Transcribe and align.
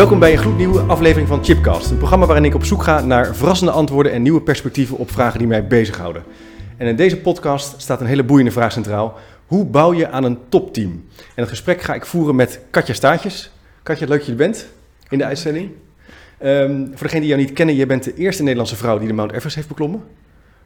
Welkom 0.00 0.18
bij 0.18 0.32
een 0.32 0.38
gloednieuwe 0.38 0.80
aflevering 0.80 1.28
van 1.28 1.44
Chipcast. 1.44 1.90
Een 1.90 1.96
programma 1.96 2.26
waarin 2.26 2.44
ik 2.44 2.54
op 2.54 2.64
zoek 2.64 2.82
ga 2.82 3.00
naar 3.00 3.36
verrassende 3.36 3.72
antwoorden 3.72 4.12
en 4.12 4.22
nieuwe 4.22 4.40
perspectieven 4.40 4.96
op 4.96 5.10
vragen 5.10 5.38
die 5.38 5.48
mij 5.48 5.66
bezighouden. 5.66 6.22
En 6.76 6.86
in 6.86 6.96
deze 6.96 7.16
podcast 7.20 7.80
staat 7.80 8.00
een 8.00 8.06
hele 8.06 8.24
boeiende 8.24 8.52
vraag 8.52 8.72
centraal. 8.72 9.18
Hoe 9.46 9.64
bouw 9.64 9.92
je 9.92 10.08
aan 10.08 10.24
een 10.24 10.38
topteam? 10.48 10.90
En 11.16 11.32
het 11.34 11.48
gesprek 11.48 11.82
ga 11.82 11.94
ik 11.94 12.06
voeren 12.06 12.34
met 12.34 12.60
Katja 12.70 12.94
Staatjes. 12.94 13.50
Katja, 13.82 14.06
leuk 14.06 14.16
dat 14.16 14.26
je 14.26 14.32
er 14.32 14.38
bent 14.38 14.68
in 15.08 15.18
de 15.18 15.24
uitzending. 15.24 15.70
Ehm, 16.38 16.86
voor 16.86 17.02
degenen 17.02 17.20
die 17.20 17.28
jou 17.28 17.40
niet 17.40 17.52
kennen, 17.52 17.74
je 17.74 17.86
bent 17.86 18.04
de 18.04 18.14
eerste 18.14 18.42
Nederlandse 18.42 18.76
vrouw 18.76 18.98
die 18.98 19.08
de 19.08 19.14
Mount 19.14 19.32
Everest 19.32 19.56
heeft 19.56 19.68
beklommen. 19.68 20.02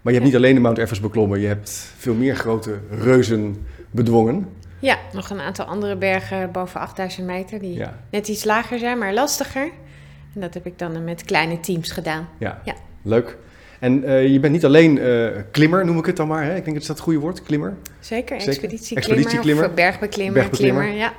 Maar 0.03 0.12
je 0.12 0.19
hebt 0.19 0.25
niet 0.25 0.37
alleen 0.37 0.55
de 0.55 0.61
Mount 0.61 0.78
Everest 0.78 1.03
beklommen, 1.03 1.41
je 1.41 1.47
hebt 1.47 1.92
veel 1.98 2.14
meer 2.14 2.37
grote 2.37 2.78
reuzen 2.91 3.56
bedwongen. 3.91 4.48
Ja, 4.84 4.98
nog 5.12 5.30
een 5.30 5.41
aantal 5.41 5.65
andere 5.65 5.97
bergen 5.97 6.52
boven 6.52 6.80
8000 6.80 7.27
meter 7.27 7.59
die 7.59 7.75
Ja. 7.75 7.98
net 8.11 8.29
iets 8.29 8.45
lager 8.45 8.79
zijn, 8.79 8.98
maar 8.98 9.15
lastiger. 9.15 9.70
En 10.34 10.41
dat 10.41 10.55
heb 10.55 10.67
ik 10.67 10.78
dan 10.78 11.05
met 11.05 11.25
kleine 11.25 11.61
teams 11.61 11.91
gedaan. 11.91 12.28
Ja, 12.39 12.61
Ja. 12.64 12.75
leuk. 13.03 13.36
En 13.81 14.05
eh, 14.05 14.27
je 14.28 14.41
bent 14.41 14.53
niet 14.53 14.64
alleen 14.64 14.98
eh, 14.98 15.27
klimmer, 15.50 15.84
noem 15.84 15.98
ik 15.98 16.06
het 16.06 16.17
dan 16.17 16.28
maar. 16.28 16.42
Hè? 16.45 16.48
Ik 16.48 16.55
denk 16.64 16.67
dat 16.73 16.77
is 16.81 16.86
dat 16.86 16.97
het 16.97 17.05
goede 17.05 17.19
woord, 17.19 17.42
klimmer. 17.42 17.75
Zeker, 18.00 18.36
Zeker. 18.41 18.53
expeditieklimmer, 18.53 19.05
Expeditieklimmer. 19.11 19.64
of 19.69 19.75
bergbeklimmer, 19.75 20.34
Bergbeklimmer. 20.41 20.83
klimmer, 20.83 21.03
ja. 21.03 21.12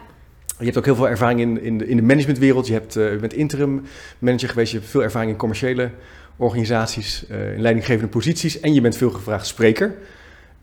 Je 0.58 0.66
hebt 0.66 0.78
ook 0.78 0.86
heel 0.86 0.95
veel 0.95 1.09
ervaring 1.09 1.39
in, 1.39 1.61
in, 1.61 1.78
de, 1.78 1.88
in 1.88 1.95
de 1.98 2.04
managementwereld. 2.04 2.67
Je, 2.67 2.73
hebt, 2.73 2.95
eh, 2.95 3.11
je 3.11 3.17
bent 3.17 3.34
interim 3.34 3.86
manager 4.20 4.50
geweest. 4.50 4.72
Je 4.72 4.78
hebt 4.78 4.89
veel 4.89 5.04
ervaring 5.04 5.32
in 5.32 5.38
commerciële 5.38 5.89
organisaties, 6.38 7.26
in 7.30 7.61
leidinggevende 7.61 8.08
posities. 8.08 8.59
En 8.59 8.73
je 8.73 8.82
bent 8.82 8.98
veel 8.98 9.09
gevraagd 9.11 9.48
spreker. 9.48 9.95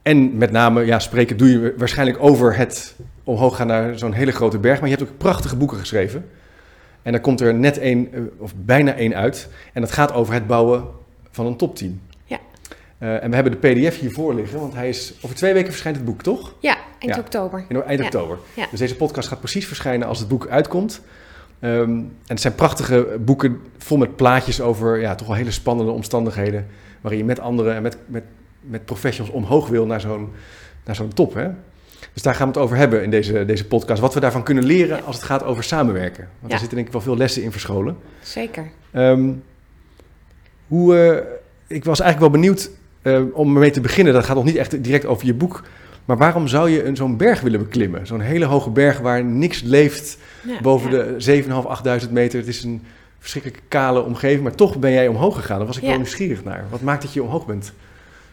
En 0.03 0.37
met 0.37 0.51
name, 0.51 0.85
ja, 0.85 0.99
spreken 0.99 1.37
doe 1.37 1.51
je 1.51 1.75
waarschijnlijk 1.77 2.19
over 2.23 2.57
het 2.57 2.95
omhoog 3.25 3.57
gaan 3.57 3.67
naar 3.67 3.99
zo'n 3.99 4.13
hele 4.13 4.33
grote 4.33 4.59
berg. 4.59 4.81
Maar 4.81 4.89
je 4.89 4.97
hebt 4.97 5.09
ook 5.11 5.19
prachtige 5.19 5.57
boeken 5.57 5.79
geschreven. 5.79 6.29
En 7.03 7.13
daar 7.13 7.21
komt 7.21 7.41
er 7.41 7.55
net 7.55 7.79
één, 7.79 8.13
eh, 8.13 8.21
of 8.39 8.53
bijna 8.57 8.95
één 8.95 9.15
uit. 9.15 9.49
En 9.73 9.81
dat 9.81 9.93
gaat 9.93 10.13
over 10.13 10.35
het 10.35 10.47
bouwen 10.47 10.85
van 11.31 11.47
een 11.47 11.57
topteam. 11.57 12.01
Ja. 12.25 12.39
Eh, 12.99 13.23
en 13.23 13.29
we 13.29 13.35
hebben 13.35 13.61
de 13.61 13.69
pdf 13.69 13.99
hiervoor 13.99 14.35
liggen, 14.35 14.61
want 14.61 14.75
hij 14.75 14.89
is 14.89 15.15
over 15.21 15.37
twee 15.37 15.53
weken 15.53 15.71
verschijnt 15.71 15.97
het 15.97 16.07
boek, 16.07 16.23
toch? 16.23 16.55
Ja, 16.61 16.77
eind 16.99 17.15
Ja. 17.15 17.21
oktober. 17.21 17.65
In 17.69 17.83
eind 17.83 17.99
Ja. 18.01 18.05
oktober. 18.05 18.39
Ja. 18.55 18.67
Dus 18.71 18.79
deze 18.79 18.97
podcast 18.97 19.29
gaat 19.29 19.39
precies 19.39 19.67
verschijnen 19.67 20.09
als 20.09 20.19
het 20.19 20.29
boek 20.29 20.47
uitkomt. 20.49 21.01
Ehm, 21.61 21.81
en 21.91 22.11
het 22.27 22.41
zijn 22.41 22.55
prachtige 22.55 23.17
boeken 23.21 23.61
vol 23.79 23.97
met 23.97 24.17
plaatjes 24.17 24.61
over 24.61 25.01
ja, 25.01 25.15
toch 25.15 25.27
wel 25.27 25.37
hele 25.37 25.51
spannende 25.51 25.93
omstandigheden. 25.93 26.67
Waarin 27.01 27.21
je 27.21 27.27
met 27.27 27.41
anderen 27.41 27.75
en 27.75 27.83
met, 27.83 27.97
met, 28.07 28.23
met 28.63 28.85
professionals 28.85 29.35
omhoog 29.35 29.69
wil 29.69 29.87
naar 29.87 30.01
zo'n, 30.01 30.29
naar 30.85 30.95
zo'n 30.95 31.13
top. 31.15 31.35
Hè? 31.35 31.49
Dus 32.13 32.23
daar 32.23 32.35
gaan 32.35 32.47
we 32.49 32.53
het 32.55 32.63
over 32.63 32.77
hebben 32.77 33.03
in 33.03 33.11
deze, 33.11 33.45
deze 33.45 33.67
podcast. 33.67 34.01
Wat 34.01 34.15
we 34.15 34.21
daarvan 34.21 34.43
kunnen 34.43 34.65
leren 34.65 34.97
Ja. 34.97 35.03
als 35.03 35.17
het 35.17 35.25
gaat 35.25 35.45
over 35.45 35.65
samenwerken. 35.65 36.23
Want 36.25 36.43
Ja. 36.43 36.49
daar 36.49 36.59
zitten 36.59 36.77
denk 36.77 36.87
ik 36.87 36.93
wel 36.93 37.03
veel 37.03 37.17
lessen 37.17 37.43
in 37.43 37.53
verscholen. 37.53 37.97
Zeker. 38.23 38.71
Ehm, 38.91 39.31
hoe, 40.69 40.97
eh, 40.97 41.77
ik 41.77 41.85
was 41.85 42.01
eigenlijk 42.01 42.33
wel 42.33 42.41
benieuwd 42.41 42.71
eh, 43.03 43.21
om 43.33 43.55
ermee 43.55 43.71
te 43.71 43.81
beginnen. 43.81 44.13
Dat 44.13 44.25
gaat 44.25 44.37
nog 44.37 44.45
niet 44.45 44.57
echt 44.57 44.85
direct 44.85 45.07
over 45.07 45.27
je 45.27 45.35
boek. 45.35 45.63
Maar 46.05 46.17
waarom 46.17 46.49
zou 46.49 46.71
je 46.71 46.85
een- 46.85 46.97
zo'n 46.97 47.17
berg 47.17 47.41
willen 47.41 47.61
beklimmen? 47.61 48.07
Zo'n 48.07 48.21
hele 48.21 48.45
hoge 48.45 48.71
berg 48.71 48.99
waar 48.99 49.25
niks 49.25 49.63
leeft 49.63 50.19
Ja, 50.47 50.61
boven 50.61 50.91
de 50.91 51.15
7.500, 51.19 51.67
8.000 51.69 52.13
meter. 52.13 52.39
Het 52.39 52.49
is 52.49 52.63
een 52.65 52.83
verschrikkelijk 53.19 53.63
kale 53.69 54.03
omgeving. 54.03 54.43
Maar 54.43 54.55
toch 54.55 54.79
ben 54.79 54.93
jij 54.93 55.09
omhoog 55.09 55.35
gegaan. 55.37 55.59
Daar 55.59 55.67
was 55.67 55.77
ik 55.77 55.83
wel 55.83 55.97
nieuwsgierig 55.97 56.45
naar. 56.45 56.65
Wat 56.71 56.81
maakt 56.81 57.03
dat 57.03 57.13
je 57.13 57.23
omhoog 57.23 57.47
bent? 57.47 57.73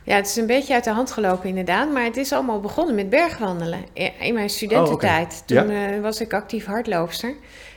Ja, 0.10 0.16
het 0.16 0.28
is 0.28 0.36
een 0.36 0.46
beetje 0.46 0.74
uit 0.74 0.84
de 0.84 0.90
hand 0.90 1.12
gelopen 1.12 1.50
inderdaad, 1.50 1.92
maar 1.92 2.04
het 2.04 2.18
is 2.18 2.32
allemaal 2.32 2.60
begonnen 2.60 2.96
met 2.96 3.10
bergwandelen. 3.10 3.86
In 4.20 4.34
mijn 4.34 4.50
studententijd, 4.50 5.34
Oh, 5.42 5.46
toen 5.46 5.70
eh, 5.70 6.02
was 6.02 6.22
ik 6.22 6.34
actief 6.34 6.66
hardloopster. 6.66 7.36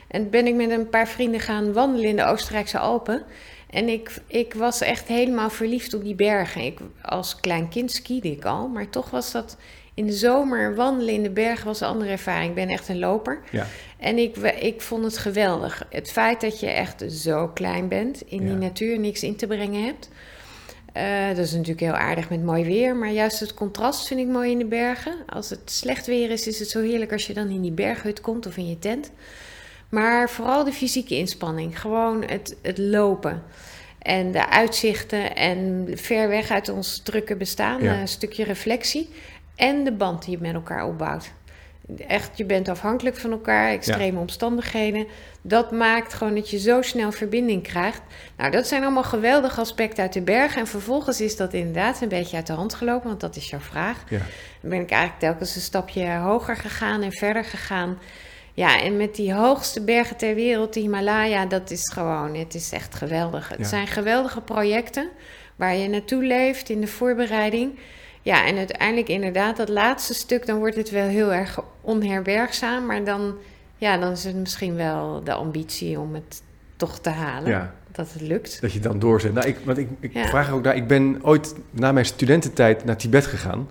En 0.08 0.30
ben 0.30 0.46
ik 0.46 0.54
met 0.54 0.70
een 0.70 0.88
paar 0.88 1.08
vrienden 1.08 1.40
gaan 1.40 1.72
wandelen 1.72 2.08
in 2.08 2.16
de 2.16 2.24
Oostenrijkse 2.24 2.78
Alpen. 2.78 3.22
En 3.70 3.88
ik, 3.88 4.10
ik 4.26 4.54
was 4.54 4.80
echt 4.80 5.08
helemaal 5.08 5.50
verliefd 5.50 5.94
op 5.94 6.04
die 6.04 6.14
bergen. 6.14 6.64
Ik, 6.64 6.78
als 7.02 7.40
klein 7.40 7.68
kind 7.68 7.92
skiede 7.92 8.30
ik 8.30 8.44
al, 8.44 8.68
maar 8.68 8.90
toch 8.90 9.10
was 9.10 9.32
dat 9.32 9.56
in 9.94 10.06
de 10.06 10.12
zomer 10.12 10.74
wandelen 10.74 11.14
in 11.14 11.22
de 11.22 11.30
bergen 11.30 11.66
was 11.66 11.80
een 11.80 11.88
andere 11.88 12.10
ervaring. 12.10 12.48
Ik 12.48 12.54
ben 12.54 12.68
echt 12.68 12.88
een 12.88 12.98
loper. 12.98 13.40
Ja. 13.50 13.66
En 13.98 14.18
ik, 14.18 14.36
ik 14.60 14.80
vond 14.80 15.04
het 15.04 15.18
geweldig. 15.18 15.86
Het 15.90 16.12
feit 16.12 16.40
dat 16.40 16.60
je 16.60 16.66
echt 16.66 17.04
zo 17.08 17.48
klein 17.48 17.88
bent, 17.88 18.22
in 18.26 18.46
die 18.46 18.56
natuur 18.56 18.98
niks 18.98 19.22
in 19.22 19.36
te 19.36 19.46
brengen 19.46 19.84
hebt. 19.84 20.08
Eh, 20.92 21.28
dat 21.28 21.38
is 21.38 21.52
natuurlijk 21.52 21.80
heel 21.80 21.92
aardig 21.92 22.30
met 22.30 22.42
mooi 22.44 22.64
weer, 22.64 22.96
maar 22.96 23.10
juist 23.10 23.40
het 23.40 23.54
contrast 23.54 24.06
vind 24.06 24.20
ik 24.20 24.26
mooi 24.26 24.50
in 24.50 24.58
de 24.58 24.64
bergen. 24.64 25.14
Als 25.28 25.50
het 25.50 25.60
slecht 25.64 26.06
weer 26.06 26.30
is, 26.30 26.46
is 26.46 26.58
het 26.58 26.68
zo 26.68 26.80
heerlijk 26.82 27.12
als 27.12 27.26
je 27.26 27.34
dan 27.34 27.48
in 27.48 27.60
die 27.62 27.72
berghut 27.72 28.20
komt 28.20 28.46
of 28.46 28.56
in 28.56 28.68
je 28.68 28.78
tent. 28.78 29.10
Maar 29.88 30.30
vooral 30.30 30.64
de 30.64 30.72
fysieke 30.72 31.16
inspanning, 31.16 31.80
gewoon 31.80 32.24
het, 32.24 32.56
het 32.62 32.78
lopen. 32.78 33.42
En 33.98 34.32
de 34.32 34.48
uitzichten 34.48 35.36
en 35.36 35.88
ver 35.94 36.28
weg 36.28 36.50
uit 36.50 36.68
ons 36.68 37.00
drukke 37.02 37.36
bestaan, 37.36 37.82
Ja. 37.82 38.00
een 38.00 38.08
stukje 38.08 38.44
reflectie. 38.44 39.08
En 39.56 39.84
de 39.84 39.92
band 39.92 40.24
die 40.24 40.30
je 40.30 40.42
met 40.42 40.54
elkaar 40.54 40.86
opbouwt. 40.86 41.32
Echt, 42.06 42.36
je 42.38 42.44
bent 42.44 42.68
afhankelijk 42.68 43.16
van 43.16 43.30
elkaar, 43.30 43.70
extreme 43.70 44.18
omstandigheden. 44.18 45.06
Dat 45.42 45.70
maakt 45.70 46.12
gewoon 46.14 46.34
dat 46.34 46.50
je 46.50 46.58
zo 46.58 46.82
snel 46.82 47.12
verbinding 47.12 47.62
krijgt. 47.62 48.02
Nou, 48.36 48.50
dat 48.50 48.66
zijn 48.66 48.82
allemaal 48.82 49.02
geweldige 49.02 49.60
aspecten 49.60 50.02
uit 50.02 50.12
de 50.12 50.20
bergen. 50.22 50.60
En 50.60 50.66
vervolgens 50.66 51.20
is 51.20 51.36
dat 51.36 51.52
inderdaad 51.52 52.00
een 52.00 52.08
beetje 52.08 52.36
uit 52.36 52.46
de 52.46 52.52
hand 52.52 52.74
gelopen, 52.74 53.08
want 53.08 53.20
dat 53.20 53.36
is 53.36 53.50
jouw 53.50 53.58
vraag. 53.60 54.04
Ja. 54.08 54.18
Dan 54.60 54.70
ben 54.70 54.80
ik 54.80 54.90
eigenlijk 54.90 55.20
telkens 55.20 55.54
een 55.54 55.60
stapje 55.60 56.10
hoger 56.16 56.56
gegaan 56.56 57.02
en 57.02 57.12
verder 57.12 57.44
gegaan. 57.44 57.98
Ja, 58.54 58.80
en 58.82 58.96
met 58.96 59.14
die 59.14 59.34
hoogste 59.34 59.84
bergen 59.84 60.16
ter 60.16 60.34
wereld, 60.34 60.74
de 60.74 60.80
Himalaya, 60.80 61.46
dat 61.46 61.70
is 61.70 61.90
gewoon, 61.92 62.34
het 62.34 62.54
is 62.54 62.72
echt 62.72 62.94
geweldig. 62.94 63.48
Het 63.48 63.58
Ja. 63.58 63.64
zijn 63.64 63.86
geweldige 63.86 64.40
projecten 64.40 65.08
waar 65.56 65.74
je 65.76 65.88
naartoe 65.88 66.24
leeft 66.24 66.68
in 66.68 66.80
de 66.80 66.86
voorbereiding. 66.86 67.78
Ja, 68.22 68.46
en 68.46 68.56
uiteindelijk 68.56 69.08
inderdaad, 69.08 69.56
dat 69.56 69.68
laatste 69.68 70.14
stuk, 70.14 70.46
dan 70.46 70.58
wordt 70.58 70.76
het 70.76 70.90
wel 70.90 71.06
heel 71.08 71.32
erg 71.32 71.58
onherbergzaam. 71.80 72.86
Maar 72.86 73.04
dan, 73.04 73.34
ja, 73.76 73.98
dan 73.98 74.10
is 74.10 74.24
het 74.24 74.36
misschien 74.36 74.74
wel 74.76 75.20
de 75.24 75.32
ambitie 75.32 75.98
om 76.00 76.14
het 76.14 76.42
toch 76.76 76.98
te 76.98 77.10
halen. 77.10 77.50
Ja. 77.50 77.74
Dat 77.92 78.12
het 78.12 78.22
lukt. 78.22 78.60
Dat 78.60 78.72
je 78.72 78.80
dan 78.80 78.98
doorzet. 78.98 79.34
Nou, 79.34 79.46
ik, 79.46 79.56
want 79.64 79.78
ik, 79.78 79.88
ik 80.00 80.12
Ja. 80.14 80.26
vraag 80.26 80.50
ook 80.50 80.64
daar. 80.64 80.76
Ik 80.76 80.86
ben 80.86 81.18
ooit 81.22 81.54
na 81.70 81.92
mijn 81.92 82.06
studententijd 82.06 82.84
naar 82.84 82.96
Tibet 82.96 83.26
gegaan. 83.26 83.68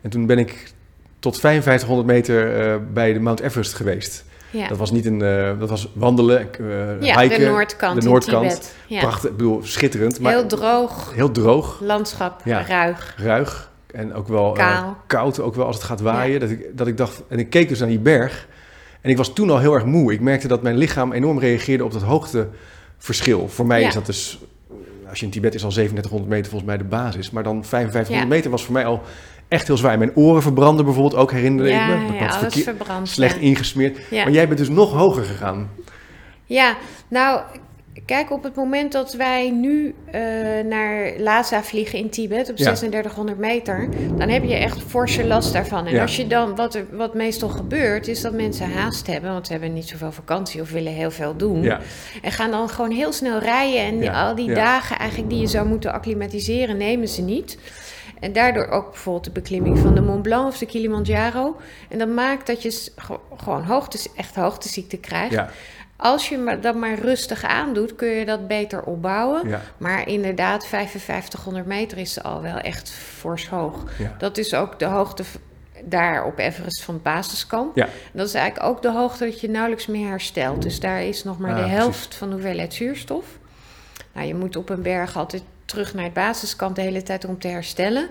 En 0.00 0.10
toen 0.10 0.26
ben 0.26 0.38
ik 0.38 0.72
tot 1.18 1.40
5500 1.40 2.08
meter 2.08 2.60
eh, 2.72 2.76
bij 2.92 3.12
de 3.12 3.20
Mount 3.20 3.40
Everest 3.40 3.74
geweest. 3.74 4.24
Ja, 4.50 4.68
Dat 4.68 4.78
was 4.78 4.90
niet 4.90 5.06
een, 5.06 5.22
eh, 5.22 5.58
dat 5.58 5.68
was 5.70 5.88
wandelen, 5.94 6.40
eh 6.52 7.02
ja 7.06 7.20
hiken. 7.20 7.38
de 7.38 7.46
noordkant 7.46 8.02
de 8.02 8.08
noordkant. 8.08 8.44
in 8.44 8.48
Tibet. 8.50 8.74
Ja. 8.86 9.00
Prachtig, 9.00 9.30
ik 9.30 9.36
bedoel, 9.36 9.62
schitterend. 9.62 10.20
Maar 10.20 10.32
Heel 10.32 10.46
droog, 10.46 11.12
heel 11.14 11.30
droog, 11.30 11.80
landschap, 11.80 12.40
ruig. 12.44 13.14
ruig 13.18 13.72
en 13.94 14.14
ook 14.14 14.28
wel 14.28 14.56
eh, 14.56 14.88
koud, 15.06 15.40
ook 15.40 15.54
wel 15.54 15.66
als 15.66 15.76
het 15.76 15.84
gaat 15.84 16.00
waaien. 16.00 16.40
Dat, 16.40 16.50
ik, 16.50 16.66
dat 16.78 16.86
ik 16.86 16.96
dacht, 16.96 17.22
en 17.28 17.38
ik 17.38 17.50
keek 17.50 17.68
dus 17.68 17.78
naar 17.78 17.88
die 17.88 17.98
berg 17.98 18.48
en 19.00 19.10
ik 19.10 19.16
was 19.16 19.32
toen 19.32 19.50
al 19.50 19.58
heel 19.58 19.74
erg 19.74 19.84
moe. 19.84 20.12
Ik 20.12 20.20
merkte 20.20 20.48
dat 20.48 20.62
mijn 20.62 20.76
lichaam 20.76 21.12
enorm 21.12 21.38
reageerde 21.38 21.84
op 21.84 21.92
dat 21.92 22.02
hoogteverschil. 22.02 23.48
Voor 23.48 23.66
mij 23.66 23.80
Ja. 23.80 23.86
is 23.88 23.94
dat 23.94 24.06
dus, 24.06 24.38
als 25.08 25.18
je 25.18 25.24
in 25.24 25.30
Tibet 25.32 25.54
is 25.54 25.64
al 25.64 25.70
3700 25.70 26.30
meter 26.32 26.50
volgens 26.50 26.70
mij 26.70 26.78
de 26.78 26.84
basis. 26.88 27.30
Maar 27.30 27.42
dan 27.42 27.64
5500 27.64 28.28
Ja. 28.28 28.34
meter 28.36 28.50
was 28.50 28.64
voor 28.64 28.72
mij 28.72 28.84
al 28.84 29.02
echt 29.48 29.66
heel 29.66 29.76
zwaar. 29.76 29.98
Mijn 29.98 30.16
oren 30.16 30.42
verbranden 30.42 30.84
bijvoorbeeld 30.84 31.20
ook, 31.22 31.32
herinner 31.32 31.66
ik 31.66 31.86
me. 31.86 32.06
Dat 32.06 32.18
ja, 32.18 32.36
alles 32.38 32.54
verbrand. 32.62 33.08
slecht 33.08 33.36
ingesmeerd. 33.36 33.98
Ja. 34.10 34.24
Maar 34.24 34.32
jij 34.32 34.46
bent 34.46 34.58
dus 34.58 34.68
nog 34.68 34.92
hoger 34.92 35.24
gegaan. 35.24 35.70
Ja, 36.44 36.76
nou, 37.08 37.40
kijk, 38.06 38.30
op 38.30 38.42
het 38.42 38.54
moment 38.54 38.92
dat 38.92 39.12
wij 39.14 39.50
nu 39.50 39.94
eh, 40.10 40.20
naar 40.64 41.12
Lhasa 41.18 41.62
vliegen 41.62 41.98
in 41.98 42.10
Tibet 42.10 42.50
op 42.50 42.56
Ja. 42.56 42.64
3600 42.64 43.38
meter, 43.38 43.88
dan 44.16 44.28
heb 44.28 44.44
je 44.44 44.54
echt 44.54 44.82
forse 44.82 45.26
last 45.26 45.52
daarvan. 45.52 45.86
En 45.86 45.92
Ja. 45.94 46.02
als 46.02 46.16
je 46.16 46.26
dan, 46.26 46.56
wat, 46.56 46.74
er, 46.74 46.86
wat 46.90 47.14
meestal 47.14 47.48
gebeurt, 47.48 48.08
is 48.08 48.20
dat 48.20 48.32
mensen 48.32 48.72
haast 48.72 49.06
hebben, 49.06 49.32
want 49.32 49.46
ze 49.46 49.52
hebben 49.52 49.72
niet 49.72 49.88
zoveel 49.88 50.12
vakantie 50.12 50.60
of 50.60 50.70
willen 50.70 50.92
heel 50.92 51.10
veel 51.10 51.36
doen. 51.36 51.62
Ja, 51.62 51.80
En 52.22 52.32
gaan 52.32 52.50
dan 52.50 52.68
gewoon 52.68 52.90
heel 52.90 53.12
snel 53.12 53.38
rijden 53.38 54.02
en 54.02 54.14
al 54.14 54.34
die 54.34 54.54
dagen 54.54 54.98
eigenlijk 54.98 55.30
die 55.30 55.40
je 55.40 55.46
zou 55.46 55.66
moeten 55.66 55.92
acclimatiseren, 55.92 56.76
nemen 56.76 57.08
ze 57.08 57.22
niet. 57.22 57.58
En 58.20 58.32
daardoor 58.32 58.66
ook 58.68 58.90
bijvoorbeeld 58.90 59.24
de 59.24 59.30
beklimming 59.30 59.78
van 59.78 59.94
de 59.94 60.00
Mont 60.00 60.22
Blanc 60.22 60.46
of 60.46 60.58
de 60.58 60.66
Kilimanjaro. 60.66 61.56
En 61.88 61.98
dat 61.98 62.08
maakt 62.08 62.46
dat 62.46 62.62
je 62.62 62.88
gewoon 63.36 63.62
hoogtes, 63.62 64.08
echt 64.16 64.34
hoogteziekte 64.34 64.96
krijgt. 64.96 65.32
Ja, 65.32 65.50
Als 65.96 66.28
je 66.28 66.58
dat 66.60 66.74
maar 66.74 66.98
rustig 66.98 67.44
aandoet, 67.44 67.94
kun 67.94 68.08
je 68.08 68.24
dat 68.24 68.48
beter 68.48 68.82
opbouwen. 68.82 69.48
ja, 69.48 69.60
Maar 69.76 70.08
inderdaad, 70.08 70.66
5500 70.66 71.66
meter 71.66 71.98
is 71.98 72.22
al 72.22 72.42
wel 72.42 72.56
echt 72.58 72.90
fors 72.90 73.48
hoog. 73.48 73.84
ja. 73.98 74.14
Dat 74.18 74.38
is 74.38 74.54
ook 74.54 74.78
de 74.78 74.84
hoogte 74.84 75.22
daar 75.84 76.24
op 76.24 76.38
Everest 76.38 76.82
van 76.82 76.94
het 76.94 77.02
basiskamp. 77.02 77.76
Ja. 77.76 77.88
Dat 78.12 78.26
is 78.28 78.34
eigenlijk 78.34 78.66
ook 78.70 78.82
de 78.82 78.90
hoogte 78.92 79.24
dat 79.24 79.40
je 79.40 79.48
nauwelijks 79.50 79.86
meer 79.86 80.08
herstelt. 80.08 80.62
Dus 80.62 80.80
daar 80.80 81.02
is 81.02 81.24
nog 81.24 81.38
maar 81.38 81.50
Ah, 81.50 81.56
de 81.56 81.62
precies. 81.62 81.80
helft 81.82 82.14
van 82.14 82.28
de 82.28 82.34
hoeveelheid 82.34 82.74
zuurstof. 82.74 83.24
Nou, 84.12 84.26
je 84.26 84.34
moet 84.34 84.56
op 84.56 84.68
een 84.68 84.82
berg 84.82 85.16
altijd 85.16 85.42
terug 85.64 85.94
naar 85.94 86.04
het 86.04 86.12
basiskamp 86.12 86.74
de 86.74 86.80
hele 86.82 87.02
tijd 87.02 87.24
om 87.24 87.38
te 87.38 87.48
herstellen. 87.48 88.08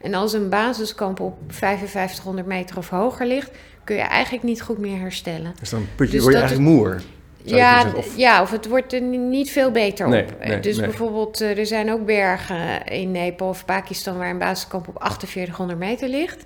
En 0.00 0.14
als 0.14 0.32
een 0.32 0.48
basiskamp 0.48 1.20
op 1.20 1.34
5500 1.48 2.46
meter 2.46 2.76
of 2.76 2.88
hoger 2.88 3.26
ligt, 3.26 3.50
kun 3.84 3.96
je 3.96 4.02
eigenlijk 4.02 4.44
niet 4.44 4.62
goed 4.62 4.78
meer 4.78 4.98
herstellen. 4.98 5.54
Dus 5.60 5.70
dan 5.70 5.86
put 5.94 6.06
je, 6.06 6.12
Dus 6.12 6.22
word 6.22 6.34
je 6.34 6.40
eigenlijk 6.40 6.70
moer. 6.70 7.02
Ja, 7.44 7.80
zeggen. 7.80 7.98
Of- 7.98 8.16
ja, 8.16 8.42
of 8.42 8.50
het 8.50 8.68
wordt 8.68 8.92
er 8.92 9.02
ni- 9.02 9.16
niet 9.16 9.50
veel 9.50 9.70
beter 9.70 10.08
Nee, 10.08 10.22
op. 10.22 10.44
nee, 10.44 10.60
dus 10.60 10.76
nee. 10.76 10.86
bijvoorbeeld, 10.86 11.40
eh, 11.40 11.58
er 11.58 11.66
zijn 11.66 11.92
ook 11.92 12.06
bergen 12.06 12.84
in 12.86 13.10
Nepal 13.10 13.48
of 13.48 13.64
Pakistan 13.64 14.18
waar 14.18 14.30
een 14.30 14.38
basiskamp 14.38 14.88
op 14.88 15.02
4800 15.02 15.78
meter 15.78 16.08
ligt. 16.08 16.44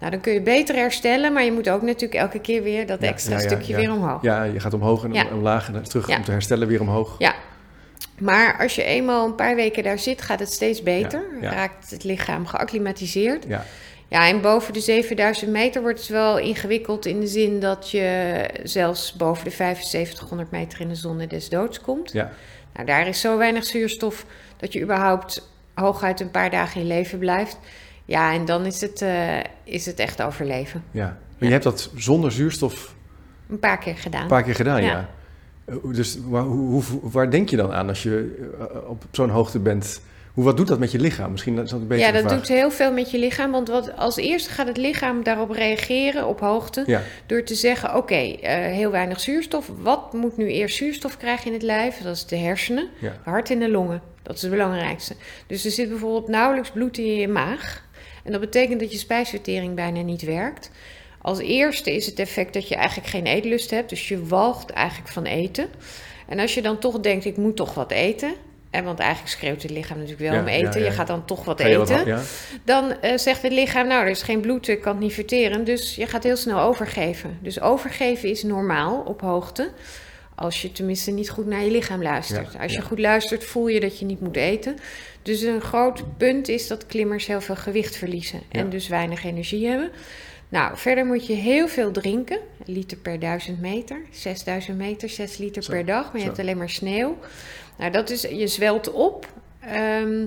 Nou, 0.00 0.10
dan 0.10 0.20
kun 0.20 0.32
je 0.32 0.40
beter 0.42 0.74
herstellen, 0.74 1.32
maar 1.32 1.44
je 1.44 1.52
moet 1.52 1.70
ook 1.70 1.82
natuurlijk 1.82 2.14
elke 2.20 2.38
keer 2.40 2.62
weer 2.62 2.86
dat 2.86 3.00
Ja, 3.02 3.08
extra 3.08 3.36
ja, 3.36 3.40
ja, 3.42 3.46
stukje 3.48 3.76
weer 3.76 3.92
omhoog. 3.92 4.22
Ja, 4.22 4.42
je 4.42 4.60
gaat 4.60 4.74
omhoog 4.74 5.04
en 5.04 5.32
omlaag 5.32 5.68
en 5.72 5.82
terug 5.82 6.08
om 6.16 6.24
te 6.24 6.30
herstellen 6.30 6.68
weer 6.68 6.80
omhoog. 6.80 7.14
Ja. 7.18 7.34
Maar 8.18 8.56
als 8.60 8.74
je 8.74 8.82
eenmaal 8.82 9.26
een 9.26 9.34
paar 9.34 9.54
weken 9.56 9.82
daar 9.82 9.98
zit, 9.98 10.22
gaat 10.22 10.38
het 10.40 10.52
steeds 10.52 10.82
beter. 10.82 11.22
Raakt 11.40 11.90
het 11.90 12.04
lichaam 12.04 12.46
geacclimatiseerd. 12.46 13.44
Ja, 13.48 13.64
Ja, 14.08 14.28
en 14.28 14.40
boven 14.40 14.72
de 14.72 14.80
7000 14.80 15.50
meter 15.50 15.82
wordt 15.82 15.98
het 15.98 16.08
wel 16.08 16.38
ingewikkeld 16.38 17.06
in 17.06 17.20
de 17.20 17.26
zin 17.26 17.60
dat 17.60 17.90
je 17.90 18.36
zelfs 18.62 19.12
boven 19.12 19.44
de 19.44 19.50
7500 19.50 20.50
meter 20.50 20.80
in 20.80 20.88
de 20.88 20.94
zone 20.94 21.26
des 21.26 21.48
doods 21.48 21.80
komt. 21.80 22.12
ja. 22.12 22.30
Nou, 22.74 22.86
daar 22.86 23.08
is 23.08 23.20
zo 23.20 23.38
weinig 23.38 23.64
zuurstof 23.64 24.26
dat 24.56 24.72
je 24.72 24.82
überhaupt 24.82 25.50
hooguit 25.74 26.20
een 26.20 26.30
paar 26.30 26.50
dagen 26.50 26.80
in 26.80 26.86
leven 26.86 27.18
blijft. 27.18 27.58
Ja, 28.04 28.32
en 28.32 28.44
dan 28.44 28.66
is 28.66 28.80
het, 28.80 29.02
eh, 29.02 29.36
is 29.64 29.86
het 29.86 29.98
echt 29.98 30.22
overleven. 30.22 30.84
ja. 30.90 31.18
Maar 31.38 31.46
je 31.48 31.54
hebt 31.54 31.64
dat 31.64 31.90
zonder 31.96 32.32
zuurstof 32.32 32.94
Een 33.50 33.58
paar 33.58 33.78
keer 33.78 33.96
gedaan. 33.96 34.22
een 34.22 34.28
paar 34.28 34.42
keer 34.42 34.54
gedaan, 34.54 34.82
ja. 34.82 34.88
Ja. 34.90 35.08
Eh, 35.64 35.74
Dus 35.92 36.18
waar, 36.24 36.42
hoe, 36.42 36.82
hoe- 36.84 37.00
waar 37.10 37.30
denk 37.30 37.48
je 37.48 37.56
dan 37.56 37.72
aan 37.72 37.88
als 37.88 38.02
je 38.02 38.46
eh, 38.58 38.88
op 38.90 39.04
zo'n 39.10 39.28
hoogte 39.30 39.58
bent? 39.58 40.00
Hoe, 40.38 40.46
wat 40.46 40.56
doet 40.56 40.68
dat 40.68 40.78
met 40.78 40.92
je 40.92 40.98
lichaam? 40.98 41.30
Misschien 41.30 41.58
is 41.58 41.70
dat 41.70 41.80
een 41.80 41.86
beetje 41.86 42.06
ja, 42.06 42.12
dat 42.12 42.28
doet 42.28 42.48
heel 42.48 42.70
veel 42.70 42.92
met 42.92 43.10
je 43.10 43.18
lichaam. 43.18 43.50
Want 43.50 43.68
wat, 43.68 43.96
als 43.96 44.16
eerste 44.16 44.50
gaat 44.50 44.66
het 44.66 44.76
lichaam 44.76 45.22
daarop 45.22 45.50
reageren 45.50 46.26
op 46.26 46.40
hoogte. 46.40 46.82
Ja, 46.86 47.02
Door 47.26 47.42
te 47.42 47.54
zeggen, 47.54 47.96
oké, 47.96 48.14
eh, 48.14 48.54
heel 48.54 48.90
weinig 48.90 49.20
zuurstof. 49.20 49.70
Wat 49.80 50.12
moet 50.12 50.36
nu 50.36 50.46
eerst 50.46 50.76
zuurstof 50.76 51.16
krijgen 51.16 51.46
in 51.46 51.52
het 51.52 51.62
lijf? 51.62 51.98
Dat 52.02 52.16
is 52.16 52.26
de 52.26 52.36
hersenen, 52.36 52.88
ja, 52.98 53.16
hart 53.22 53.50
en 53.50 53.58
de 53.58 53.70
longen. 53.70 54.02
Dat 54.22 54.36
is 54.36 54.42
het 54.42 54.50
belangrijkste. 54.50 55.14
Dus 55.46 55.64
er 55.64 55.70
zit 55.70 55.88
bijvoorbeeld 55.88 56.28
nauwelijks 56.28 56.70
bloed 56.70 56.98
in 56.98 57.14
je 57.14 57.28
maag. 57.28 57.86
En 58.24 58.32
dat 58.32 58.40
betekent 58.40 58.80
dat 58.80 58.92
je 58.92 58.98
spijsvertering 58.98 59.74
bijna 59.74 60.00
niet 60.00 60.22
werkt. 60.22 60.70
Als 61.22 61.38
eerste 61.38 61.94
is 61.94 62.06
het 62.06 62.18
effect 62.18 62.52
dat 62.54 62.68
je 62.68 62.74
eigenlijk 62.74 63.08
geen 63.08 63.26
eetlust 63.26 63.70
hebt. 63.70 63.88
Dus 63.88 64.08
je 64.08 64.26
walgt 64.26 64.70
eigenlijk 64.70 65.08
van 65.08 65.24
eten. 65.24 65.68
En 66.28 66.38
als 66.38 66.54
je 66.54 66.62
dan 66.62 66.78
toch 66.78 67.00
denkt, 67.00 67.24
ik 67.24 67.36
moet 67.36 67.56
toch 67.56 67.74
wat 67.74 67.90
eten... 67.90 68.46
En 68.70 68.84
want 68.84 68.98
eigenlijk 68.98 69.30
schreeuwt 69.30 69.62
het 69.62 69.70
lichaam 69.70 69.96
natuurlijk 69.98 70.22
wel 70.30 70.32
Ja, 70.32 70.40
om 70.40 70.46
eten. 70.48 70.72
ja, 70.72 70.78
ja. 70.78 70.84
Je 70.84 70.90
gaat 70.96 71.06
dan 71.06 71.24
toch 71.24 71.44
wat 71.44 71.60
eten. 71.60 72.20
Dan 72.64 73.00
eh, 73.00 73.16
zegt 73.16 73.42
het 73.42 73.52
lichaam, 73.52 73.86
nou, 73.86 74.02
er 74.04 74.10
is 74.10 74.22
geen 74.22 74.40
bloed, 74.40 74.68
ik 74.68 74.80
kan 74.80 74.92
het 74.92 75.02
niet 75.02 75.12
verteren. 75.12 75.64
Dus 75.64 75.94
je 75.96 76.06
gaat 76.06 76.22
heel 76.22 76.36
snel 76.36 76.60
overgeven. 76.60 77.38
Dus 77.42 77.60
overgeven 77.60 78.28
is 78.28 78.42
normaal 78.42 78.98
op 79.06 79.20
hoogte. 79.20 79.70
Als 80.34 80.62
je 80.62 80.72
tenminste 80.72 81.10
niet 81.10 81.30
goed 81.30 81.46
naar 81.46 81.64
je 81.64 81.70
lichaam 81.70 82.02
luistert. 82.02 82.58
Als 82.60 82.72
je 82.72 82.82
goed 82.82 82.98
luistert, 82.98 83.44
voel 83.44 83.68
je 83.68 83.80
dat 83.80 83.98
je 83.98 84.04
niet 84.04 84.20
moet 84.20 84.36
eten. 84.36 84.76
Dus 85.22 85.42
een 85.42 85.60
groot 85.60 86.16
punt 86.16 86.48
is 86.48 86.66
dat 86.66 86.86
klimmers 86.86 87.26
heel 87.26 87.40
veel 87.40 87.56
gewicht 87.56 87.96
verliezen. 87.96 88.40
En 88.50 88.70
dus 88.70 88.88
weinig 88.88 89.24
energie 89.24 89.66
hebben. 89.66 89.90
Nou, 90.48 90.76
verder 90.76 91.06
moet 91.06 91.26
je 91.26 91.32
heel 91.32 91.68
veel 91.68 91.90
drinken. 91.90 92.38
Een 92.66 92.72
liter 92.74 92.96
per 92.96 93.18
duizend 93.20 93.60
meter. 93.60 94.00
6000 94.10 94.76
meter, 94.78 95.08
6 95.08 95.36
liter 95.38 95.62
Zo, 95.62 95.72
per 95.72 95.84
dag. 95.86 96.04
Maar 96.04 96.14
je 96.14 96.20
zo. 96.20 96.26
hebt 96.26 96.38
alleen 96.38 96.56
maar 96.58 96.70
sneeuw. 96.70 97.18
Nou, 97.78 97.90
dat 97.92 98.10
is, 98.10 98.22
je 98.22 98.46
zwelt 98.46 98.92
op. 98.92 99.26
ehm, 99.60 100.24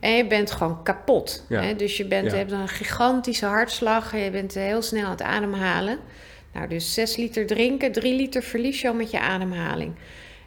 en 0.00 0.16
je 0.16 0.26
bent 0.26 0.50
gewoon 0.50 0.82
kapot. 0.82 1.44
Ja. 1.48 1.60
Hè? 1.62 1.76
Dus 1.76 1.96
je, 1.96 2.04
bent, 2.06 2.30
Ja. 2.30 2.36
hebt 2.36 2.52
een 2.52 2.68
gigantische 2.68 3.46
hartslag. 3.46 4.12
En 4.12 4.18
je 4.20 4.30
bent 4.30 4.54
heel 4.54 4.82
snel 4.82 5.04
aan 5.04 5.10
het 5.10 5.22
ademhalen. 5.22 5.98
Nou, 6.52 6.68
dus 6.68 6.94
6 6.94 7.16
liter 7.16 7.46
drinken, 7.46 7.92
3 7.92 8.14
liter 8.16 8.42
verlies 8.42 8.80
je 8.80 8.88
al 8.88 8.94
met 8.94 9.10
je 9.10 9.20
ademhaling. 9.20 9.92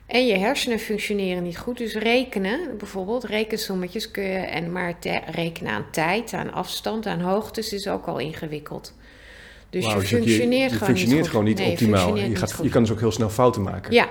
En 0.07 0.25
je 0.27 0.37
hersenen 0.37 0.79
functioneren 0.79 1.43
niet 1.43 1.57
goed. 1.57 1.77
Dus 1.77 1.93
rekenen, 1.95 2.59
bijvoorbeeld 2.77 3.23
rekensommetjes 3.23 4.11
kun 4.11 4.23
je 4.23 4.37
en 4.37 4.71
maar 4.71 4.99
te- 4.99 5.19
rekenen 5.31 5.71
aan 5.71 5.85
tijd, 5.91 6.33
aan 6.33 6.53
afstand, 6.53 7.05
aan 7.05 7.21
hoogtes 7.21 7.73
is 7.73 7.87
ook 7.87 8.05
al 8.07 8.19
ingewikkeld. 8.19 8.93
Dus 9.69 9.85
je 9.85 9.93
dus 9.93 10.09
je- 10.09 10.15
functioneert 10.15 10.71
je 10.71 10.77
gewoon 10.77 10.87
functioneert 10.87 11.19
niet 11.21 11.29
gewoon 11.29 11.45
niet 11.45 11.57
Nee, 11.57 11.69
optimaal. 11.71 12.15
Je, 12.17 12.35
gaat, 12.35 12.59
je 12.61 12.69
kan 12.69 12.81
dus 12.81 12.91
ook 12.91 12.99
heel 12.99 13.11
snel 13.11 13.29
fouten 13.29 13.61
maken. 13.61 13.93
Ja, 13.93 14.07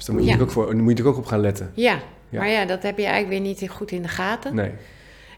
Dus 0.00 0.08
daar 0.08 0.16
moet 0.18 0.28
je, 0.28 0.36
Ja. 0.36 0.40
ook 0.42 0.50
voor, 0.50 0.64
daar 0.66 0.74
moet 0.74 0.82
je 0.82 0.88
natuurlijk 0.90 1.16
ook 1.16 1.22
op 1.24 1.28
gaan 1.30 1.40
letten. 1.40 1.72
ja, 1.74 1.98
Ja. 2.28 2.38
maar 2.38 2.48
ja, 2.48 2.64
dat 2.64 2.82
heb 2.82 2.98
je 2.98 3.04
eigenlijk 3.04 3.42
weer 3.42 3.52
niet 3.52 3.70
goed 3.70 3.90
in 3.90 4.02
de 4.02 4.08
gaten. 4.08 4.54
Nee. 4.54 4.70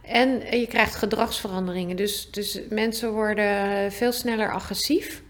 En 0.03 0.43
eh, 0.43 0.61
je 0.61 0.67
krijgt 0.67 0.95
gedragsveranderingen. 0.95 1.97
Dus, 1.97 2.29
dus 2.31 2.61
mensen 2.71 3.13
worden 3.13 3.93
veel 3.93 4.13
sneller 4.13 4.53
agressief. 4.53 5.23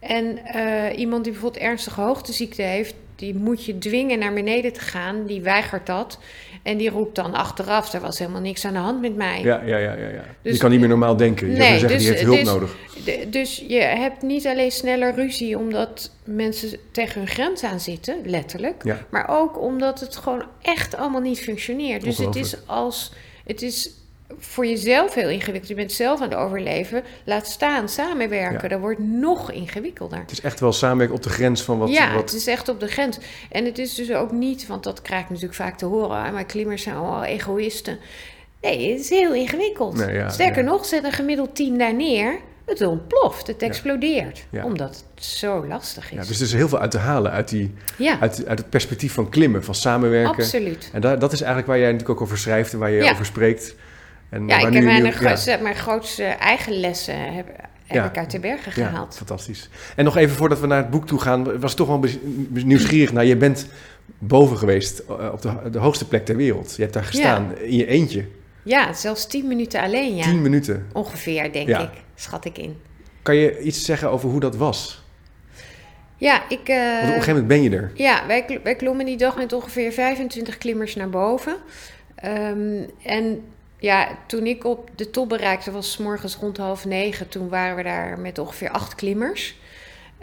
En 0.00 0.38
eh, 0.44 0.98
iemand 0.98 1.24
die 1.24 1.32
bijvoorbeeld 1.32 1.62
ernstige 1.62 2.00
hoogteziekte 2.00 2.62
heeft, 2.62 2.94
die 3.16 3.34
moet 3.34 3.64
je 3.64 3.78
dwingen 3.78 4.18
naar 4.18 4.32
beneden 4.32 4.72
te 4.72 4.80
gaan. 4.80 5.26
Die 5.26 5.40
weigert 5.42 5.86
dat. 5.86 6.18
En 6.68 6.76
die 6.76 6.90
roept 6.90 7.14
dan 7.14 7.34
achteraf, 7.34 7.92
er 7.92 8.00
was 8.00 8.18
helemaal 8.18 8.40
niks 8.40 8.64
aan 8.64 8.72
de 8.72 8.78
hand 8.78 9.00
met 9.00 9.16
mij. 9.16 9.42
Ja, 9.42 9.62
ja, 9.64 9.76
ja, 9.76 9.92
ja. 9.92 10.08
ja. 10.08 10.24
Dus- 10.42 10.52
je 10.52 10.58
kan 10.58 10.70
niet 10.70 10.80
meer 10.80 10.88
normaal 10.88 11.16
denken. 11.16 11.50
Je 11.50 11.56
Nee, 11.56 11.68
zeggen, 11.68 11.88
dus- 11.88 11.98
die 11.98 12.08
heeft 12.08 12.22
hulp 12.22 12.36
dus- 12.36 12.46
nodig. 12.46 12.76
Dus 13.28 13.64
je 13.68 13.80
hebt 13.80 14.22
niet 14.22 14.46
alleen 14.46 14.72
sneller 14.72 15.14
ruzie 15.14 15.58
omdat 15.58 16.10
mensen 16.24 16.78
tegen 16.92 17.20
hun 17.20 17.28
grens 17.28 17.62
aan 17.62 17.80
zitten, 17.80 18.16
letterlijk. 18.24 18.84
Ja. 18.84 19.06
Maar 19.10 19.28
ook 19.28 19.60
omdat 19.60 20.00
het 20.00 20.16
gewoon 20.16 20.42
echt 20.62 20.96
allemaal 20.96 21.20
niet 21.20 21.40
functioneert. 21.40 22.04
Dus 22.04 22.18
het 22.18 22.36
is 22.36 22.66
als. 22.66 23.12
Het 23.44 23.62
is 23.62 23.90
voor 24.38 24.66
jezelf 24.66 25.14
heel 25.14 25.28
ingewikkeld. 25.28 25.68
Je 25.68 25.74
bent 25.74 25.92
zelf 25.92 26.20
aan 26.20 26.28
het 26.28 26.38
overleven. 26.38 27.02
Laat 27.24 27.46
staan, 27.46 27.88
samenwerken. 27.88 28.62
Ja. 28.62 28.68
Dat 28.68 28.80
wordt 28.80 28.98
nog 29.00 29.52
ingewikkelder. 29.52 30.18
Het 30.18 30.30
is 30.30 30.40
echt 30.40 30.60
wel 30.60 30.72
samenwerken 30.72 31.16
op 31.16 31.22
de 31.22 31.28
grens 31.28 31.62
van 31.62 31.78
wat... 31.78 31.88
ja, 31.88 32.12
wat 32.14 32.22
het 32.30 32.32
is 32.40 32.46
echt 32.46 32.68
op 32.68 32.80
de 32.80 32.86
grens. 32.88 33.18
En 33.50 33.64
het 33.64 33.78
is 33.78 33.94
dus 33.94 34.12
ook 34.12 34.32
niet, 34.32 34.66
want 34.66 34.84
dat 34.84 35.02
krijg 35.02 35.22
ik 35.22 35.28
natuurlijk 35.28 35.54
vaak 35.54 35.78
te 35.78 35.84
horen. 35.86 36.16
"Ah, 36.24 36.32
Maar 36.32 36.44
klimmers 36.44 36.82
zijn 36.82 36.94
allemaal 36.96 37.24
egoïsten. 37.24 37.98
Nee, 38.62 38.90
het 38.90 39.00
is 39.00 39.08
heel 39.10 39.34
ingewikkeld. 39.34 39.94
Nee, 39.96 40.14
ja, 40.14 40.28
Sterker 40.28 40.62
ja. 40.64 40.70
nog, 40.70 40.86
zet 40.86 41.04
een 41.04 41.12
gemiddeld 41.12 41.56
team 41.56 41.78
daar 41.78 41.94
neer. 41.94 42.38
Het 42.66 42.82
ontploft, 42.86 43.46
het 43.46 43.60
Ja. 43.60 43.66
explodeert. 43.66 44.44
Ja. 44.50 44.64
Omdat 44.64 45.04
het 45.14 45.24
zo 45.24 45.66
lastig 45.66 46.10
ja, 46.10 46.20
is. 46.20 46.26
dus 46.28 46.36
er 46.40 46.46
is 46.46 46.52
heel 46.52 46.68
veel 46.68 46.78
uit 46.78 46.90
te 46.90 46.98
halen 46.98 47.30
uit, 47.30 47.48
die, 47.48 47.74
Ja, 47.98 48.18
uit, 48.20 48.46
uit 48.46 48.58
het 48.58 48.70
perspectief 48.70 49.12
van 49.12 49.28
klimmen, 49.28 49.64
van 49.64 49.74
samenwerken. 49.74 50.30
absoluut. 50.42 50.90
En 50.92 51.00
dat 51.00 51.32
is 51.32 51.38
eigenlijk 51.40 51.66
waar 51.66 51.78
jij 51.78 51.92
natuurlijk 51.92 52.10
ook 52.18 52.20
over 52.20 52.38
schrijft 52.38 52.72
en 52.72 52.78
waar 52.78 52.90
je 52.90 53.02
Ja. 53.02 53.10
over 53.12 53.26
spreekt. 53.26 53.74
En 54.28 54.48
Ja, 54.48 54.56
ik 54.56 54.62
heb 54.62 54.72
nu- 54.72 54.82
mijn, 54.84 55.12
gro- 55.12 55.50
ja. 55.50 55.58
mijn 55.62 55.74
grootste 55.76 56.24
eigen 56.24 56.72
lessen 56.80 57.34
heb, 57.34 57.46
heb 57.86 57.96
Ja. 57.96 58.04
ik 58.04 58.18
uit 58.18 58.30
de 58.30 58.40
bergen 58.40 58.72
Ja, 58.82 58.88
gehaald. 58.88 59.16
fantastisch. 59.16 59.68
En 59.96 60.04
nog 60.04 60.16
even 60.16 60.36
voordat 60.36 60.60
we 60.60 60.66
naar 60.66 60.78
het 60.78 60.90
boek 60.90 61.06
toe 61.06 61.20
gaan, 61.20 61.60
was 61.60 61.70
ik 61.70 61.76
toch 61.76 61.86
wel 61.86 62.04
nieuwsgierig 62.52 63.12
naar. 63.12 63.24
Je 63.24 63.36
bent 63.36 63.66
boven 64.18 64.56
geweest, 64.58 64.98
eh, 64.98 65.28
op 65.32 65.42
de, 65.42 65.70
de 65.70 65.78
hoogste 65.78 66.08
plek 66.08 66.24
ter 66.24 66.36
wereld. 66.36 66.74
Je 66.76 66.82
hebt 66.82 66.94
daar 66.94 67.04
gestaan 67.04 67.56
in 67.58 67.76
je 67.76 67.86
eentje, 67.86 68.24
Ja, 68.62 68.92
zelfs 68.92 69.26
tien 69.26 69.46
minuten 69.48 69.80
alleen, 69.80 70.16
ja. 70.16 70.22
tien 70.22 70.42
minuten. 70.42 70.86
Ongeveer, 70.92 71.52
denk 71.52 71.68
Ja. 71.68 71.80
ik. 71.80 71.90
Schat 72.14 72.44
ik 72.44 72.58
in. 72.58 72.76
Kan 73.22 73.36
je 73.36 73.60
iets 73.60 73.84
zeggen 73.84 74.10
over 74.10 74.28
hoe 74.28 74.40
dat 74.40 74.56
was? 74.56 75.02
Ja, 76.16 76.42
ik... 76.48 76.68
eh, 76.68 76.76
Want 76.76 76.96
op 76.98 77.02
een 77.02 77.08
gegeven 77.22 77.28
moment 77.32 77.46
ben 77.48 77.62
je 77.62 77.70
er. 77.70 77.90
Ja, 77.94 78.26
wij, 78.26 78.60
wij 78.62 78.74
klommen 78.74 79.06
die 79.06 79.16
dag 79.16 79.36
met 79.36 79.52
ongeveer 79.52 79.92
25 79.92 80.58
klimmers 80.58 80.94
naar 80.94 81.10
boven. 81.10 81.56
Ehm, 82.14 82.82
en 83.02 83.40
ja, 83.78 84.18
toen 84.26 84.46
ik 84.46 84.64
op 84.64 84.90
de 84.94 85.10
top 85.10 85.28
bereikte, 85.28 85.70
was 85.70 85.92
's 85.92 85.96
morgens 85.96 86.36
rond 86.36 86.56
half 86.56 86.84
negen. 86.84 87.28
Toen 87.28 87.48
waren 87.48 87.76
we 87.76 87.82
daar 87.82 88.18
met 88.18 88.38
ongeveer 88.38 88.70
acht 88.70 88.94
klimmers. 88.94 89.56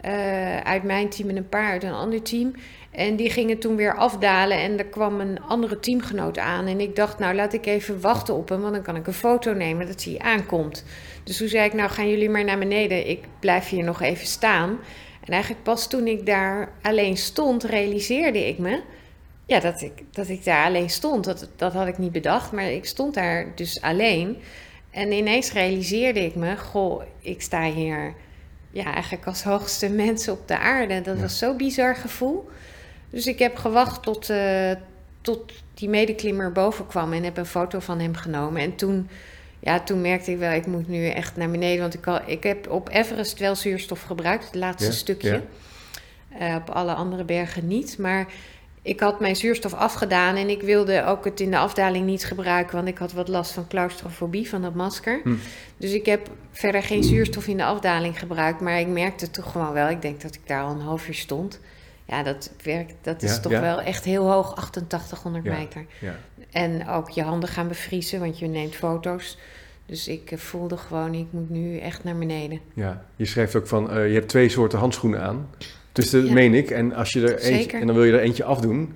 Eh, 0.01 0.57
uit 0.57 0.83
mijn 0.83 1.09
team 1.09 1.29
en 1.29 1.37
een 1.37 1.49
paar 1.49 1.71
uit 1.71 1.83
een 1.83 1.93
ander 1.93 2.21
team. 2.21 2.53
En 2.91 3.15
die 3.15 3.29
gingen 3.29 3.59
toen 3.59 3.75
weer 3.75 3.95
afdalen 3.95 4.57
en 4.57 4.77
er 4.77 4.85
kwam 4.85 5.19
een 5.19 5.41
andere 5.41 5.79
teamgenoot 5.79 6.37
aan. 6.37 6.65
En 6.65 6.79
ik 6.79 6.95
dacht, 6.95 7.19
nou 7.19 7.35
laat 7.35 7.53
ik 7.53 7.65
even 7.65 8.01
wachten 8.01 8.35
op 8.35 8.49
hem, 8.49 8.61
want 8.61 8.73
dan 8.73 8.83
kan 8.83 8.95
ik 8.95 9.07
een 9.07 9.13
foto 9.13 9.53
nemen 9.53 9.87
dat 9.87 10.03
hij 10.03 10.19
aankomt. 10.19 10.83
Dus 11.23 11.37
toen 11.37 11.47
zei 11.47 11.65
ik, 11.65 11.73
nou 11.73 11.89
gaan 11.89 12.09
jullie 12.09 12.29
maar 12.29 12.43
naar 12.43 12.59
beneden, 12.59 13.09
ik 13.09 13.23
blijf 13.39 13.69
hier 13.69 13.83
nog 13.83 14.01
even 14.01 14.27
staan. 14.27 14.79
En 15.25 15.33
eigenlijk 15.33 15.63
pas 15.63 15.87
toen 15.87 16.07
ik 16.07 16.25
daar 16.25 16.71
alleen 16.81 17.17
stond, 17.17 17.63
realiseerde 17.63 18.47
ik 18.47 18.57
me 18.57 18.81
ja, 19.45 19.59
dat, 19.59 19.81
ik, 19.81 20.03
dat 20.11 20.27
ik 20.29 20.43
daar 20.43 20.65
alleen 20.65 20.89
stond. 20.89 21.23
Dat, 21.25 21.49
dat 21.55 21.73
had 21.73 21.87
ik 21.87 21.97
niet 21.97 22.11
bedacht, 22.11 22.51
maar 22.51 22.71
ik 22.71 22.85
stond 22.85 23.13
daar 23.13 23.45
dus 23.55 23.81
alleen. 23.81 24.37
En 24.91 25.11
ineens 25.11 25.51
realiseerde 25.51 26.25
ik 26.25 26.35
me, 26.35 26.57
goh, 26.57 27.03
ik 27.19 27.41
sta 27.41 27.63
hier 27.63 28.13
ja, 28.71 28.93
eigenlijk 28.93 29.25
als 29.25 29.43
hoogste 29.43 29.89
mens 30.05 30.27
op 30.27 30.47
de 30.47 30.57
aarde. 30.57 31.01
Dat 31.01 31.15
Ja. 31.15 31.21
was 31.21 31.37
zo'n 31.37 31.57
bizar 31.57 31.95
gevoel. 31.95 32.49
Dus 33.09 33.27
ik 33.27 33.39
heb 33.39 33.55
gewacht 33.55 34.03
tot, 34.03 34.29
eh, 34.29 34.71
tot 35.21 35.51
die 35.73 35.89
medeklimmer 35.89 36.51
boven 36.51 36.87
kwam 36.87 37.13
en 37.13 37.23
heb 37.23 37.37
een 37.37 37.45
foto 37.45 37.79
van 37.79 37.99
hem 37.99 38.15
genomen. 38.15 38.61
En 38.61 38.75
toen, 38.75 39.09
ja, 39.59 39.79
toen 39.79 40.01
merkte 40.01 40.31
ik 40.31 40.37
wel, 40.37 40.51
ik 40.51 40.65
moet 40.65 40.87
nu 40.87 41.07
echt 41.07 41.35
naar 41.35 41.49
beneden. 41.51 41.81
Want 41.81 41.93
ik, 41.93 42.07
al, 42.07 42.19
ik 42.25 42.43
heb 42.43 42.69
op 42.71 42.89
Everest 42.89 43.39
wel 43.39 43.55
zuurstof 43.55 44.01
gebruikt, 44.01 44.45
het 44.45 44.55
laatste 44.55 44.89
Ja, 44.89 44.95
stukje. 44.95 45.29
ja. 45.29 45.41
Eh, 46.39 46.55
op 46.55 46.69
alle 46.69 46.93
andere 46.93 47.23
bergen 47.23 47.67
niet. 47.67 47.97
Maar 47.97 48.25
ik 48.85 48.99
had 48.99 49.19
mijn 49.19 49.35
zuurstof 49.35 49.73
afgedaan 49.73 50.35
en 50.35 50.49
ik 50.49 50.61
wilde 50.61 51.03
ook 51.05 51.25
het 51.25 51.39
in 51.39 51.51
de 51.51 51.57
afdaling 51.57 52.05
niet 52.05 52.25
gebruiken, 52.25 52.75
want 52.75 52.87
ik 52.87 52.97
had 52.97 53.11
wat 53.13 53.27
last 53.27 53.51
van 53.51 53.67
claustrofobie 53.67 54.49
van 54.49 54.61
dat 54.61 54.73
masker. 54.73 55.19
Hm. 55.23 55.33
Dus 55.77 55.91
ik 55.93 56.05
heb 56.05 56.29
verder 56.51 56.83
geen 56.83 57.03
zuurstof 57.03 57.47
in 57.47 57.57
de 57.57 57.63
afdaling 57.63 58.19
gebruikt, 58.19 58.61
maar 58.61 58.79
ik 58.79 58.87
merkte 58.87 59.29
toch 59.31 59.51
gewoon 59.51 59.73
wel. 59.73 59.89
Ik 59.89 60.01
denk 60.01 60.21
dat 60.21 60.35
ik 60.35 60.41
daar 60.45 60.63
al 60.63 60.71
een 60.71 60.81
half 60.81 61.07
uur 61.07 61.13
stond. 61.13 61.59
Ja, 62.05 62.23
dat 62.23 62.51
werkt. 62.63 62.93
Dat 63.01 63.23
is 63.23 63.35
Ja, 63.35 63.39
toch 63.41 63.51
ja. 63.51 63.61
wel 63.61 63.81
echt 63.81 64.03
heel 64.03 64.31
hoog, 64.31 64.55
8800 64.55 65.45
Ja. 65.45 65.57
meter. 65.57 65.85
Ja. 66.01 66.15
En 66.51 66.87
ook 66.89 67.09
je 67.09 67.21
handen 67.23 67.49
gaan 67.49 67.67
bevriezen, 67.67 68.19
want 68.19 68.39
je 68.39 68.47
neemt 68.47 68.75
foto's. 68.75 69.37
Dus 69.85 70.07
ik 70.07 70.31
eh, 70.31 70.37
voelde 70.37 70.77
gewoon, 70.77 71.13
ik 71.13 71.27
moet 71.29 71.49
nu 71.49 71.77
echt 71.79 72.03
naar 72.03 72.17
beneden. 72.17 72.59
Ja, 72.73 73.05
je 73.15 73.25
schrijft 73.25 73.55
ook 73.55 73.67
van, 73.67 73.91
eh, 73.91 74.07
je 74.07 74.13
hebt 74.13 74.29
twee 74.29 74.49
soorten 74.49 74.79
handschoenen 74.79 75.21
aan. 75.21 75.49
Dus 75.95 76.09
dat 76.09 76.27
Ja. 76.27 76.33
meen 76.33 76.53
ik. 76.53 76.69
En, 76.71 76.93
als 76.93 77.11
je 77.13 77.21
er 77.21 77.37
eentje, 77.39 77.77
en 77.77 77.85
dan 77.87 77.95
wil 77.95 78.05
je 78.05 78.13
er 78.13 78.19
eentje 78.19 78.43
afdoen. 78.43 78.93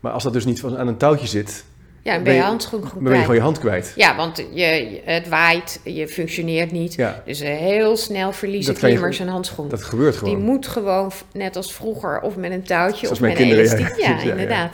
Maar 0.00 0.12
als 0.12 0.22
dat 0.22 0.32
dus 0.32 0.44
niet 0.44 0.60
van, 0.60 0.78
aan 0.78 0.88
een 0.88 0.96
touwtje 0.96 1.26
zit, 1.26 1.64
Ja, 2.02 2.14
en 2.14 2.22
Ben 2.22 2.32
je 2.32 2.38
je- 2.38 2.44
handschoen 2.44 2.80
dan 2.80 2.88
gewoon 2.88 3.04
ben 3.04 3.12
je 3.12 3.18
gewoon 3.24 3.36
kwijt. 3.38 3.38
je 3.38 3.44
hand 3.44 3.58
kwijt. 3.58 3.92
Ja, 3.96 4.16
want 4.16 4.44
je, 4.54 5.00
het 5.04 5.28
waait, 5.28 5.80
je 5.84 6.08
functioneert 6.08 6.72
niet. 6.72 6.94
Ja, 6.94 7.22
Dus 7.26 7.40
eh, 7.40 7.56
heel 7.56 7.96
snel 7.96 8.32
verliezen 8.32 8.74
klimmers 8.74 9.18
een 9.18 9.28
handschoen. 9.28 9.68
dat 9.68 9.82
gebeurt 9.82 10.12
Die 10.12 10.28
gewoon. 10.28 10.40
moet 10.44 10.66
gewoon, 10.66 11.12
net 11.32 11.56
als 11.56 11.72
vroeger, 11.74 12.20
of 12.20 12.36
met 12.36 12.50
een 12.50 12.62
touwtje 12.62 12.98
Zoals 13.06 13.12
of 13.12 13.20
met 13.20 13.30
een 13.30 13.36
kinderen, 13.36 13.64
elastiek. 13.64 13.96
Ja, 14.06 14.20
inderdaad. 14.20 14.72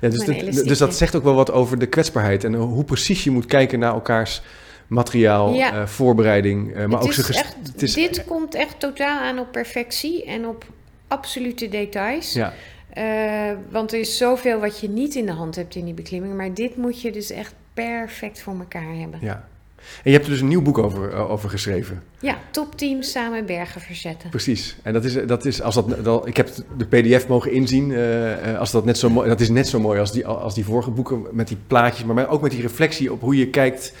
Ja, 0.00 0.08
dus, 0.08 0.24
dat- 0.24 0.66
dus 0.66 0.78
dat 0.78 0.96
zegt 0.96 1.14
ook 1.16 1.22
wel 1.24 1.34
wat 1.34 1.52
over 1.52 1.78
de 1.78 1.86
kwetsbaarheid. 1.86 2.44
En 2.44 2.54
hoe 2.54 2.84
precies 2.84 3.24
je 3.24 3.30
moet 3.30 3.46
kijken 3.46 3.78
naar 3.78 3.92
elkaars 3.92 4.42
materiaal, 4.86 5.54
Ja. 5.54 5.72
eh, 5.80 5.86
voorbereiding. 5.86 6.68
eh, 6.74 6.76
maar 6.86 6.98
Het 6.98 7.02
ook 7.08 7.14
is 7.14 7.30
echt- 7.36 7.56
het 7.72 7.82
is, 7.82 7.94
Dit 7.94 8.24
komt 8.24 8.54
echt 8.54 8.80
totaal 8.80 9.18
aan 9.20 9.38
op 9.38 9.52
perfectie 9.52 10.24
en 10.24 10.46
op 10.46 10.64
absolute 11.08 11.68
details. 11.68 12.32
Ja, 12.32 12.52
Eh, 12.90 13.50
want 13.70 13.92
er 13.92 13.98
is 13.98 14.16
zoveel 14.16 14.60
wat 14.60 14.80
je 14.80 14.88
niet 14.88 15.14
in 15.14 15.26
de 15.26 15.32
hand 15.32 15.56
hebt 15.56 15.74
in 15.74 15.84
die 15.84 15.94
beklimming. 15.94 16.34
Maar 16.34 16.54
dit 16.54 16.76
moet 16.76 17.00
je 17.00 17.12
dus 17.12 17.30
echt 17.30 17.54
perfect 17.74 18.40
voor 18.40 18.54
elkaar 18.58 18.94
hebben. 18.94 19.18
Ja, 19.20 19.26
ja. 19.26 19.48
En 19.76 20.10
je 20.10 20.12
hebt 20.12 20.24
er 20.24 20.30
dus 20.30 20.40
een 20.40 20.48
nieuw 20.48 20.62
boek 20.62 20.78
over, 20.78 21.12
eh, 21.12 21.30
over 21.30 21.50
geschreven. 21.50 22.02
topteams 22.50 23.10
samen 23.10 23.46
bergen 23.46 23.80
verzetten. 23.80 24.30
Precies. 24.30 24.76
En 24.82 24.92
dat 24.92 25.04
is, 25.04 25.26
dat 25.26 25.44
is 25.44 25.62
als 25.62 25.74
dat, 25.74 26.04
dat 26.04 26.26
ik 26.26 26.36
heb 26.36 26.50
de 26.76 26.84
PDF 26.86 27.28
mogen 27.28 27.52
inzien. 27.52 27.92
eh, 27.92 28.50
eh, 28.52 28.58
als 28.58 28.70
dat 28.70 28.84
net 28.84 28.98
zo 28.98 29.10
mooi, 29.10 29.28
dat 29.28 29.40
is 29.40 29.48
net 29.48 29.68
zo 29.68 29.80
mooi 29.80 30.00
als 30.00 30.12
die, 30.12 30.26
als 30.26 30.54
die 30.54 30.64
vorige 30.64 30.90
boeken 30.90 31.22
met 31.32 31.48
die 31.48 31.58
plaatjes, 31.66 32.04
maar 32.04 32.28
ook 32.28 32.42
met 32.42 32.50
die 32.50 32.62
reflectie 32.62 33.12
op 33.12 33.20
hoe 33.20 33.36
je 33.36 33.50
kijkt, 33.50 33.92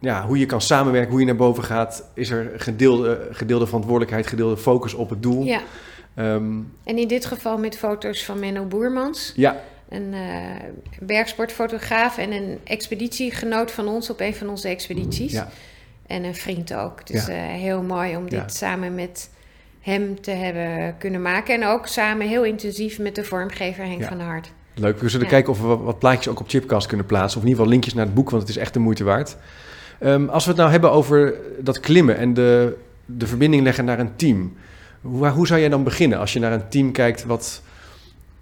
ja, 0.00 0.26
hoe 0.26 0.38
je 0.38 0.46
kan 0.46 0.60
samenwerken, 0.60 1.10
hoe 1.10 1.20
je 1.20 1.26
naar 1.26 1.36
boven 1.36 1.64
gaat. 1.64 2.10
Is 2.14 2.30
er 2.30 2.52
gedeelde, 2.56 3.28
gedeelde 3.30 3.66
verantwoordelijkheid, 3.66 4.26
gedeelde 4.26 4.56
focus 4.56 4.94
op 4.94 5.10
het 5.10 5.22
doel? 5.22 5.44
Ja, 5.44 5.60
Ehm, 6.14 6.52
en 6.84 6.98
in 6.98 7.08
dit 7.08 7.24
geval 7.26 7.58
met 7.58 7.76
foto's 7.76 8.24
van 8.24 8.38
Menno 8.38 8.64
Boermans. 8.64 9.32
ja, 9.36 9.60
Een 9.88 10.14
eh, 10.14 10.20
bergsportfotograaf 11.00 12.18
en 12.18 12.32
een 12.32 12.58
expeditiegenoot 12.64 13.70
van 13.70 13.88
ons 13.88 14.10
op 14.10 14.20
een 14.20 14.34
van 14.34 14.48
onze 14.48 14.68
expedities. 14.68 15.32
ja, 15.32 15.48
En 16.06 16.24
een 16.24 16.34
vriend 16.34 16.74
ook. 16.74 17.06
Dus 17.06 17.26
Ja. 17.26 17.32
eh, 17.32 17.60
heel 17.60 17.82
mooi 17.82 18.16
om 18.16 18.22
dit 18.28 18.38
Ja. 18.38 18.48
samen 18.48 18.94
met 18.94 19.30
hem 19.80 20.20
te 20.20 20.30
hebben 20.30 20.94
kunnen 20.98 21.22
maken. 21.22 21.54
En 21.54 21.64
ook 21.66 21.86
samen 21.86 22.28
heel 22.28 22.44
intensief 22.44 22.98
met 22.98 23.14
de 23.14 23.24
vormgever 23.24 23.84
Henk 23.84 24.04
van 24.04 24.18
der 24.18 24.26
Hart. 24.26 24.52
leuk. 24.74 24.98
We 25.00 25.08
zullen 25.08 25.26
kijken 25.26 25.52
of 25.52 25.60
we 25.60 25.66
wat, 25.66 25.80
wat 25.80 25.98
plaatjes 25.98 26.28
ook 26.28 26.40
op 26.40 26.48
Chipcast 26.48 26.86
kunnen 26.86 27.06
plaatsen. 27.06 27.36
Of 27.40 27.42
in 27.44 27.48
ieder 27.48 27.56
geval 27.56 27.70
linkjes 27.72 27.94
naar 27.94 28.04
het 28.04 28.14
boek, 28.14 28.30
want 28.30 28.42
het 28.42 28.50
is 28.50 28.56
echt 28.56 28.72
de 28.72 28.78
moeite 28.78 29.04
waard. 29.04 29.36
Ehm, 29.98 30.28
als 30.28 30.44
we 30.44 30.50
het 30.50 30.58
nou 30.58 30.70
hebben 30.70 30.90
over 30.90 31.34
dat 31.60 31.80
klimmen 31.80 32.16
en 32.16 32.34
de, 32.34 32.76
de 33.04 33.26
verbinding 33.26 33.62
leggen 33.62 33.84
naar 33.84 33.98
een 33.98 34.16
team. 34.16 34.56
Hoe, 35.04 35.28
hoe 35.28 35.46
zou 35.46 35.60
jij 35.60 35.68
dan 35.68 35.84
beginnen 35.84 36.18
als 36.18 36.32
je 36.32 36.38
naar 36.38 36.52
een 36.52 36.68
team 36.68 36.92
kijkt 36.92 37.24
wat 37.24 37.62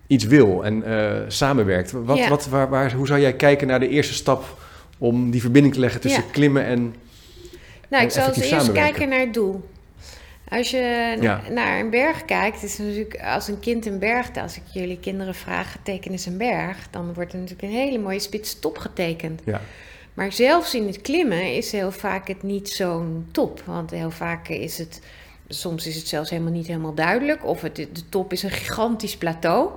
iets 0.06 0.24
wil 0.24 0.64
en 0.64 0.82
eh, 0.82 1.20
samenwerkt? 1.28 1.92
Wat, 1.92 2.16
Ja. 2.18 2.28
wat, 2.28 2.46
waar, 2.46 2.68
waar, 2.68 2.92
hoe 2.92 3.06
zou 3.06 3.20
jij 3.20 3.32
kijken 3.32 3.66
naar 3.66 3.80
de 3.80 3.88
eerste 3.88 4.14
stap 4.14 4.60
om 4.98 5.30
die 5.30 5.40
verbinding 5.40 5.74
te 5.74 5.80
leggen 5.80 6.00
tussen 6.00 6.22
Ja. 6.26 6.30
klimmen 6.32 6.64
en... 6.64 6.80
Nou, 7.88 8.02
En 8.02 8.08
ik 8.08 8.10
zal 8.10 8.26
als 8.26 8.36
eerst 8.40 8.72
kijken 8.72 9.08
naar 9.08 9.20
het 9.20 9.34
doel. 9.34 9.68
Als 10.48 10.70
je 10.70 11.16
Ja. 11.20 11.40
naar 11.50 11.80
een 11.80 11.90
berg 11.90 12.24
kijkt, 12.24 12.62
is 12.62 12.78
het 12.78 12.86
natuurlijk 12.86 13.20
als 13.22 13.48
een 13.48 13.60
kind 13.60 13.86
een 13.86 13.98
berg, 13.98 14.30
als 14.36 14.56
ik 14.56 14.62
jullie 14.72 14.98
kinderen 15.00 15.34
vraag, 15.34 15.76
teken 15.82 16.10
eens 16.10 16.26
een 16.26 16.36
berg, 16.36 16.76
dan 16.90 17.14
wordt 17.14 17.32
er 17.32 17.38
natuurlijk 17.38 17.68
een 17.68 17.78
hele 17.78 17.98
mooie 17.98 18.18
spits 18.18 18.58
top 18.58 18.78
getekend. 18.78 19.40
Ja, 19.44 19.60
Maar 20.14 20.32
zelfs 20.32 20.74
in 20.74 20.86
het 20.86 21.00
klimmen 21.00 21.54
is 21.56 21.72
heel 21.72 21.92
vaak 21.92 22.28
het 22.28 22.42
niet 22.42 22.68
zo'n 22.68 23.26
top. 23.30 23.62
Want 23.66 23.90
heel 23.90 24.10
vaak 24.10 24.48
is 24.48 24.78
het, 24.78 25.00
soms 25.54 25.86
is 25.86 25.96
het 25.96 26.08
zelfs 26.08 26.30
helemaal 26.30 26.52
niet 26.52 26.66
helemaal 26.66 26.94
duidelijk. 26.94 27.44
Of 27.46 27.60
het, 27.60 27.76
de 27.76 28.08
top 28.08 28.32
is 28.32 28.42
een 28.42 28.50
gigantisch 28.50 29.16
plateau. 29.16 29.70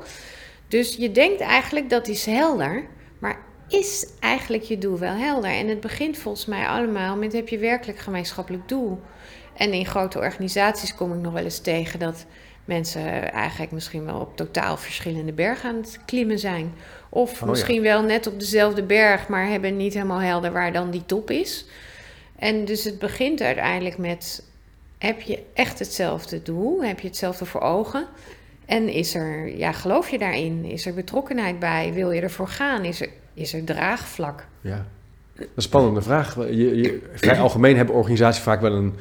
Dus 0.67 0.96
je 0.96 1.12
denkt 1.12 1.41
eigenlijk 1.41 1.89
dat 1.89 2.08
is 2.08 2.25
helder. 2.25 2.86
Maar 3.20 3.38
is 3.67 4.08
eigenlijk 4.20 4.63
je 4.63 4.77
doel 4.77 5.00
wel 5.00 5.15
helder? 5.15 5.50
En 5.51 5.67
het 5.67 5.79
begint 5.79 6.17
volgens 6.17 6.46
mij 6.46 6.67
allemaal 6.67 7.15
met 7.15 7.34
heb 7.34 7.48
je 7.48 7.58
werkelijk 7.58 8.00
gemeenschappelijk 8.00 8.67
doel? 8.67 9.00
En 9.58 9.74
in 9.74 9.86
grote 9.86 10.20
organisaties 10.20 10.96
kom 10.96 11.13
ik 11.13 11.20
nog 11.20 11.34
wel 11.34 11.44
eens 11.44 11.60
tegen 11.60 12.00
dat 12.00 12.25
mensen 12.65 13.32
eigenlijk 13.32 13.72
misschien 13.72 14.05
wel 14.05 14.20
op 14.20 14.38
totaal 14.38 14.77
verschillende 14.77 15.34
bergen 15.34 15.70
aan 15.70 15.75
het 15.75 16.00
klimmen 16.05 16.39
zijn. 16.39 16.74
Of 17.10 17.34
Oh 17.34 17.39
ja. 17.39 17.46
misschien 17.46 17.82
wel 17.82 18.01
net 18.01 18.27
op 18.27 18.39
dezelfde 18.39 18.84
berg, 18.84 19.27
maar 19.27 19.48
hebben 19.48 19.77
niet 19.77 19.94
helemaal 19.94 20.22
helder 20.22 20.51
waar 20.51 20.74
dan 20.74 20.91
die 20.91 21.05
top 21.05 21.29
is. 21.32 21.65
En 22.36 22.65
dus 22.65 22.84
het 22.84 23.00
begint 23.00 23.41
uiteindelijk 23.41 23.98
met: 23.98 24.44
heb 24.97 25.21
je 25.21 25.43
echt 25.53 25.79
hetzelfde 25.79 26.41
doel? 26.41 26.83
Heb 26.83 26.99
je 26.99 27.07
hetzelfde 27.07 27.45
voor 27.45 27.61
ogen? 27.61 28.05
En 28.65 28.89
is 28.89 29.15
er, 29.15 29.57
ja, 29.57 29.71
geloof 29.71 30.09
je 30.09 30.17
daarin? 30.17 30.65
Is 30.65 30.85
er 30.85 30.93
betrokkenheid 30.93 31.59
bij? 31.59 31.91
Wil 31.93 32.11
je 32.11 32.21
ervoor 32.21 32.47
gaan? 32.47 32.83
Is 32.85 33.01
er, 33.01 33.09
is 33.33 33.53
er 33.53 33.63
draagvlak? 33.63 34.45
ja. 34.61 34.85
Dat 35.37 35.43
is 35.43 35.51
een 35.55 35.61
spannende 35.61 36.01
vraag. 36.01 36.35
Je, 36.35 36.75
je, 36.75 37.01
vrij 37.13 37.39
algemeen 37.39 37.75
hebben 37.77 37.95
organisaties 37.95 38.43
vaak 38.43 38.61
wel 38.61 38.73
een 38.73 38.93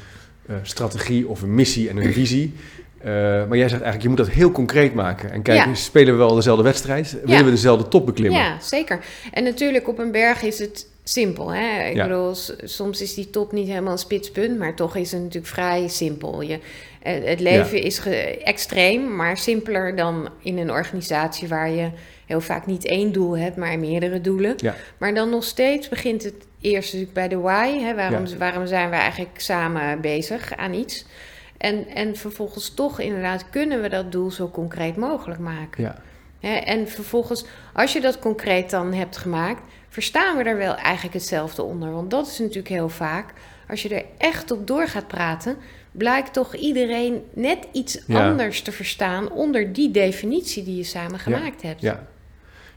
eh, 0.47 0.57
strategie 0.63 1.29
of 1.29 1.43
een 1.43 1.55
missie 1.55 1.89
en 1.89 1.97
een 1.97 2.13
visie. 2.13 2.55
Eh, 2.99 3.11
maar 3.13 3.57
jij 3.57 3.69
zegt 3.69 3.83
eigenlijk, 3.83 4.03
je 4.03 4.09
moet 4.09 4.17
dat 4.17 4.29
heel 4.29 4.51
concreet 4.53 4.95
maken. 4.95 5.31
En 5.33 5.43
kijken, 5.43 5.69
Ja. 5.69 5.75
spelen 5.75 6.13
we 6.13 6.19
wel 6.19 6.35
dezelfde 6.35 6.63
wedstrijd? 6.63 7.13
Willen 7.13 7.39
Ja. 7.39 7.45
we 7.45 7.51
dezelfde 7.51 7.89
top 7.89 8.07
beklimmen? 8.07 8.41
Ja, 8.41 8.61
zeker. 8.61 9.05
En 9.33 9.45
natuurlijk 9.45 9.89
op 9.89 9.99
een 9.99 10.11
berg 10.11 10.43
is 10.43 10.59
het 10.59 10.87
simpel. 11.05 11.55
Hè? 11.55 11.89
Ik 11.89 11.95
Ja. 11.95 12.07
bedoel, 12.07 12.35
soms 12.65 13.01
is 13.03 13.15
die 13.15 13.31
top 13.31 13.53
niet 13.53 13.69
helemaal 13.69 13.93
een 13.93 13.99
spitspunt, 13.99 14.59
maar 14.59 14.75
toch 14.75 14.97
is 14.97 15.13
het 15.13 15.21
natuurlijk 15.23 15.53
vrij 15.53 15.89
simpel. 15.89 16.41
Je, 16.41 16.59
het 17.03 17.41
leven 17.41 17.83
is 17.83 18.01
extreem, 18.45 19.17
maar 19.17 19.37
simpeler 19.37 19.97
dan 19.97 20.29
in 20.43 20.59
een 20.59 20.71
organisatie 20.71 21.49
waar 21.49 21.71
je 21.71 21.91
heel 22.27 22.41
vaak 22.41 22.67
niet 22.67 22.87
één 22.87 23.13
doel 23.13 23.37
hebt, 23.39 23.57
maar 23.57 23.79
meerdere 23.79 24.21
doelen. 24.21 24.55
Ja. 24.57 24.75
Maar 24.99 25.15
dan 25.15 25.31
nog 25.31 25.45
steeds 25.45 25.89
begint 25.89 26.23
het 26.23 26.35
eerst 26.61 26.87
natuurlijk 26.93 27.13
bij 27.15 27.29
de 27.29 27.39
why. 27.39 27.79
Hè? 27.79 27.95
Waarom, 27.95 28.39
waarom 28.39 28.67
zijn 28.67 28.91
we 28.91 28.97
eigenlijk 28.97 29.41
samen 29.41 30.01
bezig 30.01 30.57
aan 30.57 30.75
iets? 30.75 31.05
En, 31.57 31.89
en 31.89 32.17
vervolgens 32.17 32.75
toch 32.75 33.01
inderdaad 33.01 33.51
kunnen 33.51 33.83
we 33.83 33.89
dat 33.89 34.13
doel 34.13 34.31
zo 34.31 34.49
concreet 34.49 34.97
mogelijk 34.97 35.41
maken. 35.41 35.83
Ja. 35.83 36.03
En 36.65 36.89
vervolgens, 36.89 37.45
als 37.73 37.93
je 37.93 38.01
dat 38.01 38.19
concreet 38.19 38.71
dan 38.71 38.93
hebt 38.93 39.17
gemaakt, 39.17 39.63
verstaan 39.95 40.37
we 40.37 40.43
er 40.43 40.57
wel 40.57 40.75
eigenlijk 40.75 41.15
hetzelfde 41.15 41.63
onder. 41.63 41.93
Want 41.93 42.11
dat 42.11 42.27
is 42.27 42.39
natuurlijk 42.39 42.69
heel 42.69 42.89
vaak, 42.89 43.33
als 43.69 43.83
je 43.83 43.89
er 43.89 44.05
echt 44.19 44.51
op 44.51 44.67
door 44.67 44.89
gaat 44.89 45.07
praten, 45.07 45.57
blijkt 45.93 46.33
toch 46.33 46.55
iedereen 46.55 47.23
net 47.35 47.59
iets 47.73 48.03
Ja. 48.07 48.29
anders 48.29 48.63
te 48.63 48.73
verstaan 48.73 49.31
onder 49.31 49.73
die 49.73 49.91
definitie 49.91 50.65
die 50.65 50.77
je 50.77 50.85
samen 50.85 51.19
gemaakt 51.19 51.63
hebt. 51.63 51.81
Ja. 51.81 52.07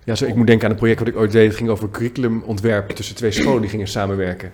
Ja, 0.04 0.16
zo, 0.16 0.26
ik 0.26 0.36
moet 0.36 0.48
denken 0.48 0.66
aan 0.66 0.72
een 0.72 0.78
project 0.78 1.00
wat 1.00 1.08
ik 1.08 1.16
ooit 1.16 1.32
deed. 1.32 1.48
Het 1.48 1.58
ging 1.58 1.70
over 1.70 1.90
curriculumontwerp 1.90 2.90
tussen 2.90 3.16
twee 3.16 3.32
scholen 3.32 3.62
die 3.62 3.70
gingen 3.70 3.88
samenwerken. 3.88 4.52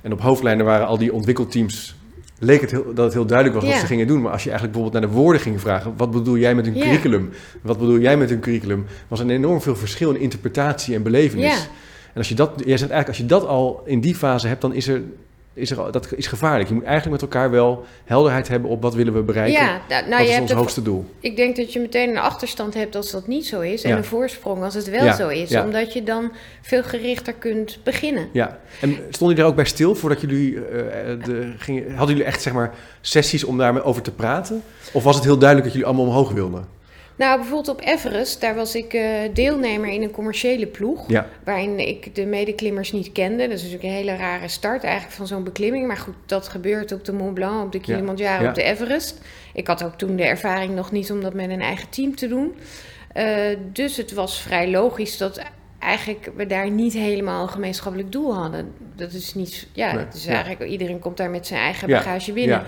En 0.00 0.12
op 0.12 0.20
hoofdlijnen 0.20 0.64
waren 0.64 0.86
al 0.86 0.98
die 0.98 1.12
ontwikkelteams... 1.12 1.96
leek 2.38 2.60
het 2.60 2.70
heel, 2.70 2.94
dat 2.94 3.04
het 3.04 3.14
heel 3.14 3.26
duidelijk 3.26 3.60
was 3.60 3.70
wat 3.70 3.80
ze 3.80 3.86
gingen 3.86 4.06
doen. 4.06 4.22
Maar 4.22 4.32
als 4.32 4.44
je 4.44 4.50
eigenlijk 4.50 4.78
bijvoorbeeld 4.78 5.04
naar 5.04 5.12
de 5.12 5.20
woorden 5.22 5.42
ging 5.42 5.60
vragen... 5.60 5.96
wat 5.96 6.10
bedoel 6.10 6.36
jij 6.36 6.54
met 6.54 6.66
een 6.66 6.72
curriculum? 6.72 7.30
Wat 7.62 7.78
bedoel 7.78 7.98
jij 7.98 8.16
met 8.16 8.30
een 8.30 8.40
curriculum? 8.40 8.86
was 9.08 9.20
een 9.20 9.30
enorm 9.30 9.60
veel 9.60 9.76
verschil 9.76 10.10
in 10.10 10.20
interpretatie 10.20 10.94
en 10.94 11.02
belevenis. 11.02 11.44
Ja. 11.44 11.66
En 12.16 12.22
als 12.22 12.28
je 12.28 12.34
dat, 12.34 12.50
jij 12.56 12.76
zegt 12.78 12.90
eigenlijk, 12.90 13.08
als 13.08 13.16
je 13.16 13.26
dat 13.26 13.46
al 13.46 13.82
in 13.84 14.00
die 14.00 14.14
fase 14.14 14.48
hebt... 14.48 14.60
dan 14.60 14.74
is 14.74 14.88
er 14.88 15.02
is 15.56 15.70
er, 15.70 15.92
dat 15.92 16.12
is 16.16 16.26
gevaarlijk. 16.26 16.68
Je 16.68 16.74
moet 16.74 16.84
eigenlijk 16.84 17.22
met 17.22 17.30
elkaar 17.32 17.50
wel 17.50 17.84
helderheid 18.04 18.48
hebben 18.48 18.70
op 18.70 18.82
wat 18.82 18.94
willen 18.94 19.14
we 19.14 19.22
bereiken. 19.22 19.62
Ja, 19.62 19.80
nou, 19.88 20.08
nou, 20.08 20.22
wat 20.22 20.28
je 20.28 20.34
is 20.34 20.40
ons 20.40 20.52
hoogste 20.52 20.82
doel? 20.82 21.04
Ik 21.20 21.36
denk 21.36 21.56
dat 21.56 21.72
je 21.72 21.80
meteen 21.80 22.08
een 22.08 22.18
achterstand 22.18 22.74
hebt 22.74 22.96
als 22.96 23.10
dat 23.10 23.26
niet 23.26 23.46
zo 23.46 23.60
is. 23.60 23.82
En 23.82 23.90
Ja. 23.90 23.96
een 23.96 24.04
voorsprong 24.04 24.62
als 24.62 24.74
het 24.74 24.90
wel 24.90 25.04
Ja, 25.04 25.16
zo 25.16 25.28
is. 25.28 25.50
ja. 25.50 25.64
Omdat 25.64 25.92
je 25.92 26.02
dan 26.02 26.32
veel 26.62 26.82
gerichter 26.82 27.32
kunt 27.32 27.78
beginnen. 27.82 28.28
Ja, 28.32 28.58
en 28.80 28.90
stonden 28.92 29.18
jullie 29.18 29.34
daar 29.36 29.46
ook 29.46 29.54
bij 29.54 29.64
stil 29.64 29.94
voordat 29.94 30.20
jullie 30.20 30.56
eh, 30.56 30.62
de, 31.24 31.52
gingen, 31.58 31.88
hadden 31.94 32.16
jullie 32.16 32.30
echt 32.30 32.42
zeg 32.42 32.52
maar 32.52 32.74
sessies 33.00 33.44
om 33.44 33.58
daarover 33.58 34.02
te 34.02 34.12
praten? 34.12 34.62
Of 34.92 35.02
was 35.02 35.14
het 35.14 35.24
heel 35.24 35.38
duidelijk 35.38 35.68
dat 35.68 35.76
jullie 35.78 35.94
allemaal 35.94 36.12
omhoog 36.14 36.32
wilden? 36.32 36.64
Nou, 37.16 37.36
bijvoorbeeld 37.38 37.68
op 37.68 37.86
Everest, 37.86 38.40
daar 38.40 38.54
was 38.54 38.74
ik 38.74 38.92
eh, 38.92 39.04
deelnemer 39.32 39.88
in 39.88 40.02
een 40.02 40.10
commerciële 40.10 40.66
ploeg. 40.66 41.08
Ja, 41.08 41.28
Waarin 41.44 41.78
ik 41.78 42.14
de 42.14 42.26
medeklimmers 42.26 42.92
niet 42.92 43.12
kende. 43.12 43.48
Dat 43.48 43.56
is 43.56 43.62
natuurlijk 43.62 43.88
een 43.88 43.98
hele 43.98 44.16
rare 44.16 44.48
start 44.48 44.84
eigenlijk 44.84 45.14
van 45.14 45.26
zo'n 45.26 45.44
beklimming. 45.44 45.86
Maar 45.86 45.96
goed, 45.96 46.14
dat 46.26 46.48
gebeurt 46.48 46.92
op 46.92 47.04
de 47.04 47.12
Mont 47.12 47.34
Blanc, 47.34 47.64
op 47.64 47.72
de 47.72 47.80
Kilimanjaro, 47.80 48.42
ja. 48.42 48.48
op 48.48 48.54
de 48.54 48.62
Everest. 48.62 49.20
Ik 49.54 49.66
had 49.66 49.84
ook 49.84 49.94
toen 49.94 50.16
de 50.16 50.24
ervaring 50.24 50.74
nog 50.74 50.92
niet 50.92 51.10
om 51.10 51.20
dat 51.20 51.34
met 51.34 51.50
een 51.50 51.60
eigen 51.60 51.88
team 51.88 52.16
te 52.16 52.28
doen. 52.28 52.54
Eh, 53.12 53.26
dus 53.72 53.96
het 53.96 54.12
was 54.12 54.40
vrij 54.40 54.70
logisch 54.70 55.16
dat 55.16 55.40
eigenlijk 55.86 56.30
we 56.36 56.46
daar 56.46 56.70
niet 56.70 56.92
helemaal 56.92 57.42
een 57.42 57.48
gemeenschappelijk 57.48 58.12
doel 58.12 58.34
hadden. 58.34 58.72
Dat 58.96 59.12
is 59.12 59.34
niet, 59.34 59.66
ja, 59.72 59.92
Nee, 59.94 60.04
ja. 60.12 60.32
eigenlijk, 60.32 60.70
iedereen 60.70 60.98
komt 60.98 61.16
daar 61.16 61.30
met 61.30 61.46
zijn 61.46 61.60
eigen 61.60 61.88
Ja, 61.88 61.96
bagage 61.96 62.32
binnen. 62.32 62.58
ja. 62.58 62.64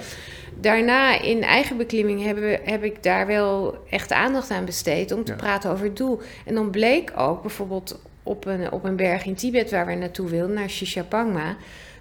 Daarna 0.61 1.21
in 1.21 1.43
eigen 1.43 1.77
beklimming 1.77 2.23
hebben 2.25 2.45
we, 2.45 2.61
heb 2.65 2.85
ik 2.85 3.03
daar 3.03 3.27
wel 3.27 3.79
echt 3.91 4.13
aandacht 4.13 4.51
aan 4.51 4.65
besteed 4.65 5.13
om 5.13 5.25
te 5.25 5.33
praten 5.35 5.71
over 5.71 5.85
het 5.85 5.97
doel. 5.97 6.21
En 6.45 6.55
dan 6.55 6.71
bleek 6.71 7.13
ook 7.17 7.41
bijvoorbeeld 7.43 8.01
op 8.23 8.47
een, 8.47 8.73
op 8.73 8.85
een 8.85 8.97
berg 8.97 9.25
in 9.25 9.35
Tibet 9.35 9.71
waar 9.71 9.87
we 9.87 9.95
naartoe 9.95 10.29
wilden, 10.29 10.55
naar 10.55 10.71
Shishapangma, 10.71 11.57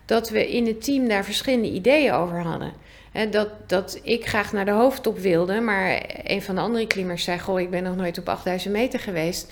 dat 0.06 0.30
we 0.30 0.52
in 0.52 0.68
het 0.68 0.84
team 0.84 1.08
daar 1.08 1.24
verschillende 1.26 1.70
ideeën 1.70 2.14
over 2.14 2.40
hadden. 2.42 2.74
Hè, 3.12 3.30
dat, 3.30 3.50
dat 3.68 4.00
ik 4.04 4.28
graag 4.28 4.54
naar 4.54 4.66
de 4.66 4.72
hoofdtop 4.72 5.18
wilde, 5.20 5.60
maar 5.60 6.02
een 6.24 6.42
van 6.42 6.56
de 6.56 6.62
andere 6.62 6.88
klimmers 6.88 7.24
zei: 7.24 7.40
Goh, 7.40 7.60
ik 7.60 7.70
ben 7.70 7.84
nog 7.84 7.96
nooit 7.96 8.18
op 8.18 8.30
8000 8.30 8.74
meter 8.74 9.00
geweest. 9.00 9.52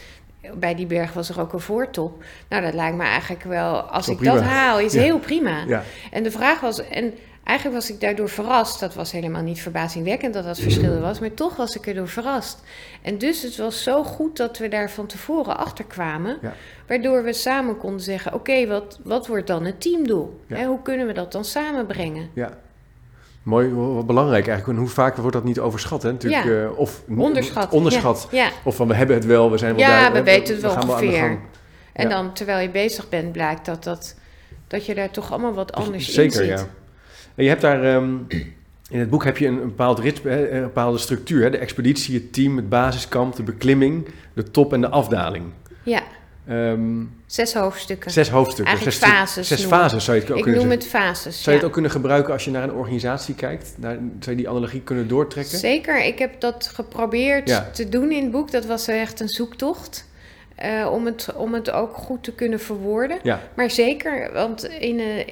Bij 0.54 0.76
die 0.76 0.86
berg 0.86 1.14
was 1.14 1.30
er 1.30 1.40
ook 1.40 1.54
een 1.54 1.60
voortop. 1.60 2.24
Nou, 2.50 2.62
dat 2.64 2.74
lijkt 2.74 2.98
me 2.98 3.04
eigenlijk 3.04 3.44
wel, 3.44 3.82
als 3.82 4.08
ik 4.08 4.18
prima. 4.18 4.34
dat 4.34 4.44
haal, 4.44 4.80
is 4.80 4.94
Ja. 4.94 5.02
heel 5.02 5.20
prima. 5.20 5.64
ja, 5.68 5.84
En 6.12 6.24
de 6.24 6.32
vraag 6.32 6.60
was, 6.60 6.88
en 6.88 7.14
eigenlijk 7.44 7.78
was 7.80 7.90
ik 7.92 8.00
daardoor 8.02 8.30
verrast. 8.30 8.80
Dat 8.80 8.94
was 8.94 9.12
helemaal 9.12 9.42
niet 9.42 9.62
verbazingwekkend 9.62 10.34
dat 10.34 10.44
dat 10.44 10.60
verschil 10.60 11.00
was, 11.00 11.20
maar 11.20 11.34
toch 11.34 11.56
was 11.56 11.76
ik 11.76 11.88
erdoor 11.88 12.08
verrast. 12.08 12.64
En 13.02 13.18
dus 13.18 13.42
het 13.42 13.58
was 13.58 13.84
zo 13.84 14.04
goed 14.04 14.38
dat 14.38 14.58
we 14.58 14.68
daar 14.68 14.90
van 14.92 15.06
tevoren 15.06 15.58
achter 15.58 15.86
kwamen, 15.86 16.38
Ja. 16.42 16.54
waardoor 16.88 17.24
we 17.24 17.34
samen 17.34 17.78
konden 17.78 18.02
zeggen: 18.02 18.34
oké, 18.34 18.68
wat, 18.68 19.00
wat 19.04 19.28
wordt 19.28 19.48
dan 19.48 19.66
het 19.66 19.82
teamdoel? 19.82 20.40
Hoe 20.66 20.82
kunnen 20.82 21.08
we 21.08 21.14
dat 21.14 21.32
dan 21.32 21.46
samenbrengen? 21.46 22.30
ja. 22.34 22.64
Mooi, 23.46 23.74
wat 23.74 24.06
belangrijk 24.08 24.48
eigenlijk. 24.48 24.78
En 24.78 24.86
hoe 24.86 24.94
vaak 24.94 25.16
wordt 25.18 25.34
dat 25.36 25.44
niet 25.44 25.60
overschat, 25.60 26.04
hè? 26.04 26.12
Natuurlijk, 26.12 26.44
Ja. 26.44 26.64
eh, 26.64 26.78
of 26.78 27.04
Onderschat. 27.18 27.72
onderschat. 27.72 28.28
Ja, 28.32 28.44
ja. 28.44 28.52
Of 28.64 28.76
van 28.76 28.88
we 28.88 28.94
hebben 28.96 29.16
het 29.16 29.26
wel, 29.26 29.52
we 29.52 29.58
zijn 29.58 29.72
wel 29.76 29.80
Ja, 29.86 30.00
daar. 30.00 30.14
we 30.14 30.24
weten 30.24 30.54
het 30.54 30.64
wel 30.64 30.74
ongeveer. 30.76 31.38
En 31.94 32.10
Ja. 32.10 32.16
dan 32.16 32.34
terwijl 32.34 32.60
je 32.60 32.70
bezig 32.70 33.10
bent, 33.10 33.32
blijkt 33.32 33.66
dat, 33.66 33.84
dat, 33.84 34.16
dat 34.68 34.86
je 34.86 34.96
daar 34.96 35.12
toch 35.12 35.32
allemaal 35.32 35.54
wat 35.54 35.74
anders 35.74 36.08
in 36.08 36.14
Zeker, 36.14 36.32
ziet. 36.36 36.48
ja. 36.60 36.66
En 37.36 37.44
je 37.44 37.50
hebt 37.50 37.62
daar, 37.62 37.84
ehm, 37.84 38.14
in 38.90 39.00
het 39.00 39.10
boek 39.10 39.24
heb 39.24 39.38
je 39.38 39.48
een, 39.48 39.54
een 39.62 39.68
bepaald 39.68 40.00
rit, 40.00 40.24
hè, 40.24 40.50
een 40.52 40.62
bepaalde 40.62 40.98
structuur. 40.98 41.44
Hè? 41.44 41.50
De 41.50 41.58
expeditie, 41.58 42.14
het 42.16 42.34
team, 42.34 42.56
het 42.56 42.70
basiskamp, 42.70 43.36
de 43.36 43.44
beklimming, 43.44 44.08
de 44.34 44.52
top 44.52 44.74
en 44.74 44.82
de 44.82 44.90
afdaling. 44.90 45.46
Ja, 45.84 46.02
Ehm, 46.48 47.04
zes 47.26 47.54
hoofdstukken. 47.54 48.12
zes 48.12 48.30
hoofdstukken. 48.30 48.66
Eigenlijk 48.76 48.98
zes, 48.98 49.10
fases 49.10 49.48
Zes 49.48 49.64
fases 49.66 50.04
zou 50.06 50.18
je 50.18 50.22
het 50.24 50.32
ook 50.32 50.38
ik 50.38 50.44
kunnen 50.44 50.62
noem 50.62 50.72
zeggen. 50.72 50.90
het 50.92 51.02
fases. 51.02 51.36
Zou 51.36 51.46
je 51.46 51.52
ja. 51.52 51.58
het 51.58 51.66
ook 51.66 51.72
kunnen 51.74 51.92
gebruiken 51.92 52.34
als 52.34 52.46
je 52.46 52.52
naar 52.52 52.64
een 52.64 52.74
organisatie 52.74 53.36
kijkt? 53.36 53.74
Naar, 53.78 53.94
zou 54.20 54.36
je 54.36 54.36
die 54.36 54.50
analogie 54.50 54.82
kunnen 54.82 55.08
doortrekken? 55.08 55.58
Zeker, 55.58 56.04
ik 56.06 56.20
heb 56.20 56.40
dat 56.40 56.72
geprobeerd 56.74 57.50
Ja. 57.50 57.70
te 57.74 57.90
doen 57.90 58.12
in 58.12 58.22
het 58.24 58.32
boek. 58.32 58.52
Dat 58.52 58.66
was 58.66 58.88
echt 58.88 59.20
een 59.20 59.30
zoektocht. 59.30 60.06
eh, 60.56 60.90
om, 60.92 61.06
het, 61.06 61.28
om 61.36 61.54
het 61.54 61.72
ook 61.72 61.94
goed 61.96 62.24
te 62.24 62.32
kunnen 62.34 62.60
verwoorden. 62.60 63.18
Ja, 63.24 63.42
Maar 63.56 63.72
zeker, 63.72 64.34
want 64.34 64.64
in 64.64 65.00
een, 65.00 65.26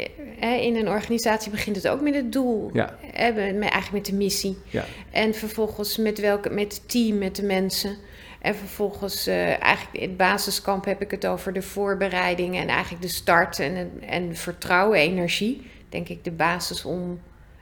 in 0.61 0.75
een 0.75 0.87
organisatie 0.89 1.51
begint 1.51 1.75
het 1.75 1.87
ook 1.87 2.01
met 2.01 2.15
het 2.15 2.31
doel. 2.31 2.69
ja, 2.73 2.95
eigenlijk 3.13 3.91
met 3.91 4.05
de 4.05 4.13
missie. 4.13 4.57
ja. 4.69 4.85
En 5.11 5.33
vervolgens 5.33 5.97
met, 5.97 6.19
welke, 6.19 6.49
met 6.49 6.73
het 6.73 6.89
team, 6.89 7.17
met 7.17 7.35
de 7.35 7.43
mensen. 7.43 7.95
En 8.43 8.55
vervolgens, 8.55 9.27
eh, 9.27 9.61
eigenlijk 9.63 9.97
in 10.03 10.07
het 10.07 10.17
basiskamp 10.17 10.85
heb 10.85 11.01
ik 11.01 11.11
het 11.11 11.25
over 11.27 11.53
de 11.53 11.61
voorbereiding 11.61 12.55
en 12.55 12.67
eigenlijk 12.67 13.01
de 13.01 13.07
start 13.09 13.59
en, 13.59 13.91
en 14.07 14.35
vertrouwen, 14.35 14.97
energie. 14.99 15.69
Denk 15.89 16.09
ik 16.09 16.23
de 16.23 16.31
basis 16.31 16.85
om 16.85 17.19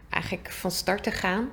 eigenlijk 0.10 0.52
van 0.52 0.72
start 0.72 1.04
te 1.04 1.12
gaan. 1.12 1.50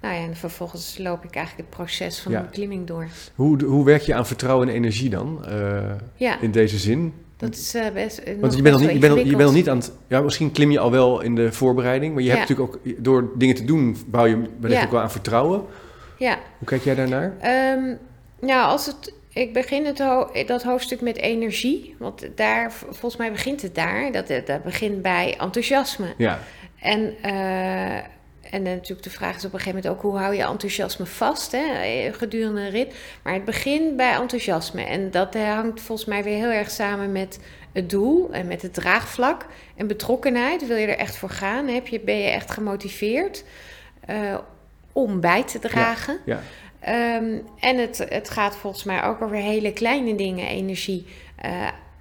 Nou 0.00 0.14
ja, 0.14 0.20
en 0.20 0.36
vervolgens 0.36 0.98
loop 0.98 1.24
ik 1.24 1.34
eigenlijk 1.34 1.68
het 1.68 1.76
proces 1.76 2.18
van 2.20 2.32
Ja. 2.32 2.40
de 2.40 2.46
beklimming 2.46 2.86
door. 2.86 3.06
Hoe, 3.34 3.64
hoe 3.64 3.84
werk 3.84 4.02
je 4.02 4.14
aan 4.14 4.26
vertrouwen 4.26 4.68
en 4.68 4.74
energie 4.74 5.10
dan? 5.10 5.44
eh, 5.46 5.94
Ja, 6.16 6.40
in 6.40 6.50
deze 6.50 6.78
zin? 6.78 7.12
dat 7.36 7.54
is 7.54 7.74
eh, 7.74 7.92
best. 7.92 8.22
Want 8.40 8.56
je 8.56 8.62
bent, 8.62 8.74
nog 8.74 8.84
niet, 8.84 8.92
je, 8.92 8.98
bent, 8.98 9.14
je 9.16 9.24
bent 9.30 9.38
nog 9.42 9.54
niet 9.54 9.68
aan 9.68 9.76
het... 9.76 9.92
Ja, 10.06 10.20
misschien 10.20 10.52
klim 10.52 10.70
je 10.70 10.78
al 10.78 10.90
wel 10.90 11.20
in 11.20 11.34
de 11.34 11.52
voorbereiding. 11.52 12.14
Maar 12.14 12.22
je 12.22 12.28
hebt 12.30 12.40
natuurlijk 12.40 12.74
ook... 12.74 12.80
Door 13.04 13.30
dingen 13.38 13.54
te 13.54 13.64
doen 13.64 13.96
bouw 14.06 14.24
je 14.24 14.42
wellicht 14.60 14.84
ook 14.84 14.90
wel 14.90 15.00
aan 15.00 15.10
vertrouwen. 15.10 15.62
Ja, 16.18 16.38
Hoe 16.58 16.66
kijk 16.68 16.82
jij 16.82 16.94
daarnaar? 16.94 17.34
Ehm, 17.40 17.94
nou, 18.40 18.68
als 18.70 18.86
het, 18.86 19.12
ik 19.32 19.52
begin 19.52 19.84
het 19.86 19.98
ho- 19.98 20.30
dat 20.46 20.62
hoofdstuk 20.62 21.00
met 21.00 21.16
energie. 21.16 21.94
Want 21.98 22.28
daar, 22.34 22.72
volgens 22.72 23.16
mij 23.16 23.32
begint 23.32 23.62
het 23.62 23.74
daar. 23.74 24.12
Dat, 24.12 24.28
dat 24.46 24.62
begint 24.62 25.02
bij 25.02 25.34
enthousiasme. 25.38 26.14
Ja, 26.16 26.38
En, 26.80 27.14
eh, 27.22 27.96
en 28.50 28.62
natuurlijk 28.62 29.02
de 29.02 29.10
vraag 29.10 29.36
is 29.36 29.44
op 29.44 29.52
een 29.52 29.58
gegeven 29.58 29.80
moment 29.82 29.94
ook... 30.04 30.10
hoe 30.10 30.18
hou 30.20 30.34
je 30.34 30.42
enthousiasme 30.44 31.06
vast 31.06 31.52
hè, 31.52 32.12
gedurende 32.12 32.60
een 32.60 32.70
rit? 32.70 32.94
Maar 33.22 33.34
het 33.34 33.44
begint 33.44 33.96
bij 33.96 34.14
enthousiasme. 34.14 34.82
En 34.84 35.10
dat 35.10 35.34
hangt 35.34 35.80
volgens 35.80 36.08
mij 36.08 36.22
weer 36.24 36.36
heel 36.36 36.50
erg 36.50 36.70
samen 36.70 37.12
met 37.12 37.38
het 37.72 37.90
doel... 37.90 38.28
en 38.32 38.46
met 38.46 38.62
het 38.62 38.74
draagvlak 38.74 39.46
en 39.76 39.86
betrokkenheid. 39.86 40.66
Wil 40.66 40.76
je 40.76 40.86
er 40.86 40.98
echt 40.98 41.16
voor 41.16 41.30
gaan? 41.30 41.68
Heb 41.68 41.86
je, 41.86 42.00
ben 42.00 42.18
je 42.18 42.28
echt 42.28 42.50
gemotiveerd 42.50 43.44
eh, 44.06 44.38
om 44.92 45.20
bij 45.20 45.44
te 45.44 45.58
dragen? 45.58 46.18
ja, 46.24 46.40
Ehm, 46.86 47.24
en 47.60 47.76
het, 47.78 48.06
het 48.08 48.30
gaat 48.30 48.56
volgens 48.56 48.84
mij 48.84 49.04
ook 49.04 49.22
over 49.22 49.36
hele 49.36 49.72
kleine 49.72 50.14
dingen, 50.14 50.46
energie. 50.48 51.06
Eh, 51.36 51.50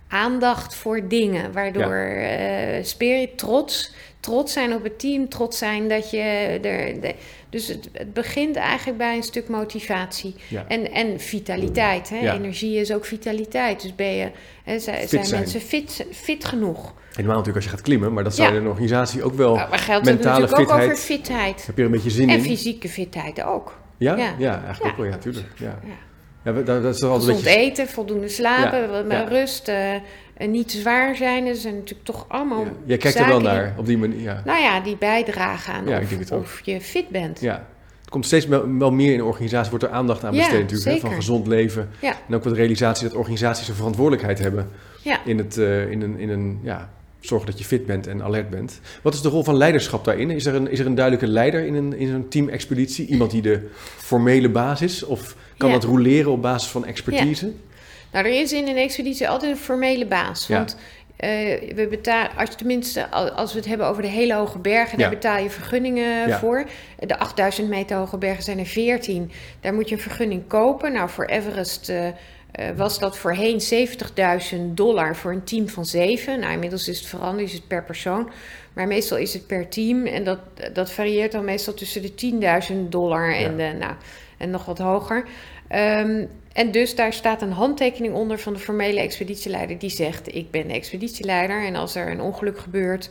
aandacht 0.08 0.76
voor 0.76 1.08
dingen, 1.08 1.52
waardoor 1.52 1.96
eh 1.96 2.84
spirit, 2.84 3.38
trots, 3.38 3.94
trots 4.20 4.54
zijn 4.54 4.74
op 4.74 4.84
het 4.84 5.00
team, 5.00 5.30
trots 5.30 5.58
zijn 5.58 5.90
dat 5.90 6.10
je 6.12 6.20
er. 6.62 7.02
De, 7.02 7.16
dus 7.50 7.68
het, 7.68 7.90
het 7.94 8.14
begint 8.14 8.56
eigenlijk 8.56 8.98
bij 8.98 9.16
een 9.16 9.24
stuk 9.24 9.48
motivatie. 9.48 10.36
ja. 10.48 10.66
En, 10.68 10.92
en 10.92 11.20
vitaliteit. 11.20 12.10
Hè? 12.10 12.18
Ja. 12.18 12.34
Energie 12.34 12.80
is 12.80 12.94
ook 12.94 13.06
vitaliteit. 13.06 13.82
Dus 13.82 13.96
ben 13.96 14.12
je, 14.16 14.30
hè, 14.64 14.80
zijn, 14.80 15.08
mensen 15.32 15.62
fit, 15.62 16.06
fit 16.12 16.46
genoeg? 16.46 16.94
Helemaal 17.10 17.38
natuurlijk 17.38 17.56
als 17.56 17.64
je 17.66 17.70
gaat 17.72 17.82
klimmen. 17.82 18.14
Maar 18.14 18.24
dat 18.24 18.36
zou 18.36 18.50
Ja. 18.50 18.56
in 18.56 18.62
een 18.62 18.70
organisatie 18.70 19.24
ook 19.24 19.34
wel... 19.34 19.56
Nou, 19.56 19.70
maar 19.70 19.80
geldt 19.80 20.06
het 20.06 20.16
mentale 20.16 20.40
natuurlijk 20.42 20.70
ook 20.72 20.78
fitheid. 20.78 20.92
over 20.92 21.04
fitheid. 21.04 21.66
Heb 21.66 21.76
je 21.76 21.82
er 21.82 21.88
een 21.88 21.94
beetje 21.96 22.10
zin 22.10 22.30
En 22.30 22.38
in? 22.38 22.42
fysieke 22.44 22.90
fitheid 22.90 23.44
ook. 23.44 23.78
Ja? 23.98 24.16
Ja, 24.16 24.34
Ja. 24.38 24.64
eigenlijk 24.66 24.92
ook 24.94 25.02
wel. 25.02 25.12
Ja, 25.12 25.18
tuurlijk. 25.18 25.48
Ja. 25.56 25.80
Ja. 26.44 26.52
Dat, 26.52 26.66
dat 26.66 26.96
is 26.96 27.02
een 27.02 27.14
Gezond 27.14 27.44
beetje... 27.44 27.60
eten, 27.60 27.88
voldoende 27.88 28.28
slapen, 28.28 28.80
Ja, 28.80 29.04
ja. 29.10 29.24
rust, 29.24 29.68
eh, 29.68 29.94
en 30.34 30.52
niet 30.52 30.68
te 30.70 30.78
zwaar 30.78 31.16
zijn. 31.16 31.46
Dat 31.46 31.58
zijn 31.58 31.74
natuurlijk 31.74 32.06
toch 32.06 32.26
allemaal 32.28 32.64
Ja. 32.64 32.72
Jij 32.86 32.98
kijkt 32.98 33.20
er 33.20 33.28
wel 33.28 33.42
naar, 33.42 33.74
op 33.78 33.86
die 33.86 33.98
manier. 33.98 34.22
Ja. 34.22 34.42
Nou 34.46 34.62
ja, 34.62 34.80
die 34.80 34.98
bijdragen 34.98 35.74
aan 35.74 35.88
ik 35.88 36.32
of, 36.32 36.58
het 36.58 36.66
je 36.66 36.82
fit 36.82 37.10
bent. 37.10 37.40
ja. 37.40 37.66
Het 38.02 38.14
komt 38.14 38.26
steeds 38.26 38.46
wel, 38.48 38.78
wel 38.78 38.92
meer 38.92 39.12
in 39.12 39.18
de 39.18 39.26
organisatie, 39.26 39.70
wordt 39.70 39.86
er 39.86 39.92
aandacht 39.92 40.24
aan 40.24 40.32
besteed 40.36 40.62
natuurlijk. 40.62 40.86
Hè, 40.92 41.00
van 41.00 41.12
gezond 41.14 41.48
leven. 41.48 41.90
En 42.02 42.36
ook 42.36 42.44
wat 42.44 42.54
realisatie 42.54 43.08
dat 43.08 43.18
organisaties 43.18 43.68
een 43.68 43.76
verantwoordelijkheid 43.76 44.40
hebben 44.40 44.70
in, 45.26 45.38
het, 45.38 45.58
eh, 45.58 45.92
in 45.92 46.02
een, 46.02 46.20
in 46.20 46.30
een 46.30 46.60
ja, 46.64 46.90
zorgen 47.28 47.48
dat 47.50 47.60
je 47.60 47.66
fit 47.66 47.86
bent 47.86 48.08
en 48.08 48.24
alert 48.24 48.50
bent. 48.50 48.80
Wat 49.02 49.14
is 49.14 49.22
de 49.22 49.30
rol 49.30 49.44
van 49.44 49.58
leiderschap 49.58 50.06
daarin? 50.06 50.32
Is 50.32 50.46
er 50.46 50.56
een, 50.56 50.72
is 50.72 50.80
er 50.80 50.86
een 50.86 50.96
duidelijke 50.96 51.28
leider 51.28 51.66
in, 51.66 51.76
een, 51.76 51.94
in 51.98 52.08
zo'n 52.08 52.28
teamexpeditie? 52.28 53.08
Iemand 53.08 53.32
die 53.32 53.42
de 53.42 53.70
formele 53.98 54.50
basis 54.50 55.04
Of 55.04 55.36
kan 55.58 55.68
Ja. 55.70 55.76
dat 55.76 55.84
roleren 55.84 56.32
op 56.32 56.42
basis 56.42 56.70
van 56.70 56.86
expertise? 56.86 57.52
Nou, 58.12 58.26
er 58.26 58.42
is 58.42 58.54
in 58.54 58.68
een 58.68 58.76
expeditie 58.78 59.30
altijd 59.30 59.52
een 59.52 59.58
formele 59.58 60.06
baas. 60.06 60.48
Ja. 60.48 60.58
Want 60.58 60.78
eh, 61.16 61.30
we 61.76 61.88
betalen, 61.90 62.32
als 62.38 62.50
je 62.50 62.56
tenminste, 62.56 63.10
al- 63.12 63.30
als 63.30 63.52
we 63.54 63.60
het 63.60 63.68
hebben 63.68 63.88
over 63.88 64.02
de 64.02 64.08
hele 64.08 64.34
hoge 64.34 64.60
bergen, 64.60 64.98
daar 64.98 65.10
Ja. 65.10 65.14
betaal 65.16 65.44
je 65.44 65.50
vergunningen 65.50 66.28
Ja. 66.28 66.40
voor. 66.40 66.66
De 67.00 67.18
8000 67.20 67.70
meter 67.70 67.98
hoge 67.98 68.18
bergen 68.18 68.44
zijn 68.44 68.60
er 68.60 68.66
14. 68.66 69.32
Daar 69.62 69.74
moet 69.74 69.90
je 69.90 69.96
een 69.96 70.02
vergunning 70.02 70.48
kopen. 70.48 70.94
Nou, 70.94 71.10
voor 71.10 71.26
Everest 71.26 71.90
eh, 71.90 72.08
was 72.76 73.00
dat 73.00 73.18
voorheen 73.18 73.60
70.000 74.54 74.58
dollar 74.74 75.16
voor 75.16 75.32
een 75.32 75.44
team 75.44 75.70
van 75.70 75.86
zeven. 75.86 76.40
Nou, 76.40 76.54
inmiddels 76.54 76.88
is 76.88 77.00
het 77.00 77.08
veranderd, 77.08 77.48
is 77.48 77.54
het 77.54 77.68
per 77.68 77.84
persoon. 77.84 78.30
Maar 78.74 78.88
meestal 78.88 79.18
is 79.18 79.34
het 79.34 79.48
per 79.48 79.70
team. 79.70 80.06
En 80.06 80.24
dat, 80.24 80.40
dat 80.74 80.92
varieert 80.92 81.32
dan 81.32 81.46
meestal 81.46 81.74
tussen 81.74 82.02
de 82.02 82.12
10.000 82.72 82.76
dollar 82.90 83.34
en, 83.34 83.58
de, 83.58 83.76
nou, 83.80 83.94
en 84.38 84.50
nog 84.50 84.66
wat 84.66 84.78
hoger. 84.78 85.24
Ehm, 85.68 86.26
en 86.54 86.72
dus 86.72 86.96
daar 86.96 87.14
staat 87.14 87.42
een 87.42 87.52
handtekening 87.52 88.14
onder 88.14 88.40
van 88.40 88.54
de 88.54 88.60
formele 88.60 89.00
expeditieleider 89.00 89.80
die 89.80 89.90
zegt: 89.90 90.36
Ik 90.36 90.52
ben 90.52 90.68
de 90.68 90.74
expeditieleider. 90.74 91.66
En 91.66 91.76
als 91.76 91.96
er 91.96 92.12
een 92.12 92.22
ongeluk 92.22 92.60
gebeurt, 92.60 93.10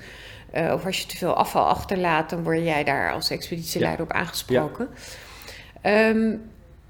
Eh, 0.55 0.73
of 0.73 0.87
als 0.87 0.99
je 1.01 1.07
te 1.07 1.17
veel 1.17 1.35
afval 1.35 1.65
achterlaat, 1.65 2.31
dan 2.31 2.43
word 2.43 2.65
jij 2.65 2.85
daar 2.85 3.13
als 3.13 3.31
expeditieleider 3.31 4.05
op 4.05 4.13
aangesproken. 4.13 4.89
Ehm, 5.81 6.37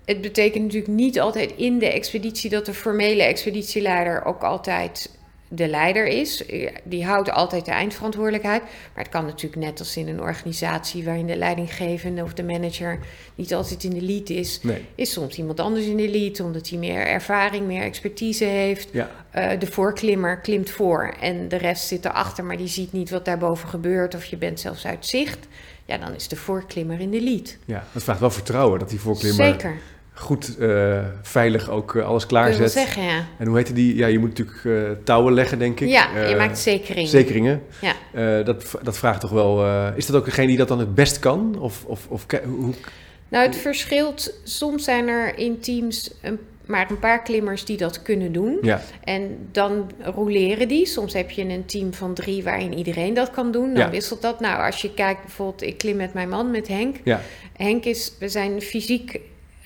het 0.05 0.21
betekent 0.21 0.63
natuurlijk 0.63 0.93
niet 0.93 1.21
altijd 1.21 1.53
in 1.57 1.79
de 1.79 1.93
expeditie 1.93 2.51
dat 2.51 2.67
de 2.67 2.75
formele 2.75 3.23
expeditieleider 3.23 4.25
ook 4.25 4.43
altijd 4.43 5.11
de 5.49 5.69
leider 5.69 6.07
is. 6.07 6.45
Die 6.85 7.05
houdt 7.05 7.31
altijd 7.31 7.65
de 7.65 7.71
eindverantwoordelijkheid. 7.71 8.63
Maar 8.63 9.05
het 9.05 9.09
kan 9.09 9.25
natuurlijk 9.25 9.63
net 9.63 9.79
als 9.79 9.97
in 9.97 10.09
een 10.09 10.21
organisatie 10.21 11.05
waarin 11.05 11.27
de 11.27 11.37
leidinggevende 11.37 12.23
of 12.23 12.35
de 12.35 12.45
manager 12.45 12.99
niet 13.35 13.55
altijd 13.55 13.85
in 13.85 13.91
de 13.91 14.03
lead 14.03 14.29
is. 14.29 14.59
Nee. 14.63 14.85
Is 14.95 15.13
soms 15.13 15.39
iemand 15.39 15.61
anders 15.61 15.87
in 15.87 15.97
de 15.97 16.09
lead, 16.09 16.41
omdat 16.41 16.69
hij 16.69 16.79
meer 16.79 17.07
ervaring, 17.07 17.67
meer 17.67 17.83
expertise 17.83 18.45
heeft. 18.45 18.89
Ja. 18.93 19.11
Eh, 19.31 19.61
de 19.61 19.67
voorklimmer 19.67 20.41
klimt 20.41 20.71
voor 20.71 21.15
en 21.21 21.49
de 21.49 21.57
rest 21.57 21.87
zit 21.87 22.05
erachter, 22.05 22.45
maar 22.45 22.57
die 22.57 22.69
ziet 22.69 22.93
niet 22.93 23.11
wat 23.11 23.25
daarboven 23.25 23.69
gebeurt. 23.69 24.15
Of 24.15 24.25
je 24.25 24.37
bent 24.37 24.61
zelfs 24.61 24.87
uit 24.87 25.07
zicht. 25.07 25.47
Ja, 25.85 25.99
dan 25.99 26.15
is 26.15 26.29
de 26.29 26.37
voorklimmer 26.37 27.01
in 27.01 27.11
de 27.11 27.21
lead. 27.21 27.57
Ja, 27.65 27.87
dat 27.93 28.03
vraagt 28.03 28.21
wel 28.21 28.31
vertrouwen 28.31 28.79
dat 28.79 28.89
die 28.89 29.01
voorklimmer 29.01 29.45
Zeker. 29.45 29.79
Goed 30.17 30.57
eh, 30.59 30.99
veilig 31.23 31.71
ook 31.71 31.95
eh, 31.97 32.07
alles 32.07 32.27
klaarzet. 32.27 32.71
zeggen, 32.73 33.03
ja. 33.03 33.25
En 33.39 33.47
hoe 33.47 33.57
heette 33.57 33.73
die? 33.73 33.97
Ja, 33.97 34.07
je 34.07 34.19
moet 34.19 34.29
natuurlijk 34.29 34.65
eh, 34.65 35.05
touwen 35.05 35.33
leggen, 35.35 35.59
denk 35.59 35.81
ik. 35.81 35.89
Ja, 35.89 36.27
je 36.29 36.37
maakt 36.37 36.59
zekering. 36.59 37.09
Zekeringen. 37.09 37.63
Ja. 37.81 38.43
Dat, 38.43 38.75
dat 38.83 38.99
vraagt 38.99 39.21
toch 39.21 39.31
wel... 39.31 39.67
is 39.97 40.07
dat 40.07 40.17
ook 40.17 40.25
degene 40.25 40.47
die 40.47 40.57
dat 40.57 40.69
dan 40.69 40.79
het 40.79 40.95
best 40.95 41.19
kan? 41.19 41.57
Of, 41.59 41.85
of, 41.85 42.07
of 42.09 42.27
hoe, 42.45 42.75
Nou, 43.29 43.47
het 43.47 43.57
verschilt. 43.57 44.35
Soms 44.45 44.85
zijn 44.85 45.09
er 45.09 45.39
in 45.39 45.61
teams 45.61 46.15
een, 46.23 46.39
maar 46.67 46.91
een 46.91 46.99
paar 46.99 47.23
klimmers 47.23 47.65
die 47.65 47.77
dat 47.77 48.03
kunnen 48.03 48.33
doen. 48.33 48.59
ja, 48.63 48.81
En 49.05 49.49
dan 49.53 49.91
roleren 50.01 50.69
die. 50.69 50.87
Soms 50.87 51.13
heb 51.13 51.31
je 51.31 51.45
een 51.45 51.65
team 51.67 51.95
van 51.95 52.15
drie 52.15 52.43
waarin 52.45 52.75
iedereen 52.79 53.15
dat 53.15 53.31
kan 53.31 53.53
doen. 53.53 53.75
Dan 53.75 53.83
Ja. 53.85 53.91
wisselt 53.91 54.23
dat. 54.23 54.41
Nou, 54.41 54.63
als 54.67 54.83
je 54.83 54.95
kijkt 54.95 55.21
bijvoorbeeld, 55.21 55.63
ik 55.63 55.79
klim 55.79 55.97
met 55.97 56.15
mijn 56.15 56.29
man, 56.29 56.51
met 56.51 56.69
Henk. 56.69 56.97
ja, 57.05 57.21
Henk 57.57 57.85
is, 57.85 58.13
we 58.19 58.29
zijn 58.29 58.61
fysiek 58.63 59.21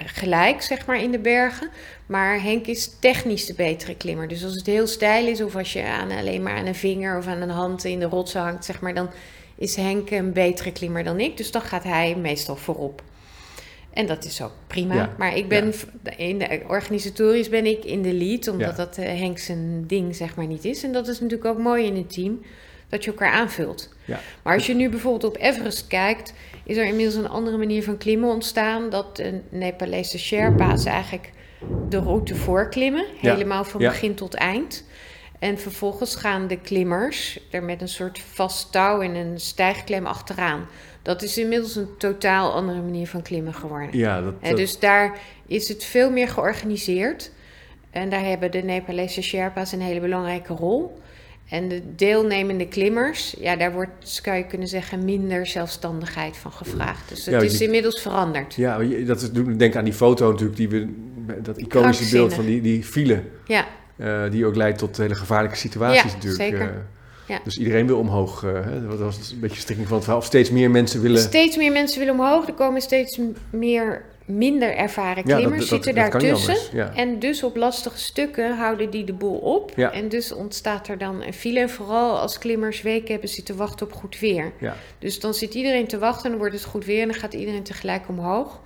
gelijk, 0.06 0.62
zeg 0.62 0.86
maar, 0.86 1.02
in 1.02 1.10
de 1.10 1.18
bergen. 1.18 1.68
Maar 2.06 2.42
Henk 2.42 2.66
is 2.66 2.90
technisch 3.00 3.46
de 3.46 3.54
betere 3.54 3.96
klimmer. 3.96 4.28
Dus 4.28 4.44
als 4.44 4.54
het 4.54 4.66
heel 4.66 4.86
stijl 4.86 5.26
is, 5.26 5.40
of 5.42 5.56
als 5.56 5.72
je 5.72 5.84
aan, 5.84 6.10
alleen 6.10 6.42
maar 6.42 6.56
aan 6.56 6.66
een 6.66 6.74
vinger 6.74 7.18
of 7.18 7.26
aan 7.26 7.40
een 7.40 7.50
hand 7.50 7.84
in 7.84 7.98
de 7.98 8.06
rotsen 8.06 8.40
hangt, 8.40 8.64
zeg 8.64 8.80
maar, 8.80 8.94
dan 8.94 9.10
is 9.56 9.76
Henk 9.76 10.10
een 10.10 10.32
betere 10.32 10.72
klimmer 10.72 11.04
dan 11.04 11.20
ik. 11.20 11.36
Dus 11.36 11.50
dan 11.50 11.62
gaat 11.62 11.84
hij 11.84 12.16
meestal 12.16 12.56
voorop. 12.56 13.02
En 13.92 14.06
dat 14.06 14.24
is 14.24 14.42
ook 14.42 14.52
prima. 14.66 14.94
Ja, 14.94 15.14
Maar 15.18 15.36
ik 15.36 15.48
ben 15.48 15.74
in 16.16 16.38
de 16.38 16.60
organisatorisch 16.68 17.48
ben 17.48 17.66
ik 17.66 17.84
in 17.84 18.02
de 18.02 18.12
lead, 18.12 18.48
omdat 18.48 18.68
Ja. 18.76 18.84
dat 18.84 18.98
eh, 18.98 19.04
Henk 19.18 19.38
zijn 19.38 19.84
ding 19.86 20.16
zeg 20.16 20.34
maar 20.36 20.46
niet 20.46 20.64
is. 20.64 20.82
En 20.82 20.92
dat 20.92 21.08
is 21.08 21.20
natuurlijk 21.20 21.50
ook 21.50 21.58
mooi 21.58 21.84
in 21.86 21.96
een 21.96 22.06
team, 22.06 22.42
dat 22.88 23.04
je 23.04 23.10
elkaar 23.10 23.32
aanvult. 23.32 23.88
Ja. 24.08 24.20
Maar 24.42 24.54
als 24.54 24.66
je 24.66 24.74
nu 24.74 24.88
bijvoorbeeld 24.88 25.24
op 25.24 25.42
Everest 25.42 25.86
kijkt, 25.86 26.32
is 26.64 26.76
er 26.76 26.84
inmiddels 26.84 27.16
een 27.16 27.28
andere 27.28 27.56
manier 27.56 27.82
van 27.82 27.96
klimmen 27.96 28.28
ontstaan. 28.28 28.90
Dat 28.90 29.16
de 29.16 29.40
Nepalese 29.48 30.18
Sherpa's 30.18 30.84
eigenlijk 30.84 31.30
de 31.88 31.98
route 31.98 32.34
voorklimmen, 32.34 33.04
Ja, 33.20 33.32
helemaal 33.32 33.64
van 33.64 33.80
ja. 33.80 33.88
begin 33.88 34.14
tot 34.14 34.34
eind. 34.34 34.84
En 35.38 35.58
vervolgens 35.58 36.16
gaan 36.16 36.46
de 36.46 36.58
klimmers 36.58 37.40
er 37.50 37.62
met 37.62 37.80
een 37.80 37.88
soort 37.88 38.20
vast 38.20 38.72
touw 38.72 39.00
en 39.00 39.14
een 39.14 39.40
stijgklem 39.40 40.06
achteraan. 40.06 40.66
Dat 41.02 41.22
is 41.22 41.38
inmiddels 41.38 41.76
een 41.76 41.96
totaal 41.98 42.52
andere 42.52 42.80
manier 42.80 43.06
van 43.06 43.22
klimmen 43.22 43.54
geworden. 43.54 43.98
ja 43.98 44.20
dat, 44.20 44.34
En 44.40 44.56
dus 44.56 44.78
daar 44.78 45.18
is 45.46 45.68
het 45.68 45.84
veel 45.84 46.10
meer 46.10 46.28
georganiseerd. 46.28 47.30
En 47.90 48.08
daar 48.08 48.24
hebben 48.24 48.50
de 48.50 48.62
Nepalese 48.62 49.22
Sherpa's 49.22 49.72
een 49.72 49.80
hele 49.80 50.00
belangrijke 50.00 50.52
rol. 50.52 50.98
En 51.50 51.68
de 51.68 51.82
deelnemende 51.96 52.68
klimmers, 52.68 53.34
ja, 53.38 53.56
daar 53.56 53.72
wordt, 53.72 53.90
zou 53.98 54.36
je 54.36 54.44
kunnen 54.46 54.68
zeggen, 54.68 55.04
minder 55.04 55.46
zelfstandigheid 55.46 56.36
van 56.36 56.52
gevraagd. 56.52 57.08
Dus 57.08 57.24
het 57.26 57.34
Ja, 57.34 57.40
is 57.40 57.52
die- 57.56 57.64
inmiddels 57.66 58.00
veranderd. 58.02 58.54
ja, 58.54 58.78
dat 59.06 59.30
denk 59.56 59.76
aan 59.76 59.84
die 59.84 59.92
foto 59.92 60.30
natuurlijk, 60.30 60.56
die 60.56 60.68
we, 60.68 60.88
dat 61.42 61.56
iconische 61.58 62.10
beeld 62.16 62.34
van 62.34 62.44
die, 62.44 62.60
die 62.60 62.84
file. 62.84 63.22
Ja, 63.46 63.66
eh, 63.96 64.30
die 64.30 64.46
ook 64.46 64.56
leidt 64.56 64.78
tot 64.78 64.96
hele 64.96 65.14
gevaarlijke 65.14 65.56
situaties 65.56 66.02
Ja, 66.02 66.16
natuurlijk. 66.16 66.42
zeker. 66.42 66.60
eh. 66.60 66.76
Ja. 67.26 67.40
Dus 67.44 67.58
iedereen 67.58 67.86
wil 67.86 67.98
omhoog. 67.98 68.44
eh, 68.44 68.52
dat 68.88 68.98
was 68.98 69.30
een 69.32 69.40
beetje 69.40 69.60
strekking 69.60 69.86
van 69.88 69.96
het 69.96 70.04
verhaal. 70.04 70.22
Of 70.22 70.28
steeds 70.28 70.50
meer 70.50 70.70
mensen 70.70 71.00
willen... 71.00 71.20
steeds 71.20 71.56
meer 71.56 71.72
mensen 71.72 71.98
willen 71.98 72.14
omhoog. 72.14 72.46
Er 72.46 72.52
komen 72.54 72.80
steeds 72.80 73.20
meer 73.50 74.02
minder 74.28 74.76
ervaren 74.76 75.24
klimmers 75.24 75.68
zitten 75.68 75.94
daartussen. 75.94 76.56
ja. 76.72 76.94
En 76.94 77.18
dus 77.18 77.42
op 77.42 77.56
lastige 77.56 77.98
stukken 77.98 78.56
houden 78.56 78.90
die 78.90 79.04
de 79.04 79.12
boel 79.12 79.38
op. 79.38 79.72
Ja. 79.76 79.92
En 79.92 80.08
dus 80.08 80.32
ontstaat 80.32 80.88
er 80.88 80.98
dan 80.98 81.22
een 81.22 81.32
file. 81.32 81.60
En 81.60 81.70
vooral 81.70 82.18
als 82.18 82.38
klimmers 82.38 82.82
weken 82.82 83.10
hebben 83.10 83.28
zitten 83.28 83.56
wachten 83.56 83.86
op 83.86 83.92
goed 83.92 84.18
weer. 84.18 84.52
Ja, 84.60 84.76
Dus 84.98 85.20
dan 85.20 85.34
zit 85.34 85.54
iedereen 85.54 85.86
te 85.86 85.98
wachten 85.98 86.24
en 86.24 86.30
dan 86.30 86.38
wordt 86.38 86.54
het 86.54 86.64
goed 86.64 86.84
weer 86.84 87.02
en 87.02 87.08
dan 87.08 87.16
gaat 87.16 87.34
iedereen 87.34 87.62
tegelijk 87.62 88.08
omhoog. 88.08 88.60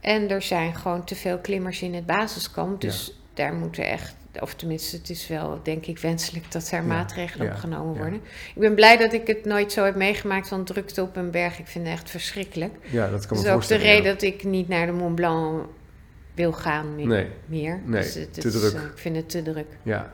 En 0.00 0.30
er 0.30 0.42
zijn 0.42 0.74
gewoon 0.74 1.04
te 1.04 1.14
veel 1.14 1.38
klimmers 1.38 1.82
in 1.82 1.94
het 1.94 2.06
basiskamp. 2.06 2.80
Dus 2.80 3.20
daar 3.34 3.54
moeten 3.54 3.84
echt, 3.84 4.14
of 4.40 4.54
tenminste, 4.54 4.96
het 4.96 5.10
is 5.10 5.28
wel 5.28 5.60
denk 5.62 5.86
ik 5.86 5.98
wenselijk 5.98 6.52
dat 6.52 6.68
er 6.70 6.78
Ja, 6.80 6.86
maatregelen 6.86 7.46
ja, 7.70 7.80
worden. 7.80 8.20
Ik 8.54 8.60
ben 8.60 8.74
blij 8.74 8.96
dat 8.96 9.12
ik 9.12 9.26
het 9.26 9.44
nooit 9.44 9.72
zo 9.72 9.84
heb 9.84 9.96
meegemaakt 9.96 10.48
van 10.48 10.64
drukte 10.64 11.02
op 11.02 11.16
een 11.16 11.30
berg. 11.30 11.58
Ik 11.58 11.66
vind 11.66 11.84
het 11.86 11.94
echt 11.94 12.10
verschrikkelijk. 12.10 12.74
ja, 12.90 13.10
dat 13.10 13.26
kan 13.26 13.36
Dat 13.36 13.46
me 13.46 13.50
is 13.50 13.56
ook 13.56 13.66
de 13.68 13.76
reden 13.76 14.04
dat 14.12 14.22
ik 14.22 14.44
niet 14.44 14.68
naar 14.68 14.86
de 14.86 14.92
Mont 14.92 15.14
Blanc 15.14 15.66
wil 16.34 16.52
gaan 16.52 16.94
meer. 16.94 17.06
Nee, 17.06 17.26
meer. 17.46 17.80
Nee, 17.84 18.02
Dus 18.02 18.14
het 18.14 18.34
te 18.34 18.48
is, 18.48 18.60
druk. 18.60 18.72
eh, 18.74 18.82
ik 18.82 18.98
vind 18.98 19.16
het 19.16 19.28
te 19.30 19.42
druk. 19.42 19.66
ja. 19.82 20.12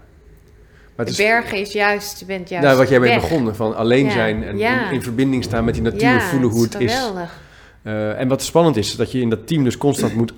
Maar 0.97 1.05
De 1.07 1.11
het 1.13 1.21
bergen 1.21 1.59
is 1.59 1.73
juist, 1.73 2.19
je 2.19 2.25
bent 2.25 2.49
juist 2.49 2.67
nou, 2.67 2.79
wat 2.79 2.89
jij 2.89 3.01
bent 3.01 3.21
begonnen, 3.21 3.57
van 3.57 3.77
alleen 3.77 4.11
zijn 4.11 4.45
en 4.45 4.59
in, 4.59 4.91
in 4.93 5.03
verbinding 5.03 5.45
staan 5.45 5.65
met 5.65 5.75
die 5.75 5.83
natuur, 5.83 6.21
voelen 6.21 6.51
hoe 6.51 6.63
het 6.63 6.81
is. 6.81 6.95
geweldig. 6.95 7.41
Eh, 7.83 8.21
en 8.21 8.29
wat 8.29 8.43
spannend 8.43 8.77
is, 8.77 8.97
dat 8.97 9.13
je 9.13 9.21
in 9.21 9.31
dat 9.31 9.47
team 9.47 9.65
dus 9.65 9.77
constant 9.77 10.15
moet 10.21 10.33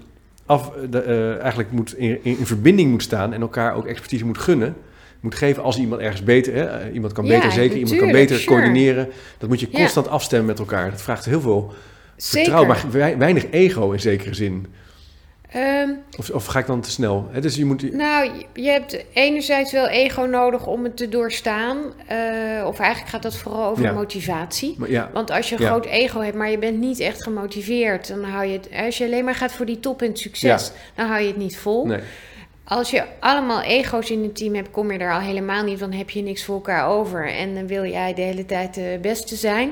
af, 0.46 0.72
de, 0.90 1.00
eh, 1.02 1.38
eigenlijk 1.38 1.70
moet 1.70 1.96
in, 1.96 2.18
in, 2.22 2.38
in 2.38 2.46
verbinding 2.46 2.90
moet 2.90 3.02
staan 3.02 3.32
en 3.32 3.40
elkaar 3.40 3.74
ook 3.74 3.86
expertise 3.86 4.24
moet 4.26 4.38
gunnen. 4.38 4.74
Moet 5.20 5.34
geven 5.34 5.62
als 5.62 5.78
iemand 5.78 6.00
ergens 6.00 6.22
beter, 6.24 6.54
hè, 6.54 6.64
eh, 6.64 6.94
iemand 6.94 7.12
kan 7.12 7.24
Ja, 7.24 7.34
beter 7.34 7.52
zeker, 7.52 7.76
iemand 7.76 7.96
kan 7.98 8.10
beter 8.12 8.38
sure. 8.38 8.54
coördineren. 8.56 9.08
Dat 9.38 9.48
moet 9.48 9.60
je 9.60 9.68
Ja. 9.70 9.78
constant 9.78 10.08
afstemmen 10.08 10.46
met 10.48 10.58
elkaar. 10.58 10.90
Dat 10.90 11.02
vraagt 11.02 11.24
heel 11.24 11.40
veel 11.40 11.72
vertrouwen, 12.16 12.68
maar 12.68 12.84
wei- 12.90 13.16
weinig 13.16 13.50
ego 13.50 13.90
in 13.90 14.00
zekere 14.00 14.34
zin. 14.34 14.66
Ehm, 15.52 15.90
Of, 16.18 16.30
of 16.30 16.46
ga 16.46 16.58
ik 16.58 16.66
dan 16.66 16.80
te 16.80 16.90
snel? 16.90 17.28
Dus 17.40 17.54
je 17.56 17.64
moet, 17.64 17.92
Nou, 17.92 18.30
je- 18.54 18.68
hebt 18.70 19.04
enerzijds 19.12 19.72
wel 19.72 19.86
ego 19.88 20.22
nodig 20.22 20.66
om 20.66 20.84
het 20.84 20.96
te 20.96 21.08
doorstaan. 21.08 21.76
eh, 22.06 22.16
of 22.66 22.78
eigenlijk 22.78 23.10
gaat 23.10 23.22
dat 23.22 23.36
vooral 23.36 23.64
over 23.70 23.82
Ja. 23.84 23.92
motivatie. 23.92 24.74
maar 24.78 24.90
ja, 24.90 25.10
Want 25.12 25.30
als 25.30 25.48
je 25.48 25.54
een 25.56 25.62
Ja. 25.62 25.68
groot 25.68 25.86
ego 25.86 26.20
hebt, 26.20 26.36
maar 26.36 26.50
je 26.50 26.58
bent 26.58 26.78
niet 26.78 27.00
echt 27.00 27.22
gemotiveerd, 27.22 28.08
dan 28.08 28.24
hou 28.24 28.44
je 28.46 28.52
het. 28.52 28.68
Als 28.84 28.98
je 28.98 29.04
alleen 29.04 29.24
maar 29.24 29.34
gaat 29.34 29.52
voor 29.52 29.66
die 29.66 29.80
top 29.80 30.02
en 30.02 30.08
het 30.08 30.18
succes, 30.18 30.72
dan 30.94 31.06
hou 31.06 31.20
je 31.20 31.26
het 31.26 31.36
niet 31.36 31.56
vol. 31.58 31.86
nee. 31.86 32.00
Als 32.68 32.90
je 32.90 33.02
allemaal 33.20 33.62
ego's 33.62 34.10
in 34.10 34.22
een 34.22 34.32
team 34.32 34.54
hebt, 34.54 34.70
kom 34.70 34.92
je 34.92 34.98
er 34.98 35.12
al 35.12 35.20
helemaal 35.20 35.64
niet. 35.64 35.78
Dan 35.78 35.92
heb 35.92 36.10
je 36.10 36.22
niks 36.22 36.44
voor 36.44 36.54
elkaar 36.54 36.88
over. 36.88 37.28
En 37.32 37.54
dan 37.54 37.66
wil 37.66 37.84
jij 37.84 38.14
de 38.14 38.22
hele 38.22 38.46
tijd 38.46 38.74
de 38.74 38.98
beste 39.02 39.36
zijn. 39.36 39.70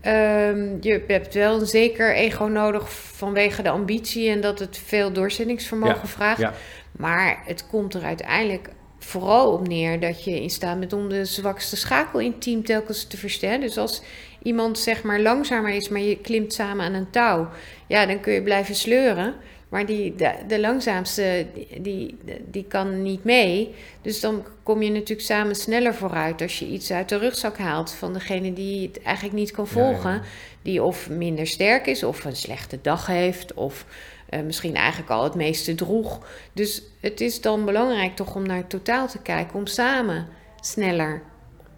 Ehm, 0.00 0.76
je 0.80 1.04
hebt 1.06 1.34
wel 1.34 1.60
een 1.60 1.66
zeker 1.66 2.14
ego 2.14 2.44
nodig 2.44 2.92
vanwege 2.92 3.62
de 3.62 3.70
ambitie 3.70 4.30
en 4.30 4.40
dat 4.40 4.58
het 4.58 4.78
veel 4.84 5.12
doorzettingsvermogen 5.12 6.00
Ja, 6.02 6.06
vraagt. 6.06 6.40
ja. 6.40 6.52
Maar 6.92 7.42
het 7.44 7.66
komt 7.66 7.94
er 7.94 8.02
uiteindelijk 8.02 8.68
vooral 8.98 9.52
op 9.52 9.68
neer 9.68 10.00
dat 10.00 10.24
je 10.24 10.42
in 10.42 10.50
staat 10.50 10.78
bent 10.78 10.92
om 10.92 11.08
de 11.08 11.24
zwakste 11.24 11.76
schakel 11.76 12.18
in 12.20 12.30
het 12.30 12.42
team 12.42 12.64
telkens 12.64 13.04
te 13.04 13.16
versterken. 13.16 13.60
Dus 13.60 13.78
als 13.78 14.02
iemand 14.42 14.78
zeg 14.78 15.02
maar 15.02 15.20
langzamer 15.20 15.70
is, 15.74 15.88
maar 15.88 16.00
je 16.00 16.16
klimt 16.20 16.52
samen 16.52 16.84
aan 16.84 16.94
een 16.94 17.10
touw, 17.10 17.48
ja, 17.86 18.06
dan 18.06 18.20
kun 18.20 18.32
je 18.32 18.42
blijven 18.42 18.74
sleuren. 18.74 19.34
Maar 19.70 19.86
die, 19.86 20.14
de, 20.14 20.32
de 20.48 20.60
langzaamste, 20.60 21.46
die, 21.80 22.18
die, 22.46 22.64
kan 22.64 23.02
niet 23.02 23.24
mee. 23.24 23.74
Dus 24.02 24.20
dan 24.20 24.44
kom 24.62 24.82
je 24.82 24.90
natuurlijk 24.90 25.20
samen 25.20 25.54
sneller 25.54 25.94
vooruit 25.94 26.42
als 26.42 26.58
je 26.58 26.66
iets 26.66 26.92
uit 26.92 27.08
de 27.08 27.18
rugzak 27.18 27.58
haalt 27.58 27.92
van 27.92 28.12
degene 28.12 28.52
die 28.52 28.86
het 28.86 29.02
eigenlijk 29.02 29.36
niet 29.36 29.50
kan 29.50 29.64
ja, 29.64 29.70
volgen. 29.70 30.12
ja. 30.12 30.22
Die 30.62 30.82
of 30.82 31.10
minder 31.10 31.46
sterk 31.46 31.86
is, 31.86 32.02
of 32.02 32.24
een 32.24 32.36
slechte 32.36 32.78
dag 32.82 33.06
heeft, 33.06 33.54
of 33.54 33.84
eh, 34.28 34.40
misschien 34.40 34.74
eigenlijk 34.74 35.10
al 35.10 35.24
het 35.24 35.34
meeste 35.34 35.74
droeg. 35.74 36.26
Dus 36.52 36.82
het 37.00 37.20
is 37.20 37.40
dan 37.40 37.64
belangrijk 37.64 38.16
toch 38.16 38.34
om 38.34 38.46
naar 38.46 38.56
het 38.56 38.70
totaal 38.70 39.08
te 39.08 39.18
kijken, 39.22 39.58
om 39.58 39.66
samen 39.66 40.28
sneller 40.60 41.22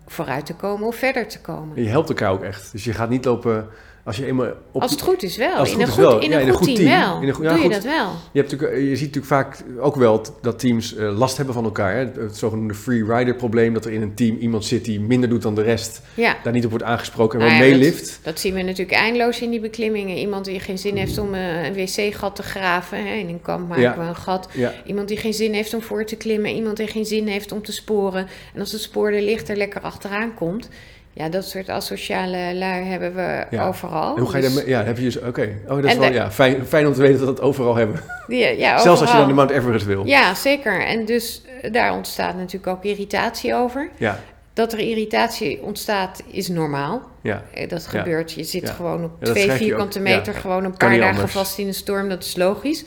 vooruit 0.07 0.47
te 0.47 0.55
komen 0.55 0.87
of 0.87 0.97
verder 0.97 1.29
te 1.29 1.41
komen. 1.41 1.83
Je 1.83 1.89
helpt 1.89 2.09
elkaar 2.09 2.31
ook 2.31 2.43
echt. 2.43 2.73
Dus 2.73 2.85
je 2.85 2.93
gaat 2.93 3.11
niet 3.11 3.25
lopen 3.25 3.69
als 4.05 4.17
je 4.17 4.27
eenmaal 4.27 4.47
op 4.73 4.83
Als 4.83 4.91
het 4.91 5.01
goed 5.01 5.23
is 5.23 5.37
wel. 5.37 5.55
Als 5.57 5.71
het 5.71 5.79
in, 5.81 5.87
goed 5.87 5.97
een 5.99 6.05
goed, 6.05 6.13
wel. 6.13 6.21
in 6.23 6.31
Ja, 6.31 6.41
een 6.41 6.53
goed 6.53 6.75
team, 6.77 6.89
wel. 6.89 7.21
In 7.21 7.29
een 7.29 7.35
goed- 7.35 7.45
ja, 7.45 7.51
Doe 7.51 7.59
je 7.59 7.65
goed. 7.65 7.75
dat 7.75 7.85
wel. 7.85 8.09
Je, 8.33 8.41
hebt 8.41 8.51
natuurlijk, 8.53 8.81
je 8.81 8.97
ziet 8.97 9.15
natuurlijk 9.15 9.27
vaak 9.27 9.63
ook 9.81 9.97
wel 9.97 10.25
dat 10.43 10.59
teams 10.59 10.95
eh, 10.97 11.19
last 11.19 11.37
hebben 11.37 11.55
van 11.55 11.65
elkaar. 11.65 11.93
Hè? 11.95 11.99
Het, 11.99 12.37
zogenoemde 12.37 12.75
free 12.75 13.05
rider 13.05 13.35
probleem, 13.35 13.75
dat 13.75 13.85
er 13.85 13.93
in 13.93 14.03
een 14.03 14.15
team 14.15 14.37
iemand 14.37 14.65
zit 14.65 14.85
die 14.85 15.01
minder 15.01 15.29
doet 15.29 15.43
dan 15.43 15.55
de 15.55 15.63
rest, 15.63 16.01
Ja. 16.15 16.37
daar 16.43 16.53
niet 16.53 16.65
op 16.65 16.71
wordt 16.71 16.85
aangesproken 16.85 17.39
en 17.41 17.45
wel 17.47 17.55
Nou 17.55 17.65
ja, 17.71 17.71
meelift. 17.77 18.21
Dat 18.23 18.41
zien 18.41 18.55
we 18.55 18.63
natuurlijk 18.63 18.99
eindeloos 18.99 19.41
in 19.41 19.51
die 19.51 19.61
beklimmingen. 19.61 20.17
Iemand 20.17 20.45
die 20.45 20.61
geen 20.61 20.79
zin 20.79 20.97
heeft 20.97 21.19
om 21.19 21.35
eh, 21.35 21.65
een 21.65 21.75
wc-gat 21.75 22.37
te 22.37 22.43
graven. 22.43 23.07
Hè? 23.07 23.15
In 23.15 23.29
een 23.29 23.43
kamp 23.43 23.69
maken 23.69 23.99
we 23.99 24.05
een 24.09 24.17
gat. 24.17 24.49
Iemand 24.87 25.09
die 25.09 25.17
geen 25.17 25.35
zin 25.35 25.53
heeft 25.53 25.75
om 25.75 25.83
voor 25.83 26.05
te 26.05 26.17
klimmen. 26.17 26.55
Iemand 26.55 26.77
die 26.77 26.87
geen 26.87 27.07
zin 27.07 27.27
heeft 27.27 27.53
om 27.53 27.63
te 27.63 27.73
sporen. 27.73 28.27
En 28.55 28.61
als 28.61 28.73
het 28.73 28.81
spoor 28.81 29.11
er 29.13 29.23
ligt 29.23 29.49
er 29.49 29.57
lekker 29.57 29.81
achteraan 29.81 30.35
komt. 30.35 30.69
Ja, 31.15 31.29
dat 31.29 31.45
soort 31.45 31.69
asociale 31.69 32.55
lui 32.55 32.85
hebben 32.85 33.15
we 33.15 33.45
Ja. 33.51 33.67
overal. 33.67 34.15
En 34.15 34.21
hoe 34.23 34.31
ga 34.31 34.37
je 34.37 34.43
Dus 34.43 34.55
daarmee... 34.55 34.73
Ja, 34.73 34.83
heb 34.85 34.97
je 34.99 35.03
dus... 35.05 35.19
Oké. 35.21 35.59
Oh, 35.69 35.69
dat 35.77 35.85
is 35.85 35.97
wel 35.97 36.09
de- 36.09 36.15
ja, 36.15 36.31
fijn, 36.31 36.67
fijn 36.67 36.87
om 36.87 36.93
te 36.93 37.01
weten 37.01 37.19
dat 37.19 37.29
we 37.29 37.35
dat 37.35 37.41
overal 37.45 37.75
hebben. 37.75 38.01
die- 38.27 38.59
ja, 38.59 38.79
Zelfs 38.79 39.01
als 39.01 39.11
je 39.11 39.17
naar 39.17 39.27
de 39.27 39.33
Mount 39.33 39.51
Everest 39.51 39.87
wil. 39.87 40.07
Ja, 40.07 40.35
zeker. 40.35 40.85
En 40.85 41.05
dus 41.05 41.43
eh, 41.63 41.73
daar 41.73 41.93
ontstaat 41.95 42.37
natuurlijk 42.37 42.67
ook 42.67 42.85
irritatie 42.85 43.55
over. 43.55 43.91
Ja, 43.97 44.19
Dat 44.53 44.73
er 44.73 44.79
irritatie 44.79 45.63
ontstaat 45.63 46.23
is 46.31 46.49
normaal. 46.49 47.03
ja. 47.23 47.43
Eh, 47.55 47.69
Dat 47.69 47.89
Ja. 47.93 47.99
gebeurt. 47.99 48.33
Je 48.33 48.45
zit 48.45 48.63
Ja. 48.67 48.73
gewoon 48.73 49.05
op 49.05 49.11
Ja, 49.21 49.31
twee 49.33 49.51
vierkante. 49.51 49.99
Ja. 49.99 50.05
meter, 50.17 50.35
gewoon 50.35 50.65
een 50.65 50.77
paar 50.77 50.99
dagen 50.99 51.29
vast 51.29 51.59
in 51.59 51.67
een 51.67 51.75
storm. 51.75 52.09
Dat 52.09 52.25
is 52.25 52.37
logisch. 52.37 52.85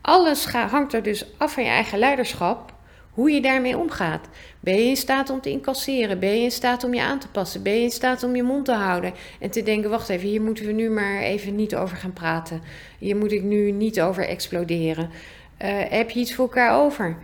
Alles 0.00 0.44
ga- 0.44 0.68
hangt 0.68 0.92
er 0.94 1.02
dus 1.02 1.26
af 1.38 1.52
van 1.52 1.62
je 1.62 1.68
eigen 1.68 1.98
leiderschap. 1.98 2.72
Hoe 3.10 3.30
je 3.30 3.40
daarmee 3.40 3.78
omgaat. 3.78 4.28
Ben 4.60 4.74
je 4.74 4.82
in 4.88 4.96
staat 4.96 5.30
om 5.30 5.40
te 5.40 5.50
incasseren? 5.50 6.18
Ben 6.18 6.36
je 6.36 6.42
in 6.42 6.50
staat 6.50 6.84
om 6.84 6.94
je 6.94 7.02
aan 7.02 7.18
te 7.18 7.28
passen? 7.28 7.62
Ben 7.62 7.74
je 7.74 7.80
in 7.82 7.90
staat 7.90 8.22
om 8.22 8.36
je 8.36 8.42
mond 8.42 8.64
te 8.64 8.72
houden? 8.72 9.12
En 9.40 9.50
te 9.50 9.62
denken, 9.62 9.90
wacht 9.90 10.08
even, 10.08 10.28
hier 10.28 10.42
moeten 10.42 10.66
we 10.66 10.72
nu 10.72 10.90
maar 10.90 11.18
even 11.20 11.56
niet 11.56 11.76
over 11.76 11.96
gaan 11.96 12.12
praten. 12.12 12.60
Hier 12.98 13.16
moet 13.16 13.32
ik 13.32 13.42
nu 13.42 13.70
niet 13.70 14.00
over 14.00 14.28
exploderen. 14.28 15.10
Eh, 15.56 15.70
heb 15.88 16.10
je 16.10 16.20
iets 16.20 16.34
voor 16.34 16.44
elkaar 16.44 16.80
over? 16.82 17.16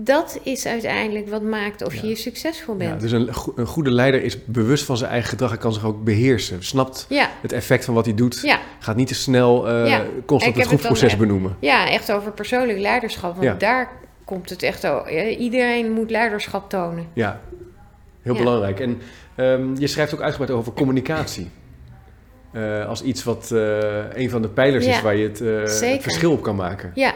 Dat 0.00 0.38
is 0.42 0.66
uiteindelijk 0.66 1.28
wat 1.28 1.42
maakt 1.42 1.82
of 1.84 1.94
je 1.94 2.02
Ja. 2.02 2.08
je 2.08 2.14
succesvol 2.14 2.74
ja 2.78 2.88
bent. 2.88 3.00
dus 3.00 3.12
een, 3.12 3.34
go- 3.34 3.52
een 3.56 3.66
goede 3.66 3.90
leider 3.90 4.22
is 4.22 4.44
bewust 4.44 4.84
van 4.84 4.96
zijn 4.96 5.10
eigen 5.10 5.28
gedrag 5.28 5.52
en 5.52 5.58
kan 5.58 5.72
zich 5.72 5.84
ook 5.84 6.04
beheersen. 6.04 6.64
Snapt 6.64 7.06
Ja, 7.08 7.30
het 7.42 7.52
effect 7.52 7.84
van 7.84 7.94
wat 7.94 8.04
hij 8.04 8.14
doet. 8.14 8.40
ja. 8.42 8.58
Gaat 8.78 8.96
niet 8.96 9.08
te 9.08 9.14
snel 9.14 9.68
Ja. 9.86 10.04
constant 10.26 10.56
het 10.56 10.66
groepsproces 10.66 11.16
benoemen. 11.16 11.56
Ja, 11.60 11.90
echt 11.90 12.12
over 12.12 12.32
persoonlijk 12.32 12.78
leiderschap. 12.78 13.32
Want 13.32 13.44
Ja. 13.44 13.54
daar 13.54 13.90
komt 14.28 14.50
het 14.50 14.62
echt. 14.62 14.82
Ja, 14.82 15.26
Iedereen 15.26 15.92
moet 15.92 16.10
leiderschap 16.10 16.70
tonen. 16.70 17.06
Ja, 17.12 17.40
heel 18.22 18.32
Ja. 18.34 18.38
belangrijk. 18.38 18.80
En 18.80 19.00
ehm, 19.34 19.74
je 19.78 19.86
schrijft 19.86 20.14
ook 20.14 20.20
uitgebreid 20.20 20.58
over 20.58 20.72
communicatie. 20.72 21.50
Eh, 22.52 22.86
als 22.88 23.02
iets 23.02 23.24
wat 23.24 23.50
eh, 23.50 23.78
een 24.14 24.30
van 24.30 24.42
de 24.42 24.48
pijlers 24.48 24.86
is 24.86 25.00
waar 25.00 25.16
je 25.16 25.28
het 25.28 25.40
eh, 25.40 26.00
verschil 26.00 26.32
op 26.32 26.42
kan 26.42 26.56
maken. 26.56 26.90
Ja. 26.94 27.12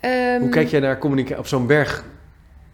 Ehm, 0.00 0.40
Hoe 0.40 0.48
kijk 0.48 0.68
jij 0.68 0.80
naar 0.80 0.98
communicatie? 0.98 1.38
Op 1.38 1.46
zo'n 1.46 1.66
berg 1.66 2.04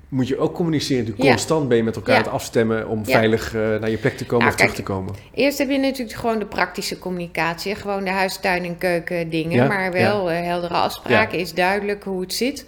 moet 0.08 0.28
je 0.28 0.38
ook 0.38 0.54
communiceren. 0.54 0.98
Natuurlijk 0.98 1.24
Ja. 1.28 1.34
constant 1.34 1.68
ben 1.68 1.76
je 1.76 1.82
met 1.82 1.96
elkaar 1.96 2.12
Ja. 2.14 2.18
aan 2.18 2.24
het 2.24 2.32
afstemmen 2.32 2.88
om 2.88 3.04
veilig 3.04 3.52
naar 3.52 3.90
je 3.90 3.96
plek 3.98 4.16
te 4.16 4.24
komen 4.26 4.38
Nou, 4.38 4.50
of 4.50 4.56
terug 4.56 4.74
te 4.74 4.82
komen. 4.82 5.14
Eerst 5.34 5.58
heb 5.58 5.70
je 5.70 5.78
natuurlijk 5.78 6.18
gewoon 6.18 6.38
de 6.38 6.46
praktische 6.46 6.98
communicatie. 6.98 7.74
Gewoon 7.74 8.04
de 8.04 8.10
huis, 8.10 8.36
tuin 8.36 8.64
en 8.64 8.78
keuken 8.78 9.30
dingen. 9.30 9.68
Maar 9.68 9.92
wel 9.92 10.26
heldere 10.26 10.74
afspraken. 10.74 11.38
Is 11.38 11.54
duidelijk 11.54 12.04
hoe 12.04 12.20
het 12.20 12.32
zit. 12.34 12.66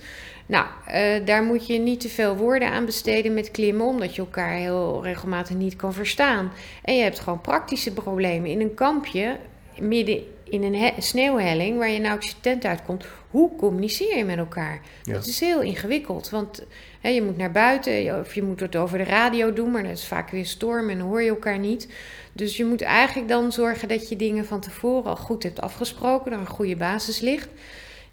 Nou, 0.49 0.67
eh, 0.87 1.27
daar 1.27 1.43
moet 1.43 1.67
je 1.67 1.79
niet 1.79 2.01
te 2.01 2.09
veel 2.09 2.37
woorden 2.37 2.71
aan 2.71 2.85
besteden 2.85 3.35
met 3.35 3.51
klimmen. 3.51 3.87
Omdat 3.87 4.15
je 4.15 4.21
elkaar 4.21 4.53
heel 4.53 5.01
regelmatig 5.03 5.57
niet 5.57 5.77
kan 5.77 5.93
verstaan. 5.93 6.53
En 6.83 6.97
je 6.97 7.03
hebt 7.03 7.19
gewoon 7.19 7.41
praktische 7.41 7.93
problemen. 7.93 8.51
In 8.51 8.61
een 8.61 8.75
kampje, 8.75 9.37
midden 9.81 10.23
in 10.45 10.63
een 10.63 10.75
he- 10.75 11.01
sneeuwhelling... 11.01 11.79
waar 11.79 11.91
je 11.91 11.99
nauwelijks 11.99 12.35
je 12.35 12.41
tent 12.41 12.65
uitkomt... 12.65 13.07
hoe 13.31 13.57
communiceer 13.57 14.17
je 14.17 14.25
met 14.25 14.39
elkaar? 14.39 14.81
Ja. 15.03 15.13
Dat 15.13 15.27
is 15.27 15.41
heel 15.41 15.61
ingewikkeld. 15.61 16.31
Want 16.31 16.65
hè, 17.01 17.09
je 17.09 17.23
moet 17.23 17.37
naar 17.37 17.53
buiten 17.53 18.21
of 18.21 18.35
je 18.35 18.43
moet 18.43 18.61
het 18.61 18.77
over 18.77 18.99
de 18.99 19.05
radio 19.05 19.53
doen... 19.53 19.71
maar 19.71 19.83
dat 19.83 19.93
is 19.93 20.07
vaak 20.07 20.31
weer 20.31 20.47
storm 20.47 20.91
en 20.91 20.99
dan 20.99 21.07
hoor 21.07 21.23
je 21.23 21.29
elkaar 21.29 21.59
niet... 21.59 21.89
Dus 22.33 22.57
je 22.57 22.65
moet 22.65 22.83
eigenlijk 22.83 23.29
dan 23.29 23.53
zorgen 23.53 23.89
dat 23.89 24.09
je 24.09 24.17
dingen 24.17 24.47
van 24.47 24.61
tevoren 24.61 25.11
al 25.11 25.17
goed 25.17 25.43
hebt 25.43 25.61
afgesproken, 25.61 26.33
er 26.33 26.39
een 26.39 26.47
goede 26.47 26.77
basis 26.77 27.21
ligt. 27.21 27.49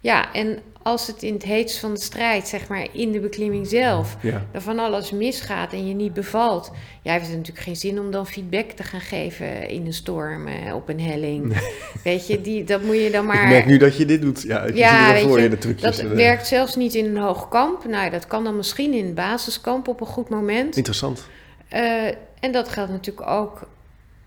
Ja, 0.00 0.32
en 0.32 0.58
als 0.82 1.06
het 1.06 1.22
in 1.22 1.32
het 1.32 1.42
heetst 1.42 1.78
van 1.78 1.94
de 1.94 2.00
strijd, 2.00 2.48
zeg 2.48 2.68
maar 2.68 2.86
in 2.92 3.12
de 3.12 3.20
beklimming 3.20 3.66
zelf, 3.66 4.16
Ja. 4.20 4.46
er 4.52 4.60
van 4.62 4.78
alles 4.78 5.10
misgaat 5.10 5.72
en 5.72 5.88
je 5.88 5.94
niet 5.94 6.12
bevalt, 6.12 6.72
ja, 7.02 7.12
heeft 7.12 7.26
het 7.26 7.36
natuurlijk 7.36 7.64
geen 7.64 7.76
zin 7.76 8.00
om 8.00 8.10
dan 8.10 8.26
feedback 8.26 8.70
te 8.70 8.82
gaan 8.82 9.00
geven 9.00 9.68
in 9.68 9.86
een 9.86 9.92
storm, 9.92 10.46
eh, 10.46 10.74
op 10.74 10.88
een 10.88 11.00
helling. 11.00 11.56
Weet 12.04 12.26
je, 12.26 12.40
die, 12.40 12.64
dat 12.64 12.82
moet 12.82 12.96
je 12.96 13.10
dan 13.10 13.26
maar. 13.26 13.42
Ik 13.42 13.48
merk 13.48 13.66
nu 13.66 13.76
dat 13.78 13.96
je 13.96 14.04
dit 14.04 14.20
doet. 14.20 14.42
Ja, 14.42 14.62
ik 14.62 14.76
Ja, 14.76 15.16
zie 15.16 15.26
voor 15.28 15.40
je, 15.40 15.48
de 15.48 15.58
trucjes. 15.58 15.96
dat 15.96 16.10
eh, 16.10 16.16
werkt 16.16 16.46
zelfs 16.46 16.76
niet 16.76 16.94
in 16.94 17.04
een 17.04 17.22
hoog 17.22 17.48
kamp. 17.48 17.84
Nou, 17.84 18.10
dat 18.10 18.26
kan 18.26 18.44
dan 18.44 18.56
misschien 18.56 18.92
in 18.92 19.04
een 19.04 19.14
basiskamp 19.14 19.88
op 19.88 20.00
een 20.00 20.06
goed 20.06 20.28
moment. 20.28 20.76
Interessant. 20.76 21.26
Eh, 21.68 22.04
en 22.40 22.52
dat 22.52 22.68
geldt 22.68 22.90
natuurlijk 22.90 23.28
ook 23.30 23.68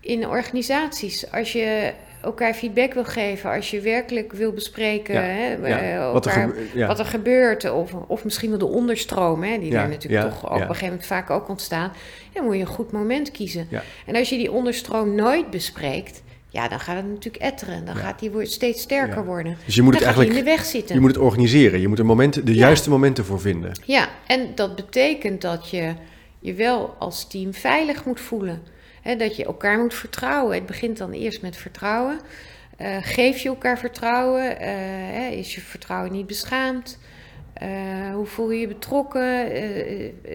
in 0.00 0.26
organisaties. 0.28 1.32
Als 1.32 1.52
je 1.52 1.92
elkaar 2.22 2.54
feedback 2.54 2.94
wil 2.94 3.04
geven, 3.04 3.50
als 3.50 3.70
je 3.70 3.80
werkelijk 3.80 4.32
wil 4.32 4.52
bespreken 4.52 5.14
Ja, 5.14 5.20
hè, 5.20 5.52
Ja. 5.52 5.78
eh, 5.78 6.12
wat, 6.12 6.26
er 6.26 6.32
elkaar- 6.32 6.48
gebe- 6.48 6.78
ja. 6.78 6.86
wat 6.86 6.98
er 6.98 7.04
gebeurt, 7.04 7.70
of, 7.72 7.92
of 8.06 8.24
misschien 8.24 8.50
wel 8.50 8.58
de 8.58 8.66
onderstroom, 8.66 9.42
hè, 9.42 9.58
die 9.58 9.74
er 9.76 9.88
natuurlijk 9.88 10.22
toch 10.30 10.44
op 10.44 10.50
een 10.60 10.66
gegeven 10.66 10.86
moment 10.86 11.06
vaak 11.06 11.30
ook 11.30 11.48
ontstaan, 11.48 11.92
dan 12.32 12.44
moet 12.44 12.54
je 12.54 12.60
een 12.60 12.66
goed 12.66 12.92
moment 12.92 13.30
kiezen. 13.30 13.68
En 14.06 14.16
als 14.16 14.28
je 14.28 14.36
die 14.36 14.52
onderstroom 14.52 15.14
nooit 15.14 15.50
bespreekt, 15.50 16.22
ja, 16.48 16.68
dan 16.68 16.80
gaat 16.80 16.96
het 16.96 17.06
natuurlijk 17.08 17.42
etteren. 17.44 17.84
Dan 17.84 17.96
gaat 17.96 18.18
die 18.18 18.30
steeds 18.46 18.82
sterker 18.82 19.24
worden. 19.24 19.56
Dus 19.64 19.74
je 19.74 19.82
moet 19.82 19.92
dan 19.92 20.02
het 20.02 20.14
die 20.16 20.24
in 20.24 20.30
eigenlijk 20.30 20.46
de 20.56 20.62
weg 20.62 20.70
zitten. 20.70 20.94
je 20.94 21.00
moet 21.00 21.10
het 21.14 21.24
organiseren. 21.24 21.80
Je 21.80 21.88
moet 21.88 21.98
er 21.98 22.06
momenten, 22.06 22.44
de 22.44 22.54
juiste 22.54 22.90
momenten 22.90 23.24
voor 23.24 23.40
vinden. 23.40 23.72
Ja, 23.84 24.08
en 24.26 24.48
dat 24.54 24.76
betekent 24.76 25.40
dat 25.40 25.70
je 25.70 25.92
je 26.38 26.54
wel 26.54 26.94
als 26.98 27.28
team 27.28 27.54
veilig 27.54 28.04
moet 28.04 28.20
voelen. 28.20 28.62
Dat 29.18 29.36
je 29.36 29.44
elkaar 29.44 29.78
moet 29.78 29.94
vertrouwen. 29.94 30.54
Het 30.54 30.66
begint 30.66 30.98
dan 30.98 31.10
eerst 31.12 31.42
met 31.42 31.56
vertrouwen. 31.56 32.20
Eh, 32.76 32.96
geef 33.00 33.38
je 33.38 33.48
elkaar 33.48 33.78
vertrouwen? 33.78 34.58
Eh, 34.60 34.68
hè, 35.12 35.26
is 35.28 35.54
je 35.54 35.60
vertrouwen 35.60 36.12
niet 36.12 36.26
beschaamd? 36.26 36.98
Eh, 37.52 37.68
hoe 38.14 38.26
voel 38.26 38.50
je 38.50 38.60
je 38.60 38.68
betrokken? 38.68 39.46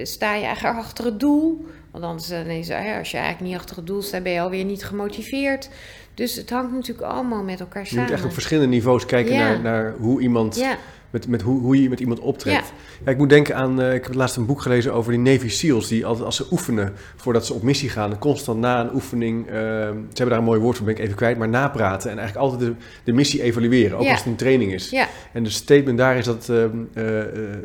Sta 0.04 0.34
je 0.36 0.46
eigenlijk 0.46 0.78
achter 0.78 1.06
het 1.06 1.20
doel? 1.20 1.66
Want 1.92 2.04
anders 2.04 2.28
dan 2.28 2.46
is, 2.46 2.70
als 2.72 3.12
je 3.12 3.18
eigenlijk 3.18 3.40
niet 3.40 3.56
achter 3.56 3.76
het 3.76 3.88
doel 3.88 4.02
staat, 4.02 4.24
ben 4.24 4.32
je 4.32 4.40
alweer 4.42 4.64
niet 4.66 4.84
gemotiveerd. 4.86 5.70
Dus 6.14 6.36
het 6.36 6.50
hangt 6.50 6.72
natuurlijk 6.72 7.08
allemaal 7.08 7.44
met 7.44 7.60
elkaar 7.60 7.82
Je 7.82 7.88
samen. 7.88 8.04
moet 8.04 8.14
echt 8.14 8.26
op 8.26 8.34
verschillende 8.34 8.70
niveaus 8.70 9.06
kijken 9.06 9.34
Ja. 9.34 9.40
naar, 9.40 9.60
naar 9.60 9.94
hoe 10.00 10.22
iemand 10.22 10.56
ja, 10.56 10.78
met, 11.16 11.28
met 11.28 11.42
hoe, 11.42 11.62
hoe 11.62 11.82
je 11.82 11.90
met 11.90 12.00
iemand 12.00 12.20
optrekt. 12.20 12.74
Ja. 13.06 13.12
ik 13.12 13.18
moet 13.18 13.30
denken 13.30 13.56
aan, 13.56 13.82
eh, 13.82 13.94
ik 13.94 14.04
heb 14.04 14.14
laatst 14.14 14.36
een 14.36 14.46
boek 14.46 14.62
gelezen 14.62 14.94
over 14.94 15.12
die 15.12 15.22
Navy 15.22 15.50
SEALs, 15.50 15.88
die 15.88 16.06
altijd 16.06 16.26
als 16.26 16.36
ze 16.36 16.46
oefenen, 16.52 16.94
voordat 17.16 17.46
ze 17.46 17.54
op 17.54 17.62
missie 17.62 17.90
gaan, 17.90 18.18
constant 18.18 18.60
na 18.60 18.82
een 18.82 18.94
oefening, 18.94 19.48
eh, 19.48 19.54
ze 19.54 19.58
hebben 20.08 20.30
daar 20.30 20.38
een 20.38 20.44
mooi 20.44 20.60
woord 20.60 20.78
voor, 20.78 20.86
ben 20.86 20.96
ik 20.96 21.02
even 21.02 21.16
kwijt, 21.16 21.38
maar 21.38 21.50
napraten 21.50 22.12
en 22.12 22.18
eigenlijk 22.18 22.48
altijd 22.52 22.70
de, 22.70 22.76
de 23.04 23.14
missie 23.14 23.42
evalueren, 23.42 23.98
ook 23.98 24.04
Ja. 24.04 24.10
als 24.10 24.20
het 24.20 24.28
een 24.28 24.36
training 24.36 24.74
is. 24.74 24.90
ja, 24.90 25.08
En 25.34 25.44
de 25.44 25.50
statement 25.50 25.98
daar 25.98 26.18
is 26.18 26.26
dat, 26.26 26.50
eh, 26.50 26.64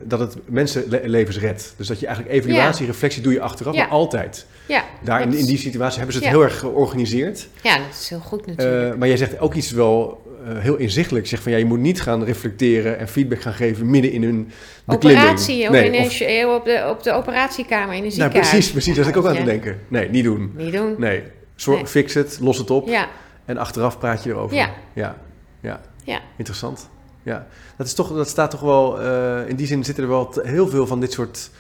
dat 0.05 0.19
het 0.21 0.37
mensenlevens 0.47 1.39
redt. 1.39 1.75
Dus 1.77 1.87
dat 1.87 2.01
je 2.01 2.07
eigenlijk 2.07 2.37
evaluatie, 2.37 2.87
reflectie 2.87 3.23
doe 3.23 3.33
je 3.33 3.41
achteraf, 3.41 3.77
maar 3.77 3.89
altijd. 3.89 4.47
ja. 4.67 4.85
Daar 5.03 5.23
in, 5.23 5.35
in 5.35 5.47
die 5.47 5.59
situatie 5.59 5.97
hebben 5.99 6.15
ze 6.17 6.21
het 6.23 6.31
heel 6.31 6.43
erg 6.43 6.59
georganiseerd. 6.59 7.49
Ja, 7.63 7.77
dat 7.79 7.87
is 8.01 8.09
heel 8.09 8.19
goed 8.21 8.47
natuurlijk. 8.47 8.97
Maar 8.99 9.09
jij 9.09 9.17
zegt 9.17 9.39
ook 9.39 9.55
iets 9.55 9.71
wel 9.71 10.23
heel 10.45 10.77
inzichtelijk. 10.77 11.27
Zegt 11.27 11.43
van 11.43 11.53
ja, 11.53 11.59
je 11.59 11.65
moet 11.65 11.79
niet 11.79 12.01
gaan 12.01 12.25
reflecteren 12.25 12.99
en 12.99 13.09
feedback 13.09 13.41
gaan 13.41 13.53
geven 13.53 13.91
midden 13.91 14.13
in 14.13 14.23
hun 14.23 14.51
beklimming. 14.85 15.23
Operatie, 15.23 15.63
of 15.65 15.71
Nee, 15.71 15.99
een, 15.99 16.05
of- 16.05 16.11
sh- 16.13 16.45
op, 16.57 16.65
de, 16.65 16.87
op 16.91 17.03
de 17.03 17.13
operatiekamer 17.13 17.89
in 17.89 17.95
een 17.95 18.01
nou, 18.01 18.11
ziekenhuis. 18.13 18.49
precies, 18.49 18.71
precies. 18.71 18.95
Daar 18.95 19.05
zit 19.05 19.15
ik 19.15 19.21
ook 19.21 19.27
aan 19.29 19.37
te 19.37 19.43
denken. 19.45 19.79
Nee, 19.89 20.09
niet 20.09 20.25
doen. 20.25 20.53
Niet 20.57 20.73
doen. 20.73 20.95
Nee, 20.99 21.23
Zorg, 21.55 21.77
Nee. 21.79 21.87
fix 21.87 22.15
het, 22.15 22.39
los 22.41 22.59
het 22.59 22.71
op 22.71 22.89
Ja, 22.89 23.09
en 23.45 23.57
achteraf 23.59 23.99
praat 23.99 24.23
je 24.23 24.31
erover. 24.31 24.57
Ja. 24.57 24.71
ja, 24.93 25.17
ja. 25.61 25.81
ja. 26.05 26.21
Interessant. 26.37 26.89
Ja, 27.23 27.47
dat, 27.77 27.87
is 27.87 27.95
toch, 27.95 28.15
dat 28.15 28.29
staat 28.29 28.51
toch 28.51 28.61
wel, 28.61 29.01
eh, 29.01 29.49
in 29.49 29.57
die 29.57 29.67
zin 29.67 29.85
zitten 29.85 30.05
er 30.05 30.11
wel 30.11 30.35
heel 30.43 30.69
veel 30.69 30.87
van 30.87 31.01
dit 31.01 31.13
soort 31.13 31.51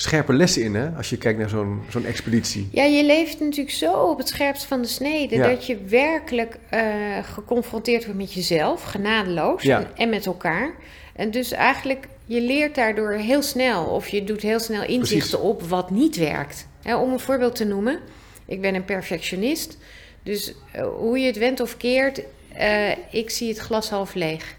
scherpe 0.00 0.32
lessen 0.32 0.62
in, 0.62 0.74
hè? 0.74 0.88
Als 0.96 1.10
je 1.10 1.16
kijkt 1.16 1.38
naar 1.38 1.48
zo'n 1.48 1.82
zo'n 1.88 2.04
expeditie. 2.04 2.68
ja, 2.72 2.84
je 2.84 3.04
leeft 3.04 3.40
natuurlijk 3.40 3.70
zo 3.76 3.92
op 3.92 4.18
het 4.18 4.28
scherpst 4.28 4.64
van 4.64 4.82
de 4.82 4.88
snede... 4.88 5.36
Ja. 5.36 5.48
dat 5.48 5.66
je 5.66 5.78
werkelijk 5.84 6.58
eh, 6.68 6.82
geconfronteerd 7.22 8.04
wordt 8.04 8.20
met 8.20 8.32
jezelf, 8.32 8.82
genadeloos, 8.82 9.62
Ja. 9.62 9.78
en, 9.78 9.86
en 9.96 10.08
met 10.08 10.26
elkaar. 10.26 10.70
En 11.16 11.30
dus 11.30 11.52
eigenlijk, 11.52 12.06
je 12.24 12.40
leert 12.40 12.74
daardoor 12.74 13.12
heel 13.12 13.42
snel... 13.42 13.84
of 13.84 14.08
je 14.08 14.24
doet 14.24 14.42
heel 14.42 14.60
snel 14.60 14.84
inzichten 14.84 15.40
op 15.40 15.62
wat 15.62 15.90
niet 15.90 16.16
werkt. 16.16 16.66
Hè, 16.82 16.96
om 16.96 17.12
een 17.12 17.20
voorbeeld 17.20 17.54
te 17.54 17.64
noemen, 17.64 17.98
ik 18.46 18.60
ben 18.60 18.74
een 18.74 18.84
perfectionist... 18.84 19.78
Dus 20.22 20.54
eh, 20.72 20.86
hoe 20.86 21.18
je 21.18 21.26
het 21.26 21.38
went 21.38 21.60
of 21.60 21.76
keert, 21.76 22.22
eh, 22.54 22.90
ik 23.10 23.30
zie 23.30 23.48
het 23.48 23.58
glas 23.58 23.90
half 23.90 24.14
leeg. 24.14 24.56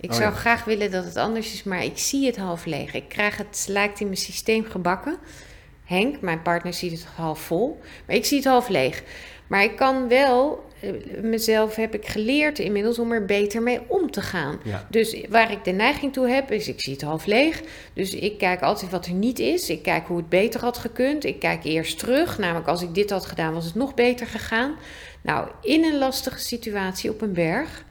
Ik 0.00 0.10
Oh 0.10 0.16
zou 0.16 0.30
ja. 0.30 0.36
graag 0.36 0.64
willen 0.64 0.90
dat 0.90 1.04
het 1.04 1.16
anders 1.16 1.52
is, 1.52 1.62
maar 1.62 1.84
ik 1.84 1.98
zie 1.98 2.26
het 2.26 2.36
half 2.36 2.64
leeg. 2.64 2.94
Ik 2.94 3.08
krijg 3.08 3.36
het 3.36 3.66
lijkt 3.68 4.00
in 4.00 4.06
mijn 4.06 4.18
systeem 4.18 4.64
gebakken. 4.64 5.18
Henk, 5.84 6.20
mijn 6.20 6.42
partner, 6.42 6.74
ziet 6.74 6.92
het 6.92 7.04
half 7.16 7.40
vol, 7.40 7.80
maar 8.06 8.16
ik 8.16 8.24
zie 8.24 8.36
het 8.36 8.46
half 8.46 8.68
leeg. 8.68 9.02
Maar 9.46 9.62
ik 9.62 9.76
kan 9.76 10.08
wel, 10.08 10.64
eh, 10.80 10.90
mezelf 11.22 11.76
heb 11.76 11.94
ik 11.94 12.06
geleerd 12.06 12.58
inmiddels 12.58 12.98
om 12.98 13.12
er 13.12 13.24
beter 13.24 13.62
mee 13.62 13.80
om 13.86 14.10
te 14.10 14.20
gaan. 14.22 14.60
Ja. 14.64 14.86
Dus 14.90 15.20
waar 15.28 15.50
ik 15.50 15.64
de 15.64 15.70
neiging 15.70 16.12
toe 16.12 16.28
heb, 16.28 16.50
is 16.50 16.68
ik 16.68 16.80
zie 16.80 16.92
het 16.92 17.02
half 17.02 17.26
leeg. 17.26 17.62
Dus 17.92 18.14
ik 18.14 18.38
kijk 18.38 18.62
altijd 18.62 18.90
wat 18.90 19.06
er 19.06 19.12
niet 19.12 19.38
is. 19.38 19.70
Ik 19.70 19.82
kijk 19.82 20.06
hoe 20.06 20.16
het 20.16 20.28
beter 20.28 20.60
had 20.60 20.78
gekund. 20.78 21.24
Ik 21.24 21.38
kijk 21.38 21.64
eerst 21.64 21.98
terug. 21.98 22.38
Namelijk 22.38 22.68
als 22.68 22.82
ik 22.82 22.94
dit 22.94 23.10
had 23.10 23.26
gedaan, 23.26 23.54
was 23.54 23.64
het 23.64 23.74
nog 23.74 23.94
beter 23.94 24.26
gegaan. 24.26 24.74
Nou, 25.22 25.48
in 25.62 25.84
een 25.84 25.98
lastige 25.98 26.38
situatie 26.38 27.10
op 27.10 27.20
een 27.20 27.32
berg, 27.32 27.84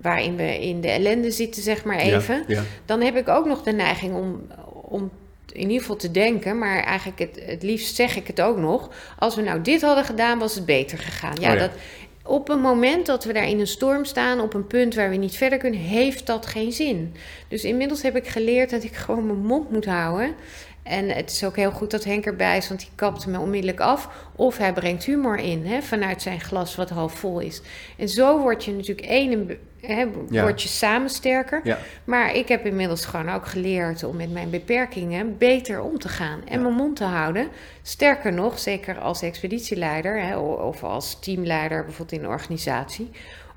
waarin 0.00 0.36
we 0.36 0.60
in 0.60 0.80
de 0.80 0.88
ellende 0.88 1.30
zitten, 1.30 1.62
zeg 1.62 1.84
maar 1.84 1.98
even. 1.98 2.44
Ja, 2.46 2.54
ja. 2.56 2.62
Dan 2.84 3.00
heb 3.00 3.16
ik 3.16 3.28
ook 3.28 3.46
nog 3.46 3.62
de 3.62 3.72
neiging 3.72 4.14
om, 4.14 4.46
om 4.72 5.10
in 5.52 5.60
ieder 5.60 5.80
geval 5.80 5.96
te 5.96 6.10
denken, 6.10 6.58
maar 6.58 6.82
eigenlijk 6.82 7.18
het, 7.18 7.42
het 7.46 7.62
liefst 7.62 7.94
zeg 7.94 8.16
ik 8.16 8.26
het 8.26 8.40
ook 8.40 8.56
nog. 8.56 8.90
Als 9.18 9.34
we 9.34 9.42
nou 9.42 9.62
dit 9.62 9.82
hadden 9.82 10.04
gedaan, 10.04 10.38
was 10.38 10.54
het 10.54 10.66
beter 10.66 10.98
gegaan. 10.98 11.36
Ja, 11.40 11.48
Oh 11.48 11.54
ja. 11.54 11.60
Dat, 11.60 11.70
op 12.24 12.48
een 12.48 12.60
moment 12.60 13.06
dat 13.06 13.24
we 13.24 13.32
daar 13.32 13.48
in 13.48 13.60
een 13.60 13.66
storm 13.66 14.04
staan, 14.04 14.40
op 14.40 14.54
een 14.54 14.66
punt 14.66 14.94
waar 14.94 15.10
we 15.10 15.16
niet 15.16 15.36
verder 15.36 15.58
kunnen, 15.58 15.80
heeft 15.80 16.26
dat 16.26 16.46
geen 16.46 16.72
zin. 16.72 17.14
Dus 17.48 17.64
inmiddels 17.64 18.02
heb 18.02 18.16
ik 18.16 18.28
geleerd 18.28 18.70
dat 18.70 18.82
ik 18.82 18.94
gewoon 18.94 19.26
mijn 19.26 19.46
mond 19.46 19.70
moet 19.70 19.84
houden. 19.86 20.34
En 20.82 21.08
het 21.08 21.30
is 21.30 21.44
ook 21.44 21.56
heel 21.56 21.70
goed 21.70 21.90
dat 21.90 22.04
Henk 22.04 22.24
erbij 22.26 22.56
is, 22.56 22.68
want 22.68 22.80
die 22.80 22.88
kapt 22.94 23.26
me 23.26 23.38
onmiddellijk 23.38 23.80
af. 23.80 24.08
Of 24.36 24.56
hij 24.56 24.72
brengt 24.72 25.04
humor 25.04 25.38
in, 25.38 25.66
hè, 25.66 25.82
vanuit 25.82 26.22
zijn 26.22 26.40
glas 26.40 26.74
wat 26.76 26.90
half 26.90 27.12
vol 27.18 27.40
is. 27.40 27.60
En 27.96 28.08
zo 28.08 28.38
word 28.40 28.64
je 28.64 28.72
natuurlijk 28.72 29.06
één, 29.06 29.58
hè, 29.80 30.06
Ja. 30.30 30.42
word 30.42 30.62
je 30.62 30.68
samen 30.68 31.10
sterker. 31.10 31.60
Ja. 31.64 31.78
Maar 32.04 32.34
ik 32.34 32.48
heb 32.48 32.66
inmiddels 32.66 33.04
gewoon 33.04 33.30
ook 33.30 33.46
geleerd 33.46 34.04
om 34.04 34.16
met 34.16 34.32
mijn 34.32 34.50
beperkingen 34.50 35.38
beter 35.38 35.80
om 35.80 35.98
te 35.98 36.08
gaan 36.08 36.40
en 36.46 36.52
Ja. 36.56 36.60
mijn 36.62 36.74
mond 36.74 36.96
te 36.96 37.04
houden. 37.04 37.48
Sterker 37.82 38.32
nog, 38.32 38.58
zeker 38.58 38.98
als 38.98 39.22
expeditieleider 39.22 40.22
hè, 40.22 40.36
of 40.38 40.82
als 40.84 41.18
teamleider 41.20 41.84
bijvoorbeeld 41.84 42.18
in 42.20 42.24
een 42.26 42.30
organisatie, 42.32 43.10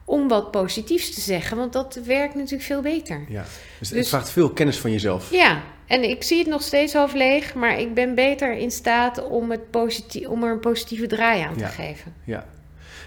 om 0.05 0.27
wat 0.27 0.51
positiefs 0.51 1.13
te 1.13 1.21
zeggen, 1.21 1.57
want 1.57 1.73
dat 1.73 1.99
werkt 2.05 2.35
natuurlijk 2.35 2.63
veel 2.63 2.81
beter. 2.81 3.25
Ja. 3.29 3.43
Dus, 3.79 3.89
het 3.89 3.97
Dus- 3.97 4.09
vraagt 4.09 4.29
veel 4.29 4.49
kennis 4.49 4.79
van 4.79 4.91
jezelf. 4.91 5.31
Ja, 5.31 5.61
en 5.87 6.09
ik 6.09 6.23
zie 6.23 6.37
het 6.37 6.47
nog 6.47 6.61
steeds 6.61 6.93
half 6.93 7.13
leeg, 7.13 7.53
maar 7.53 7.79
ik 7.79 7.93
ben 7.93 8.15
beter 8.15 8.57
in 8.57 8.71
staat 8.71 9.27
om, 9.27 9.51
het 9.51 9.61
om 10.27 10.43
er 10.43 10.51
een 10.51 10.59
positieve 10.59 11.07
draai 11.07 11.41
aan 11.41 11.53
Ja. 11.57 11.67
te 11.67 11.73
geven. 11.73 12.13
Ja. 12.23 12.45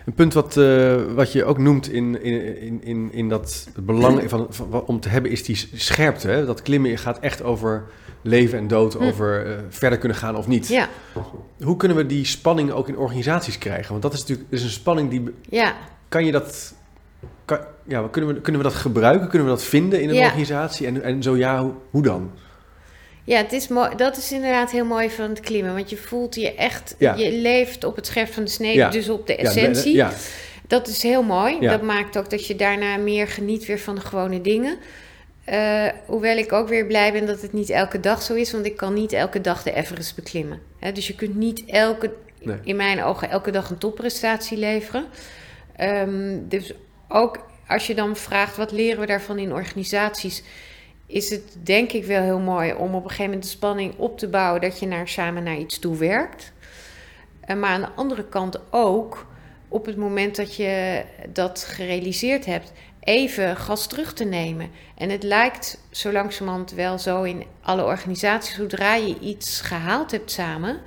Een 0.07 0.15
punt 0.15 0.33
wat, 0.35 0.57
eh, 0.57 1.03
wat 1.15 1.33
je 1.33 1.45
ook 1.45 1.59
noemt 1.59 1.93
in, 1.93 2.23
in, 2.23 2.83
in, 2.83 3.13
in, 3.13 3.29
dat 3.29 3.69
belang 3.81 4.23
van, 4.31 4.47
van, 4.51 4.85
om 4.87 5.01
te 5.01 5.09
hebben 5.09 5.31
is 5.31 5.45
die 5.45 5.69
scherpte. 5.75 6.29
Hè? 6.29 6.47
Dat 6.47 6.63
klimmen 6.63 6.99
gaat 6.99 7.19
echt 7.19 7.43
over 7.43 7.85
leven 8.23 8.59
en 8.59 8.69
dood, 8.69 8.93
Hm. 8.95 9.03
over 9.03 9.47
eh, 9.47 9.53
verder 9.69 9.99
kunnen 9.99 10.17
gaan 10.19 10.37
of 10.37 10.47
niet. 10.47 10.69
Ja, 10.69 10.89
Hoe 11.61 11.77
kunnen 11.77 11.97
we 11.97 12.07
die 12.07 12.25
spanning 12.25 12.71
ook 12.71 12.89
in 12.89 12.97
organisaties 12.97 13.59
krijgen? 13.59 13.91
Want 13.91 14.03
dat 14.03 14.13
is 14.13 14.21
natuurlijk 14.21 14.49
is 14.51 14.63
een 14.63 14.71
spanning 14.71 15.11
die... 15.11 15.25
ja. 15.49 15.75
Kan 16.09 16.25
je 16.25 16.33
dat... 16.33 16.75
Kan, 17.45 17.59
ja, 17.85 18.09
kunnen, 18.11 18.35
we, 18.35 18.41
kunnen 18.41 18.63
we 18.63 18.69
dat 18.69 18.77
gebruiken? 18.77 19.29
Kunnen 19.29 19.49
we 19.49 19.55
dat 19.55 19.65
vinden 19.65 20.03
in 20.03 20.09
een 20.09 20.15
Ja. 20.15 20.25
organisatie? 20.25 20.87
En, 20.87 21.03
en 21.03 21.23
zo 21.23 21.37
ja, 21.37 21.63
hoe, 21.63 21.73
hoe 21.91 22.03
dan? 22.03 22.31
Ja, 23.27 23.37
het 23.37 23.53
is 23.53 23.69
mooi. 23.69 23.95
dat 23.97 24.17
is 24.17 24.33
inderdaad 24.33 24.71
heel 24.71 24.85
mooi 24.85 25.11
van 25.11 25.29
het 25.29 25.41
klimmen. 25.41 25.75
Want 25.75 25.91
je 25.91 25.97
voelt 25.97 26.35
je 26.35 26.55
echt, 26.55 26.95
Ja. 26.99 27.15
je 27.15 27.33
leeft 27.33 27.85
op 27.85 27.97
het 27.97 28.07
scherp 28.07 28.33
van 28.33 28.45
de 28.45 28.51
snede, 28.51 28.79
Ja. 28.79 28.89
dus 28.91 29.09
op 29.09 29.27
de 29.27 29.37
essentie. 29.37 29.95
Ja, 29.95 30.13
Dat 30.67 30.89
is 30.89 31.03
heel 31.03 31.23
mooi. 31.23 31.61
Dat 31.61 31.83
maakt 31.83 32.19
ook 32.19 32.31
dat 32.31 32.47
je 32.47 32.57
daarna 32.57 32.97
meer 32.97 33.29
geniet 33.29 33.67
weer 33.67 33.79
van 33.79 33.95
de 33.95 34.01
gewone 34.01 34.41
dingen. 34.41 34.79
Eh, 35.45 35.85
hoewel 36.07 36.37
ik 36.37 36.53
ook 36.53 36.69
weer 36.69 36.87
blij 36.87 37.13
ben 37.13 37.27
dat 37.27 37.43
het 37.43 37.53
niet 37.53 37.71
elke 37.71 38.01
dag 38.01 38.23
zo 38.23 38.35
is, 38.35 38.53
want 38.53 38.67
ik 38.67 38.77
kan 38.77 38.95
niet 38.95 39.13
elke 39.13 39.41
dag 39.41 39.63
de 39.63 39.73
Everest 39.73 40.15
beklimmen. 40.15 40.61
Dus 40.93 41.07
je 41.07 41.15
kunt 41.15 41.35
niet 41.35 41.63
elke, 41.67 42.13
Nee. 42.43 42.57
in 42.65 42.77
mijn 42.77 43.03
ogen 43.03 43.31
elke 43.31 43.51
dag 43.51 43.71
een 43.71 43.79
topprestatie 43.79 44.59
leveren. 44.59 45.05
Ehm, 45.77 46.39
dus 46.49 46.73
ook 47.09 47.39
als 47.69 47.87
je 47.87 47.95
dan 47.95 48.17
vraagt 48.17 48.57
wat 48.57 48.73
leren 48.73 49.01
we 49.01 49.07
daarvan 49.07 49.39
in 49.39 49.53
organisaties, 49.53 50.43
is 51.07 51.31
het 51.31 51.57
denk 51.63 51.93
ik 51.93 52.05
wel 52.05 52.23
heel 52.23 52.39
mooi 52.39 52.73
om 52.75 52.95
op 52.95 53.03
een 53.03 53.09
gegeven 53.11 53.25
moment 53.25 53.43
de 53.43 53.49
spanning 53.49 53.95
op 53.97 54.19
te 54.19 54.29
bouwen 54.29 54.61
dat 54.61 54.79
je 54.79 54.87
naar, 54.87 55.09
samen 55.09 55.43
naar 55.43 55.57
iets 55.57 55.79
toe 55.79 55.97
werkt. 55.97 56.53
Eh, 57.41 57.57
maar 57.57 57.71
aan 57.71 57.81
de 57.81 57.91
andere 57.95 58.25
kant 58.25 58.61
ook 58.71 59.27
op 59.69 59.87
het 59.87 59.97
moment 59.97 60.37
dat 60.37 60.57
je 60.57 61.03
dat 61.33 61.65
gerealiseerd 61.69 62.45
hebt, 62.47 62.73
even 63.01 63.57
gas 63.57 63.87
terug 63.87 64.13
te 64.13 64.25
nemen. 64.25 64.71
En 64.95 65.11
het 65.11 65.23
lijkt 65.23 65.81
zo 65.91 66.13
langzamerhand 66.13 66.71
wel 66.73 66.99
zo 66.99 67.23
in 67.23 67.45
alle 67.63 67.85
organisaties, 67.85 68.55
zodra 68.55 68.95
je 68.95 69.19
iets 69.19 69.61
gehaald 69.61 70.11
hebt 70.11 70.31
samen. 70.31 70.81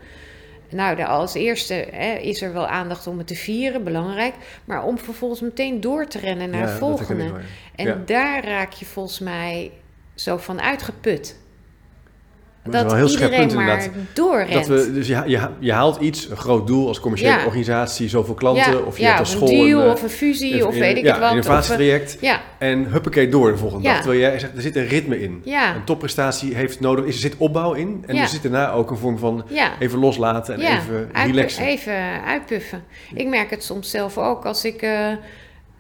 Nou, 0.72 1.04
als 1.04 1.34
eerste 1.34 1.74
hè, 1.92 2.14
is 2.14 2.42
er 2.42 2.54
wel 2.54 2.68
aandacht 2.68 3.08
om 3.08 3.18
het 3.18 3.28
te 3.28 3.36
vieren, 3.36 3.84
belangrijk. 3.84 4.34
Maar 4.66 4.84
om 4.84 4.98
vervolgens 4.98 5.42
meteen 5.42 5.82
door 5.82 6.08
te 6.08 6.20
rennen 6.20 6.50
naar 6.50 6.62
Ja, 6.62 6.68
het 6.68 6.78
volgende. 6.78 7.32
En 7.76 7.86
Ja. 7.88 8.02
daar 8.06 8.46
raak 8.46 8.72
je 8.74 8.86
volgens 8.86 9.20
mij 9.20 9.72
zo 10.20 10.38
van 10.38 10.62
uitgeput. 10.62 11.38
Dat 12.64 12.86
is 12.94 13.00
Dat, 13.00 13.12
iedereen 13.12 13.54
maar 13.54 13.90
doorrent. 14.14 14.52
Dat 14.54 14.68
we, 14.68 14.94
dus 14.94 15.08
je, 15.08 15.24
je, 15.26 15.48
je 15.60 15.74
haalt 15.74 16.02
iets, 16.02 16.30
een 16.30 16.38
groot 16.38 16.68
doel 16.68 16.88
als 16.88 17.00
commerciële 17.00 17.32
Ja. 17.38 17.46
organisatie, 17.46 18.10
zoveel 18.10 18.34
klanten, 18.34 18.86
of 18.86 18.96
je 18.98 19.02
ja, 19.04 19.08
hebt 19.08 19.20
als 19.20 19.30
of 19.30 19.36
school 19.36 19.50
een 19.62 19.66
deal 19.70 19.84
eh, 19.84 19.92
of 19.92 20.02
een 20.04 20.10
fusie 20.10 20.68
of 20.68 20.76
weet 20.76 20.98
ik 20.98 21.04
het 21.04 21.12
wat. 21.12 21.22
een 21.22 21.24
eh, 21.28 21.32
innovatietraject. 21.32 22.18
ja, 22.22 22.42
En 22.58 22.86
huppakee 22.92 23.30
door 23.30 23.52
de 23.52 23.58
volgende 23.58 23.84
dag. 23.84 23.98
Terwijl 23.98 24.20
jij 24.20 24.40
zegt, 24.40 24.56
er 24.56 24.62
zit 24.62 24.76
een 24.76 24.88
ritme 24.88 25.22
in. 25.22 25.42
Een 25.46 25.84
topprestatie 25.86 26.56
heeft 26.56 26.80
nodig, 26.80 27.06
er 27.06 27.14
zit 27.14 27.38
opbouw 27.38 27.74
in. 27.74 28.04
En 28.08 28.16
er 28.18 28.28
zit 28.28 28.42
daarna 28.42 28.72
ook 28.72 28.92
een 28.92 28.98
vorm 28.98 29.18
van 29.18 29.46
even 29.80 30.00
loslaten 30.00 30.54
en 30.54 30.60
ja, 30.62 30.78
even 30.78 31.10
relaxen. 31.14 31.64
Even 31.66 32.24
uitpuffen. 32.26 32.84
Ik 33.14 33.28
merk 33.28 33.50
het 33.50 33.64
soms 33.64 33.90
zelf 33.90 34.18
ook 34.18 34.46
als 34.46 34.66
ik... 34.66 34.82
eh, 34.82 35.08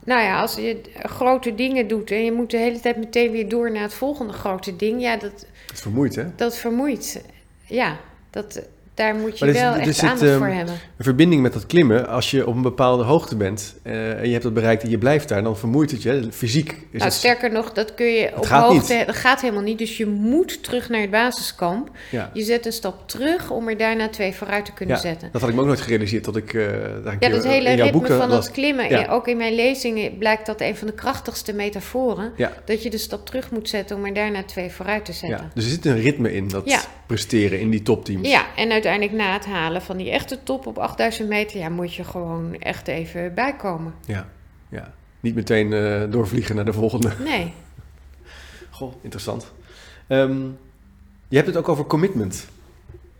nou 0.09 0.21
ja, 0.21 0.41
als 0.41 0.55
je 0.55 0.81
grote 1.03 1.55
dingen 1.55 1.87
doet 1.87 2.11
en 2.11 2.23
je 2.25 2.31
moet 2.31 2.51
de 2.51 2.57
hele 2.57 2.79
tijd 2.79 2.97
meteen 2.97 3.31
weer 3.31 3.49
door 3.49 3.71
naar 3.71 3.81
het 3.81 3.93
volgende 3.93 4.33
grote 4.33 4.75
ding. 4.75 5.01
Ja, 5.01 5.17
dat, 5.17 5.31
Het 5.65 5.73
is 5.73 5.81
vermoeid, 5.81 6.15
hè? 6.15 6.35
dat 6.35 6.57
vermoeit. 6.57 7.23
Ja, 7.65 7.97
dat, 8.29 8.61
daar 8.99 9.15
moet 9.15 9.39
je 9.39 9.51
wel 9.51 9.73
echt 9.73 9.95
zit, 9.95 10.03
aandacht 10.09 10.29
ehm, 10.29 10.37
voor 10.37 10.47
hebben. 10.47 10.73
Een 10.97 11.03
verbinding 11.03 11.41
met 11.41 11.53
dat 11.53 11.65
klimmen, 11.65 12.07
als 12.07 12.31
je 12.31 12.47
op 12.47 12.55
een 12.55 12.61
bepaalde 12.61 13.03
hoogte 13.03 13.35
bent 13.35 13.75
eh, 13.83 14.19
en 14.19 14.25
je 14.25 14.31
hebt 14.31 14.43
dat 14.43 14.53
bereikt 14.53 14.83
en 14.83 14.89
je 14.89 14.97
blijft 14.97 15.27
daar, 15.29 15.43
dan 15.43 15.57
vermoeit 15.57 15.91
het 15.91 16.01
je. 16.03 16.27
Fysiek 16.31 16.69
is 16.69 16.75
Nou, 16.91 17.03
het... 17.03 17.13
sterker 17.13 17.51
nog, 17.51 17.71
dat 17.73 17.93
kun 17.93 18.05
je 18.05 18.31
op 18.35 18.45
hoogte... 18.45 19.03
Dat 19.05 19.15
gaat 19.15 19.41
helemaal 19.41 19.63
niet. 19.63 19.77
Dus 19.77 19.97
je 19.97 20.05
moet 20.05 20.63
terug 20.63 20.89
naar 20.89 21.01
het 21.01 21.11
basiskamp. 21.11 21.89
Ja. 22.11 22.29
Je 22.33 22.43
zet 22.43 22.65
een 22.65 22.71
stap 22.73 23.07
terug 23.09 23.49
om 23.51 23.67
er 23.67 23.77
daarna 23.77 24.09
twee 24.09 24.33
vooruit 24.33 24.65
te 24.65 24.73
kunnen 24.73 24.95
Ja, 24.95 25.01
zetten. 25.01 25.29
Dat 25.31 25.41
had 25.41 25.49
ik 25.49 25.55
me 25.55 25.61
ook 25.61 25.67
nooit 25.67 25.81
gerealiseerd 25.81 26.23
tot 26.23 26.35
ik 26.35 26.53
daar 26.53 26.63
een 26.63 27.03
Ja, 27.03 27.15
keer 27.17 27.29
dat 27.29 27.43
hele 27.43 27.69
in 27.69 27.75
jouw 27.75 27.85
ritme 27.85 27.91
boeken 27.91 28.17
van 28.17 28.29
dat 28.29 28.51
klimmen. 28.51 28.89
Ja. 28.89 29.07
Ook 29.09 29.27
in 29.27 29.37
mijn 29.37 29.55
lezingen 29.55 30.17
blijkt 30.17 30.45
dat 30.45 30.61
een 30.61 30.75
van 30.75 30.87
de 30.87 30.93
krachtigste 30.93 31.53
metaforen. 31.53 32.31
Ja. 32.35 32.53
Dat 32.65 32.83
je 32.83 32.89
de 32.89 32.97
stap 32.97 33.25
terug 33.25 33.51
moet 33.51 33.69
zetten 33.69 33.97
om 33.97 34.05
er 34.05 34.13
daarna 34.13 34.43
twee 34.43 34.69
vooruit 34.71 35.05
te 35.05 35.13
zetten. 35.13 35.37
Ja, 35.39 35.49
dus 35.53 35.63
er 35.63 35.69
zit 35.69 35.85
een 35.85 36.01
ritme 36.01 36.33
in 36.33 36.47
dat 36.47 36.61
Ja. 36.69 36.79
presteren 37.07 37.59
in 37.59 37.69
die 37.69 37.81
topteams. 37.81 38.27
Ja, 38.29 38.45
en 38.55 38.71
uiteindelijk 38.71 38.88
na 39.11 39.33
het 39.33 39.45
halen 39.45 39.81
van 39.81 39.97
die 39.97 40.11
echte 40.11 40.43
top 40.43 40.67
op 40.67 40.77
8000 40.77 41.29
meter, 41.29 41.59
ja, 41.59 41.69
moet 41.69 41.93
je 41.93 42.03
gewoon 42.03 42.55
echt 42.59 42.87
even 42.87 43.33
bijkomen. 43.33 43.93
Ja, 44.05 44.27
ja. 44.69 44.93
Niet 45.19 45.35
meteen 45.35 45.73
eh, 45.73 46.01
doorvliegen 46.11 46.55
naar 46.55 46.65
de 46.65 46.73
volgende. 46.73 47.11
Nee. 47.23 47.53
Goh, 48.69 48.93
interessant. 49.01 49.51
Ehm, 50.07 50.41
je 51.27 51.35
hebt 51.35 51.47
het 51.47 51.57
ook 51.57 51.69
over 51.69 51.85
commitment. 51.85 52.47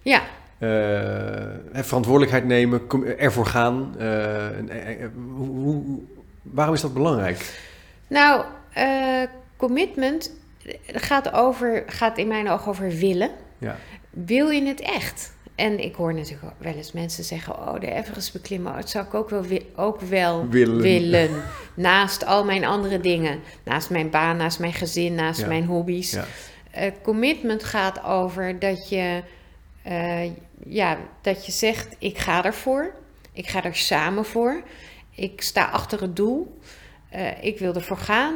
Ja, 0.02 0.22
Eh, 0.58 0.70
verantwoordelijkheid 1.84 2.46
nemen, 2.46 2.82
ervoor 3.18 3.46
gaan. 3.46 3.96
Eh, 3.98 4.46
en- 4.58 4.70
en- 4.70 5.00
en- 5.00 5.14
hoe, 5.36 5.48
hoe- 5.48 6.00
waarom 6.42 6.74
is 6.76 6.82
dat 6.82 6.94
belangrijk? 6.94 7.60
nou, 8.08 8.46
commitment 9.58 10.32
gaat, 10.88 11.32
over, 11.34 11.84
gaat 11.88 12.18
in 12.18 12.28
mijn 12.28 12.50
ogen 12.50 12.68
over 12.68 12.90
willen. 12.90 13.30
Ja, 13.58 13.76
Wil 14.10 14.50
je 14.50 14.66
het 14.68 14.80
echt? 14.82 15.34
En 15.60 15.80
ik 15.84 15.96
hoor 15.96 16.14
natuurlijk 16.14 16.54
wel 16.58 16.74
eens 16.74 16.92
mensen 16.92 17.24
zeggen: 17.24 17.58
Oh, 17.58 17.80
de 17.80 17.92
Everest 17.92 18.34
beklimmen, 18.34 18.72
oh, 18.72 18.78
dat 18.78 18.90
zou 18.90 19.06
ik 19.06 19.14
ook 19.14 19.30
wel, 19.30 19.44
ook 19.76 20.02
wel 20.02 20.48
Willen. 20.48 20.82
willen. 20.82 21.30
Naast 21.76 22.26
al 22.26 22.46
mijn 22.46 22.66
andere 22.66 23.00
dingen. 23.00 23.40
Naast 23.64 23.90
mijn 23.90 24.10
baan, 24.10 24.38
naast 24.38 24.60
mijn 24.60 24.74
gezin, 24.74 25.16
naast 25.16 25.40
Ja. 25.40 25.48
mijn 25.48 25.66
hobby's. 25.66 26.12
ja, 26.12 26.26
Eh, 26.72 26.92
commitment 27.04 27.64
gaat 27.64 28.04
over 28.04 28.60
dat 28.60 28.90
je, 28.90 29.24
eh, 29.84 30.26
ja, 30.66 30.98
dat 31.22 31.46
je 31.46 31.52
zegt: 31.52 31.96
Ik 32.00 32.18
ga 32.18 32.46
ervoor. 32.46 32.94
Ik 33.34 33.48
ga 33.48 33.64
er 33.64 33.76
samen 33.76 34.26
voor. 34.26 34.62
Ik 35.16 35.42
sta 35.42 35.66
achter 35.66 36.02
het 36.02 36.16
doel. 36.16 36.60
Eh, 37.10 37.44
ik 37.44 37.60
wil 37.60 37.74
ervoor 37.74 37.98
gaan. 37.98 38.34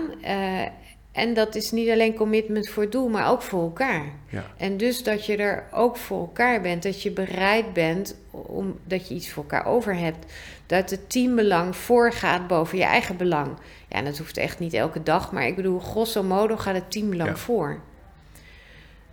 En 1.14 1.34
dat 1.34 1.56
is 1.56 1.72
niet 1.72 1.90
alleen 1.90 2.16
commitment 2.16 2.70
voor 2.70 2.84
het 2.84 2.92
doel, 2.92 3.10
maar 3.10 3.30
ook 3.30 3.42
voor 3.42 3.62
elkaar. 3.62 4.04
ja. 4.30 4.46
En 4.58 4.78
dus 4.78 5.04
dat 5.04 5.26
je 5.26 5.38
er 5.38 5.64
ook 5.72 5.98
voor 5.98 6.20
elkaar 6.20 6.62
bent, 6.62 6.84
dat 6.84 7.02
je 7.02 7.12
bereid 7.12 7.74
bent 7.74 8.16
om 8.32 8.80
dat 8.84 9.08
je 9.08 9.16
iets 9.16 9.30
voor 9.32 9.44
elkaar 9.44 9.66
over 9.66 9.96
hebt. 9.96 10.26
Dat 10.66 10.90
het 10.90 11.10
teambelang 11.10 11.76
voorgaat 11.76 12.48
boven 12.48 12.78
je 12.78 12.84
eigen 12.84 13.18
belang. 13.18 13.48
Ja, 13.90 13.98
en 13.98 14.06
dat 14.06 14.18
hoeft 14.18 14.38
echt 14.38 14.60
niet 14.60 14.74
elke 14.74 15.04
dag, 15.04 15.32
maar 15.32 15.48
ik 15.48 15.56
bedoel, 15.56 15.80
grosso 15.80 16.24
modo 16.24 16.58
gaat 16.58 16.76
het 16.76 16.92
teambelang 16.92 17.30
Ja. 17.30 17.36
voor. 17.36 17.80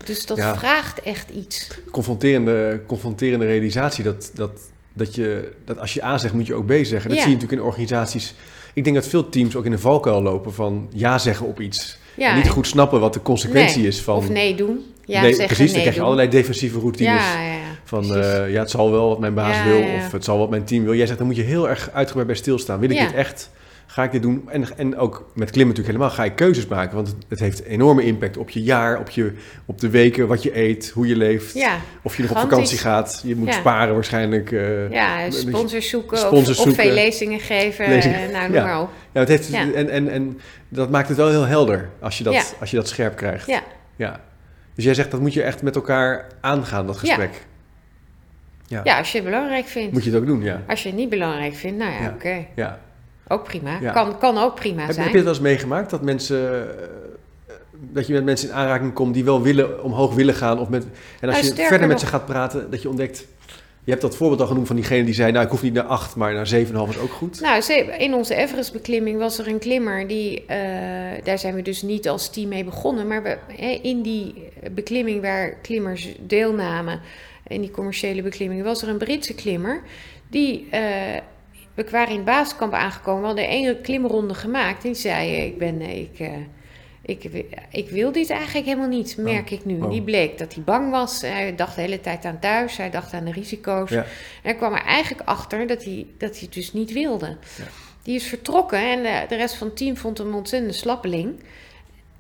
Dus 0.05 0.27
dat 0.27 0.37
Ja. 0.37 0.57
vraagt 0.57 1.03
echt 1.03 1.31
iets. 1.31 1.79
Confronterende, 1.91 2.81
confronterende 2.87 3.47
realisatie 3.47 4.05
dat, 4.05 4.31
dat, 4.35 4.61
dat, 4.93 5.15
je, 5.15 5.53
dat 5.65 5.79
als 5.79 5.95
je 5.95 6.05
A 6.05 6.19
zegt, 6.19 6.35
moet 6.35 6.47
je 6.47 6.55
ook 6.55 6.67
B 6.67 6.73
zeggen. 6.83 7.11
Dat 7.11 7.19
zie 7.19 7.29
je 7.29 7.35
natuurlijk 7.35 7.53
in 7.63 7.67
organisaties. 7.69 8.35
Ik 8.81 8.87
denk 8.87 8.97
dat 8.97 9.09
veel 9.09 9.29
teams 9.29 9.57
ook 9.57 9.65
in 9.65 9.71
de 9.71 9.79
valkuil 9.79 10.23
lopen 10.23 10.53
van 10.53 10.89
ja 10.93 11.19
zeggen 11.19 11.47
op 11.47 11.61
iets. 11.61 11.99
Ja, 12.17 12.31
En 12.31 12.37
niet 12.37 12.49
goed 12.49 12.67
snappen 12.67 13.01
wat 13.01 13.13
de 13.13 13.23
consequentie 13.23 13.79
nee. 13.79 13.87
is 13.87 14.01
van... 14.01 14.17
Of 14.17 14.29
nee 14.29 14.55
doen. 14.55 14.85
Ja, 15.05 15.23
nee, 15.23 15.37
precies, 15.37 15.57
dan 15.57 15.57
nee 15.57 15.73
krijg 15.73 15.85
je 15.87 15.93
doen. 15.93 16.03
allerlei 16.03 16.29
defensieve 16.29 16.79
routines. 16.79 17.23
Ja, 17.23 17.43
ja, 17.43 17.53
ja. 17.53 17.59
Van 17.85 18.17
eh, 18.17 18.53
ja, 18.53 18.61
het 18.61 18.71
zal 18.71 18.91
wel 18.91 19.09
wat 19.09 19.19
mijn 19.19 19.35
baas 19.35 19.63
wil 19.65 19.79
of 19.79 20.13
het 20.13 20.25
zal 20.25 20.39
wat 20.39 20.51
mijn 20.51 20.65
team 20.65 20.85
wil. 20.85 20.95
Jij 20.95 21.07
zegt, 21.07 21.19
dan 21.19 21.27
moet 21.27 21.37
je 21.37 21.43
heel 21.43 21.69
erg 21.69 21.91
uitgebreid 21.93 22.27
bij 22.27 22.37
stilstaan. 22.37 22.81
Wil 22.81 22.91
ik 22.91 22.99
dit 22.99 23.15
echt? 23.15 23.51
Ga 23.91 24.03
ik 24.05 24.13
dit 24.13 24.23
doen? 24.23 24.49
En, 24.51 24.65
en 24.77 24.97
ook 24.97 25.31
met 25.35 25.51
klimmen 25.51 25.75
natuurlijk 25.77 25.87
helemaal. 25.87 26.11
Ga 26.11 26.23
je 26.23 26.33
keuzes 26.35 26.67
maken? 26.67 26.95
Want 26.95 27.17
het, 27.29 27.41
heeft 27.41 27.63
enorme 27.65 28.03
impact 28.03 28.37
op 28.37 28.51
je 28.51 28.63
jaar, 28.63 28.99
op, 28.99 29.11
je, 29.11 29.33
op 29.65 29.81
de 29.81 29.91
weken, 29.91 30.27
wat 30.29 30.43
je 30.43 30.59
eet, 30.59 30.91
hoe 30.95 31.07
je 31.07 31.17
leeft. 31.17 31.55
Ja, 31.55 31.77
Of 32.03 32.17
je 32.17 32.23
nog 32.23 32.31
op 32.31 32.39
vakantie 32.39 32.79
gaat. 32.79 33.21
Je 33.25 33.37
moet 33.37 33.49
Ja. 33.49 33.53
sparen 33.55 33.95
waarschijnlijk. 33.95 34.53
eh, 34.53 34.91
ja 34.91 35.31
sponsors 35.31 35.89
zoeken 35.89 36.19
sponsors 36.19 36.59
of, 36.59 36.67
of 36.67 36.73
zoeken. 36.73 36.85
veel 36.85 36.93
lezingen 36.95 37.41
geven. 37.41 37.89
Lezingen, 37.89 38.23
eh, 38.23 38.33
nou, 38.33 38.45
noem 38.47 38.55
ja. 38.57 38.65
maar 38.65 38.81
op. 38.81 38.91
Ja, 39.13 39.21
het 39.21 39.29
heeft. 39.29 39.53
En, 39.53 39.89
en, 39.89 40.09
en 40.09 40.41
dat 40.69 40.91
maakt 40.91 41.09
het 41.09 41.17
wel 41.17 41.29
heel 41.29 41.47
helder 41.47 41.89
als 42.01 42.19
je 42.19 42.25
dat, 42.25 42.57
als 42.61 42.71
je 42.71 42.77
dat 42.77 42.89
scherp 42.89 43.17
krijgt. 43.17 43.47
Ja. 43.47 43.63
ja. 43.97 44.21
Dus 44.75 44.85
jij 44.85 44.95
zegt 44.95 45.11
dat 45.11 45.21
moet 45.21 45.33
je 45.33 45.43
echt 45.43 45.63
met 45.63 45.75
elkaar 45.75 46.27
aangaan, 46.41 46.87
dat 46.87 46.97
gesprek. 46.97 47.47
Ja. 48.67 48.81
ja, 48.85 48.99
als 48.99 49.13
je 49.13 49.19
het 49.19 49.27
belangrijk 49.27 49.67
vindt. 49.67 49.93
Moet 49.93 50.05
je 50.05 50.11
het 50.11 50.21
ook 50.21 50.27
doen, 50.27 50.43
ja. 50.43 50.63
Als 50.69 50.83
je 50.83 50.89
het 50.89 50.99
niet 50.99 51.09
belangrijk 51.09 51.55
vindt, 51.55 51.79
nou 51.79 51.93
ja, 51.93 52.01
Ja. 52.03 52.13
oké. 52.15 52.47
ja. 52.55 52.79
Ook 53.33 53.45
prima. 53.45 53.79
Ja. 53.81 53.93
Kan, 53.93 54.19
kan 54.19 54.39
ook 54.39 54.55
prima 54.55 54.83
Heb, 54.83 54.93
zijn. 54.93 55.03
heb 55.05 55.11
je 55.11 55.17
het 55.17 55.27
wel 55.27 55.35
eens 55.35 55.43
meegemaakt 55.43 55.91
dat 55.91 56.03
mensen. 56.03 56.69
eh, 57.49 57.55
dat 57.93 58.07
je 58.07 58.13
met 58.13 58.25
mensen 58.25 58.49
in 58.49 58.55
aanraking 58.55 58.93
komt 58.93 59.15
die 59.15 59.25
wel 59.25 59.43
willen, 59.43 59.83
omhoog 59.83 60.15
willen 60.15 60.35
gaan. 60.35 60.59
Of 60.59 60.69
met, 60.69 60.87
en 61.21 61.29
als 61.29 61.43
Nou, 61.43 61.55
je 61.57 61.67
verder 61.67 61.89
met 61.89 62.01
ze 62.01 62.07
gaat 62.07 62.27
praten, 62.27 62.71
dat 62.71 62.83
je 62.83 62.89
ontdekt. 62.89 63.27
Je 63.85 63.91
hebt 63.91 64.03
dat 64.03 64.17
voorbeeld 64.17 64.41
al 64.41 64.47
genoemd 64.47 64.67
van 64.67 64.77
diegene 64.77 65.05
die 65.05 65.15
zei: 65.15 65.33
Nou, 65.33 65.45
ik 65.45 65.51
hoef 65.51 65.63
niet 65.63 65.73
naar 65.73 65.85
8, 65.85 66.17
maar 66.17 66.33
naar 66.35 66.47
7,5 66.49 66.53
is 66.89 66.99
ook 66.99 67.11
goed. 67.11 67.41
Nou, 67.41 67.63
in 67.99 68.15
onze 68.15 68.35
Everest-beklimming 68.35 69.19
was 69.19 69.39
er 69.39 69.49
een 69.49 69.59
klimmer 69.59 70.07
die, 70.09 70.45
eh, 70.47 70.57
daar 71.25 71.39
zijn 71.39 71.55
we 71.55 71.63
dus 71.63 71.83
niet 71.83 72.09
als 72.09 72.31
team 72.31 72.49
mee 72.49 72.65
begonnen, 72.65 73.07
maar 73.07 73.23
we, 73.23 73.39
in 73.83 74.03
die 74.03 74.35
beklimming 74.71 75.23
waar 75.23 75.55
klimmers 75.63 76.09
deelnamen, 76.21 77.01
in 77.47 77.61
die 77.61 77.71
commerciële 77.71 78.23
beklimming, 78.23 78.63
was 78.63 78.83
er 78.83 78.89
een 78.89 78.99
Britse 78.99 79.35
klimmer 79.35 79.81
die, 80.29 80.67
eh, 80.71 80.81
we 81.75 81.87
waren 81.91 82.09
in 82.09 82.17
het 82.17 82.25
basiskamp 82.25 82.73
aangekomen, 82.73 83.21
we 83.21 83.27
hadden 83.27 83.49
één 83.49 83.81
klimronde 83.81 84.35
gemaakt 84.35 84.85
en 84.85 84.93
die 84.93 85.01
zei, 85.01 85.35
eh, 85.37 85.45
ik 85.45 85.59
ben, 85.59 85.81
eh, 85.81 85.99
ik, 85.99 86.19
eh, 86.19 86.33
ik, 87.03 87.45
ik 87.71 87.91
wil 87.91 88.13
dit 88.13 88.31
eigenlijk 88.31 88.67
helemaal 88.67 88.89
niet, 88.89 89.17
merk 89.17 89.51
ik 89.51 89.65
nu. 89.65 89.81
Oh. 89.81 89.91
Die 89.91 90.03
bleek 90.03 90.39
dat 90.39 90.55
hij 90.55 90.63
bang 90.63 90.91
was, 90.91 91.21
hij 91.21 91.55
dacht 91.55 91.75
de 91.75 91.81
hele 91.81 92.01
tijd 92.01 92.25
aan 92.25 92.39
thuis, 92.39 92.77
hij 92.77 92.91
dacht 92.91 93.13
aan 93.13 93.25
de 93.25 93.33
risico's. 93.33 93.91
Ja. 93.91 94.03
En 94.03 94.07
hij 94.43 94.55
kwam 94.55 94.73
er 94.73 94.85
eigenlijk 94.85 95.29
achter 95.29 95.67
dat 95.67 95.85
hij, 95.85 96.07
dat 96.19 96.31
hij 96.31 96.41
het 96.41 96.53
dus 96.53 96.73
niet 96.73 96.93
wilde. 96.93 97.27
Ja. 97.27 97.65
Die 98.03 98.15
is 98.15 98.27
vertrokken 98.27 98.79
en 98.79 99.03
de, 99.03 99.25
de 99.29 99.37
rest 99.37 99.55
van 99.55 99.67
het 99.67 99.77
team 99.77 99.97
vond 99.97 100.19
hem 100.19 100.27
een 100.27 100.35
ontzettende 100.35 100.75
slappeling. 100.75 101.41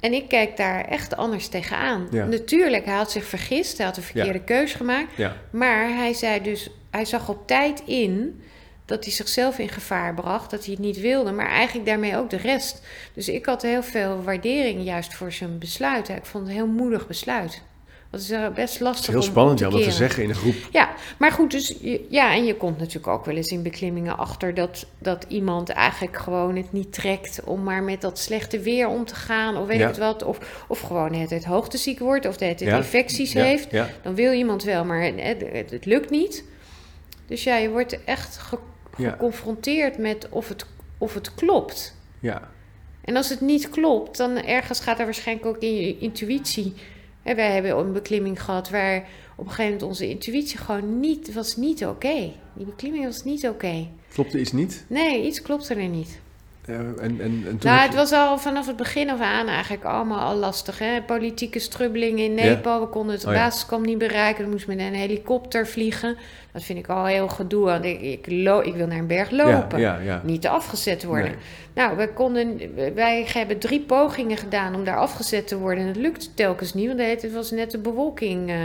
En 0.00 0.12
ik 0.12 0.28
kijk 0.28 0.56
daar 0.56 0.84
echt 0.84 1.16
anders 1.16 1.48
tegenaan. 1.48 2.08
Ja. 2.10 2.24
Natuurlijk, 2.24 2.84
hij 2.84 2.94
had 2.94 3.10
zich 3.10 3.24
vergist, 3.24 3.76
hij 3.76 3.86
had 3.86 3.96
een 3.96 4.02
verkeerde 4.02 4.40
keus 4.40 4.72
gemaakt. 4.72 5.12
Maar 5.50 5.94
hij 5.94 6.12
zei 6.12 6.42
dus, 6.42 6.70
hij 6.90 7.04
zag 7.04 7.28
op 7.28 7.46
tijd 7.46 7.82
in 7.86 8.42
dat 8.90 9.04
hij 9.04 9.12
zichzelf 9.12 9.58
in 9.58 9.68
gevaar 9.68 10.14
bracht, 10.14 10.50
dat 10.50 10.64
hij 10.64 10.74
het 10.74 10.82
niet 10.82 11.00
wilde, 11.00 11.32
maar 11.32 11.48
eigenlijk 11.48 11.86
daarmee 11.86 12.16
ook 12.16 12.30
de 12.30 12.36
rest. 12.36 12.82
Dus 13.14 13.28
ik 13.28 13.46
had 13.46 13.62
heel 13.62 13.82
veel 13.82 14.22
waardering 14.22 14.84
juist 14.84 15.14
voor 15.14 15.32
zijn 15.32 15.58
besluit. 15.58 16.08
Ik 16.08 16.24
vond 16.24 16.46
het 16.46 16.56
een 16.56 16.62
heel 16.62 16.72
moedig 16.74 17.06
besluit. 17.06 17.62
Dat 18.10 18.20
is 18.20 18.30
eh, 18.30 18.48
best 18.48 18.80
lastig. 18.80 19.06
het 19.06 19.06
is 19.06 19.06
heel 19.06 19.16
om 19.16 19.22
spannend 19.30 19.56
te 19.58 19.64
ja, 19.64 19.70
om 19.70 19.76
dat 19.76 19.84
te 19.84 19.90
zeggen 19.96 20.22
in 20.22 20.28
een 20.28 20.34
groep. 20.34 20.54
Ja, 20.72 20.90
maar 21.18 21.32
goed, 21.32 21.50
dus 21.50 21.74
ja, 22.08 22.32
en 22.34 22.44
je 22.44 22.56
komt 22.56 22.78
natuurlijk 22.78 23.06
ook 23.06 23.24
wel 23.24 23.36
eens 23.36 23.48
in 23.50 23.62
beklimmingen 23.62 24.18
achter 24.18 24.54
dat, 24.54 24.86
dat 24.98 25.24
iemand 25.28 25.68
eigenlijk 25.68 26.16
gewoon 26.16 26.56
het 26.56 26.72
niet 26.72 26.92
trekt 26.92 27.40
om 27.44 27.62
maar 27.62 27.82
met 27.82 28.00
dat 28.00 28.18
slechte 28.18 28.58
weer 28.60 28.88
om 28.88 29.04
te 29.04 29.14
gaan, 29.14 29.56
of 29.56 29.66
weet 29.66 29.78
Ja. 29.78 29.88
ik 29.88 29.94
wat, 29.94 30.22
of, 30.22 30.64
of 30.68 30.80
gewoon 30.80 31.14
het, 31.14 31.30
het 31.30 31.44
hoogteziek 31.44 31.98
wordt, 31.98 32.26
of 32.26 32.32
het, 32.38 32.60
het 32.60 32.60
Ja. 32.60 32.76
infecties 32.76 33.32
heeft. 33.32 33.68
Dan 34.02 34.14
wil 34.14 34.32
iemand 34.32 34.62
wel, 34.62 34.84
maar 34.84 35.02
het, 35.02 35.14
het, 35.52 35.70
het 35.70 35.84
lukt 35.84 36.10
niet. 36.10 36.44
Dus 37.26 37.44
ja, 37.44 37.56
je 37.56 37.70
wordt 37.70 38.04
echt. 38.04 38.40
Geconfronteerd 38.90 39.98
met 39.98 40.28
of 40.28 40.48
het, 40.48 40.66
of 40.98 41.14
het 41.14 41.34
klopt. 41.34 41.96
ja. 42.20 42.50
En 43.04 43.16
als 43.16 43.28
het 43.28 43.40
niet 43.40 43.68
klopt, 43.68 44.16
dan 44.16 44.36
ergens 44.36 44.80
gaat 44.80 44.98
er 44.98 45.04
waarschijnlijk 45.04 45.46
ook 45.46 45.58
in 45.58 45.74
je 45.74 45.98
intuïtie. 45.98 46.74
Hè, 47.22 47.34
wij 47.34 47.52
hebben 47.52 47.78
een 47.78 47.92
beklimming 47.92 48.42
gehad 48.42 48.70
waar 48.70 48.96
op 49.36 49.44
een 49.44 49.50
gegeven 49.50 49.64
moment 49.64 49.82
onze 49.82 50.08
intuïtie 50.08 50.58
gewoon 50.58 51.00
niet, 51.00 51.32
was 51.32 51.56
niet 51.56 51.86
oké. 51.86 52.32
Die 52.54 52.66
beklimming 52.66 53.04
was 53.04 53.24
niet 53.24 53.48
oké. 53.48 53.88
Klopte 54.12 54.40
iets 54.40 54.52
niet? 54.52 54.84
Nee, 54.88 55.26
iets 55.26 55.42
klopte 55.42 55.74
er 55.74 55.88
niet. 55.88 56.20
Eh, 56.70 56.78
en, 56.78 56.96
en, 57.00 57.20
en 57.20 57.42
toen 57.44 57.58
Nou, 57.70 57.80
het 57.80 57.90
je- 57.90 57.96
was 57.96 58.12
al 58.12 58.38
vanaf 58.38 58.66
het 58.66 58.76
begin 58.76 59.10
af 59.10 59.20
aan 59.20 59.46
eigenlijk 59.48 59.84
allemaal 59.84 60.18
al 60.30 60.36
lastig. 60.36 60.78
Hè? 60.78 61.02
Politieke 61.02 61.58
strubbelingen 61.58 62.24
in 62.24 62.34
Nepal. 62.34 62.80
We 62.80 62.86
konden 62.86 63.14
het 63.14 63.24
Oh 63.26 63.32
ja. 63.32 63.38
niet 63.82 63.98
bereiken. 63.98 64.44
We 64.44 64.50
moesten 64.50 64.76
met 64.76 64.86
een 64.86 64.94
helikopter 64.94 65.66
vliegen. 65.66 66.16
Dat 66.52 66.62
vind 66.62 66.78
ik 66.78 66.88
al 66.88 67.04
heel 67.04 67.28
gedoe. 67.28 67.64
Want 67.64 67.84
ik, 67.84 68.00
ik, 68.00 68.26
wil 68.74 68.86
naar 68.86 68.98
een 68.98 69.06
berg 69.06 69.30
lopen. 69.30 69.80
Ja. 69.80 70.20
Niet 70.24 70.46
afgezet 70.46 71.04
worden. 71.04 71.24
Nee. 71.30 71.38
Nou, 71.74 71.96
wij, 71.96 72.08
konden, 72.08 72.60
wij 72.94 73.26
hebben 73.32 73.58
drie 73.58 73.80
pogingen 73.80 74.36
gedaan 74.36 74.74
om 74.74 74.84
daar 74.84 74.96
afgezet 74.98 75.48
te 75.48 75.58
worden. 75.58 75.82
En 75.82 75.88
het 75.88 75.96
lukte 75.96 76.34
telkens 76.34 76.74
niet, 76.74 76.86
want 76.86 76.98
tijd 76.98 77.32
was 77.32 77.50
net 77.50 77.70
de 77.70 77.78
bewolking. 77.78 78.50
eh. 78.50 78.56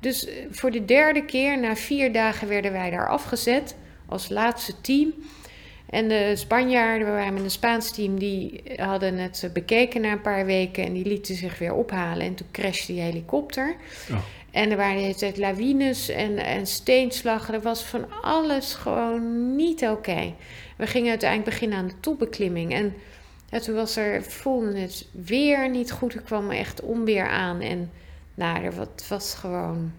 dus 0.00 0.26
eh, 0.26 0.34
voor 0.50 0.70
de 0.70 0.84
derde 0.84 1.24
keer, 1.24 1.58
na 1.58 1.76
vier 1.76 2.12
dagen, 2.12 2.48
werden 2.48 2.72
wij 2.72 2.90
daar 2.90 3.08
afgezet 3.08 3.76
als 4.06 4.28
laatste 4.28 4.72
team. 4.80 5.12
En 5.90 6.08
de 6.08 6.32
Spanjaarden, 6.36 7.06
we 7.06 7.12
waren 7.12 7.34
met 7.34 7.42
een 7.42 7.50
Spaans 7.50 7.90
team, 7.92 8.18
die 8.18 8.62
hadden 8.76 9.18
het 9.18 9.50
bekeken 9.52 10.00
na 10.00 10.12
een 10.12 10.20
paar 10.20 10.46
weken 10.46 10.84
en 10.84 10.92
die 10.92 11.06
lieten 11.06 11.34
zich 11.34 11.58
weer 11.58 11.74
ophalen. 11.74 12.26
En 12.26 12.34
toen 12.34 12.46
crashte 12.50 12.92
die 12.92 13.00
helikopter. 13.00 13.76
Oh. 14.10 14.18
En 14.50 14.70
er 14.70 14.76
waren 14.76 14.96
de 14.96 15.02
hele 15.02 15.14
tijd 15.14 15.36
lawines 15.36 16.08
en, 16.08 16.38
en 16.38 16.66
steenslag. 16.66 17.52
Er 17.52 17.60
was 17.60 17.82
van 17.82 18.22
alles 18.22 18.74
gewoon 18.74 19.56
niet 19.56 19.82
oké. 19.88 20.34
We 20.76 20.86
gingen 20.86 21.10
uiteindelijk 21.10 21.50
beginnen 21.50 21.78
aan 21.78 21.86
de 21.86 22.00
topbeklimming. 22.00 22.72
En 22.72 22.94
ja, 23.50 23.58
toen 23.58 23.74
was 23.74 23.96
er, 23.96 24.22
voelde 24.22 24.78
het 24.78 25.06
weer 25.12 25.70
niet 25.70 25.92
goed. 25.92 26.14
Er 26.14 26.22
kwam 26.22 26.50
echt 26.50 26.80
onweer 26.80 27.28
aan. 27.28 27.60
En 27.60 27.90
nou, 28.34 28.64
er 28.64 28.74
wat, 28.74 29.04
was 29.08 29.34
gewoon... 29.34 29.92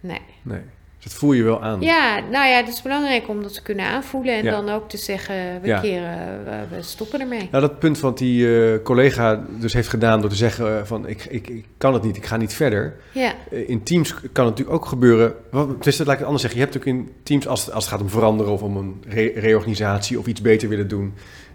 Nee. 0.00 0.20
Nee. 0.42 0.60
Dat 1.04 1.12
voel 1.14 1.32
je 1.32 1.42
wel 1.42 1.62
aan. 1.62 1.80
Ja, 1.80 2.20
nou 2.30 2.46
ja, 2.48 2.56
het 2.56 2.68
is 2.68 2.82
belangrijk 2.82 3.28
om 3.28 3.42
dat 3.42 3.54
te 3.54 3.62
kunnen 3.62 3.86
aanvoelen. 3.86 4.34
En 4.34 4.44
Ja. 4.44 4.50
dan 4.50 4.68
ook 4.68 4.88
te 4.88 4.96
zeggen, 4.96 5.34
we 5.60 5.66
Ja. 5.66 5.80
keren, 5.80 6.44
we, 6.44 6.76
we 6.76 6.82
stoppen 6.82 7.20
ermee. 7.20 7.48
Nou, 7.50 7.62
dat 7.62 7.78
punt 7.78 8.00
wat 8.00 8.18
die 8.18 8.72
eh, 8.72 8.82
collega 8.82 9.44
dus 9.58 9.72
heeft 9.72 9.88
gedaan 9.88 10.20
door 10.20 10.30
te 10.30 10.36
zeggen 10.36 10.78
eh, 10.78 10.84
van 10.84 11.06
ik, 11.08 11.24
ik, 11.24 11.48
ik 11.48 11.64
kan 11.78 11.94
het 11.94 12.02
niet, 12.02 12.16
ik 12.16 12.26
ga 12.26 12.36
niet 12.36 12.54
verder. 12.54 12.94
Ja, 13.12 13.32
Eh, 13.50 13.68
In 13.68 13.82
teams 13.82 14.14
kan 14.14 14.20
het 14.24 14.32
natuurlijk 14.34 14.70
ook 14.76 14.86
gebeuren. 14.86 15.34
Wat- 15.50 15.82
Dus 15.84 15.96
dat 15.96 16.06
laat 16.06 16.14
ik 16.14 16.18
het 16.20 16.28
anders 16.28 16.42
zeggen. 16.42 16.60
Je 16.60 16.66
hebt 16.66 16.76
ook 16.78 16.86
in 16.86 17.10
teams, 17.22 17.46
als, 17.48 17.70
als 17.70 17.84
het 17.84 17.92
gaat 17.92 18.02
om 18.02 18.08
veranderen 18.10 18.52
of 18.52 18.62
om 18.62 18.76
een 18.76 19.02
re- 19.08 19.32
reorganisatie 19.34 20.18
of 20.18 20.26
iets 20.26 20.40
beter 20.40 20.68
willen 20.68 20.88
doen, 20.88 21.14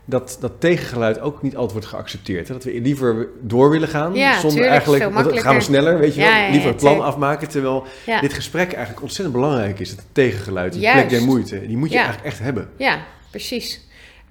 dat, 0.10 0.38
dat 0.40 0.52
tegengeluid 0.60 1.20
ook 1.20 1.42
niet 1.42 1.56
altijd 1.56 1.72
wordt 1.72 1.88
geaccepteerd. 1.88 2.48
Hè? 2.48 2.54
Dat 2.54 2.64
we 2.64 2.82
liever 2.82 3.28
door 3.42 3.70
willen 3.70 3.88
gaan, 3.88 4.14
Ja, 4.14 4.34
zonder 4.34 4.50
tuurlijk, 4.50 4.72
eigenlijk, 4.72 5.14
want 5.14 5.30
dan 5.30 5.38
gaan 5.38 5.56
we 5.56 5.62
sneller, 5.62 6.00
weet 6.00 6.16
je 6.16 6.22
Ja, 6.22 6.32
wel, 6.32 6.42
ja, 6.42 6.50
liever 6.52 6.70
het 6.70 6.80
plan 6.80 7.02
afmaken, 7.02 7.50
terwijl 7.50 7.84
dit 8.22 8.34
gesprek 8.34 8.72
eigenlijk 8.72 9.02
ontzettend 9.02 9.38
belangrijk 9.38 9.80
is. 9.80 9.90
Het 9.90 10.06
tegengeluid, 10.12 10.74
die 10.74 10.82
Juist. 10.82 11.08
plek 11.08 11.20
der 11.20 11.28
moeite, 11.28 11.68
die 11.68 11.78
moet 11.78 11.90
je 11.92 11.98
eigenlijk 11.98 12.28
echt 12.28 12.40
hebben. 12.40 12.70
ja 12.78 13.00
precies. 13.32 13.88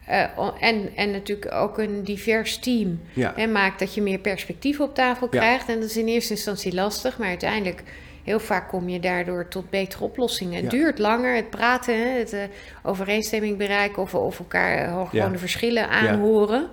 Eh, 0.06 0.24
en, 0.60 0.96
en 0.96 1.10
natuurlijk 1.10 1.52
ook 1.52 1.78
een 1.78 2.04
divers 2.04 2.58
team. 2.58 3.00
En 3.36 3.52
maakt 3.52 3.78
dat 3.78 3.94
je 3.94 4.02
meer 4.02 4.18
perspectief 4.18 4.80
op 4.80 4.94
tafel 4.94 5.28
krijgt. 5.28 5.68
En 5.68 5.80
dat 5.80 5.88
is 5.88 5.96
in 5.96 6.06
eerste 6.06 6.32
instantie 6.32 6.74
lastig, 6.74 7.18
maar 7.18 7.28
uiteindelijk 7.28 7.82
heel 8.28 8.40
vaak 8.40 8.68
kom 8.68 8.88
je 8.88 9.00
daardoor 9.00 9.48
tot 9.48 9.70
betere 9.70 10.04
oplossingen. 10.04 10.54
Het 10.54 10.64
Ja. 10.72 10.78
duurt 10.78 10.98
langer, 10.98 11.34
het 11.36 11.50
praten, 11.50 12.16
het 12.18 12.32
eh, 12.32 12.42
overeenstemming 12.82 13.56
bereiken 13.58 14.02
of, 14.02 14.14
of 14.14 14.38
elkaar 14.38 14.76
eh, 14.78 14.84
gewoon 14.92 15.08
Ja. 15.12 15.28
de 15.28 15.38
verschillen 15.38 15.88
aanhoren. 15.88 16.68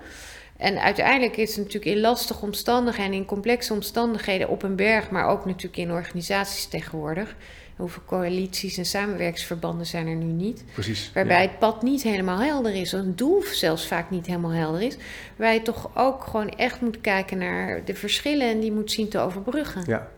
En 0.56 0.78
uiteindelijk 0.82 1.36
is 1.36 1.48
het 1.56 1.64
natuurlijk 1.64 1.94
in 1.96 2.00
lastige 2.00 2.44
omstandigheden 2.44 3.12
en 3.12 3.18
in 3.18 3.24
complexe 3.24 3.72
omstandigheden 3.72 4.48
op 4.48 4.62
een 4.62 4.76
berg, 4.76 5.10
maar 5.10 5.26
ook 5.26 5.44
natuurlijk 5.44 5.76
in 5.76 5.90
organisaties 5.92 6.66
tegenwoordig. 6.66 7.34
Hoeveel 7.76 8.02
coalities 8.06 8.78
en 8.78 8.84
samenwerkingsverbanden 8.84 9.86
zijn 9.86 10.06
er 10.06 10.14
nu 10.14 10.24
niet? 10.32 10.64
precies. 10.72 11.10
Waarbij 11.14 11.42
Ja. 11.42 11.48
het 11.48 11.58
pad 11.58 11.82
niet 11.82 12.02
helemaal 12.02 12.38
helder 12.38 12.74
is, 12.74 12.92
een 12.92 13.16
doel 13.16 13.42
zelfs 13.52 13.86
vaak 13.86 14.10
niet 14.10 14.26
helemaal 14.26 14.50
helder 14.50 14.82
is. 14.82 14.96
Waar 15.36 15.52
je 15.52 15.62
toch 15.62 15.90
ook 15.96 16.24
gewoon 16.24 16.48
echt 16.48 16.80
moet 16.80 17.00
kijken 17.00 17.38
naar 17.38 17.84
de 17.84 17.94
verschillen 17.94 18.48
en 18.50 18.60
die 18.60 18.72
moet 18.72 18.90
zien 18.92 19.08
te 19.08 19.18
overbruggen. 19.18 19.82
Ja, 19.86 20.08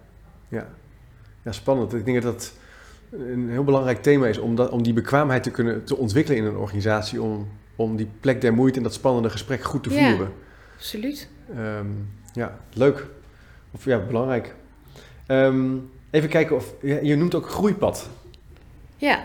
ja. 0.49 0.69
Ja, 1.49 1.55
spannend. 1.55 1.95
Ik 1.95 2.05
denk 2.05 2.23
dat 2.23 2.33
dat 2.33 2.53
een 3.21 3.51
heel 3.51 3.65
belangrijk 3.65 4.03
thema 4.03 4.27
is 4.27 4.39
om, 4.39 4.55
dat, 4.55 4.71
om 4.71 4.83
die 4.83 4.93
bekwaamheid 4.93 5.43
te 5.43 5.51
kunnen 5.51 5.85
te 5.85 5.97
ontwikkelen 5.97 6.39
in 6.39 6.45
een 6.45 6.57
organisatie. 6.57 7.23
Om, 7.23 7.49
om 7.77 7.97
die 7.97 8.09
plek 8.21 8.41
der 8.41 8.55
moeite 8.55 8.77
en 8.77 8.83
dat 8.83 8.95
spannende 8.95 9.31
gesprek 9.31 9.63
goed 9.63 9.83
te 9.83 9.91
Ja. 9.95 10.09
voeren. 10.11 10.33
Absoluut. 10.77 11.29
Ehm, 11.57 11.87
ja, 12.33 12.59
leuk. 12.73 13.07
Of 13.71 13.85
ja, 13.85 13.99
belangrijk. 13.99 14.55
Ehm, 15.27 15.67
even 16.11 16.29
kijken 16.29 16.57
of. 16.57 16.75
ja, 16.83 16.99
je 17.03 17.17
noemt 17.17 17.35
ook 17.35 17.49
groeipad. 17.51 18.09
Ja. 18.97 19.23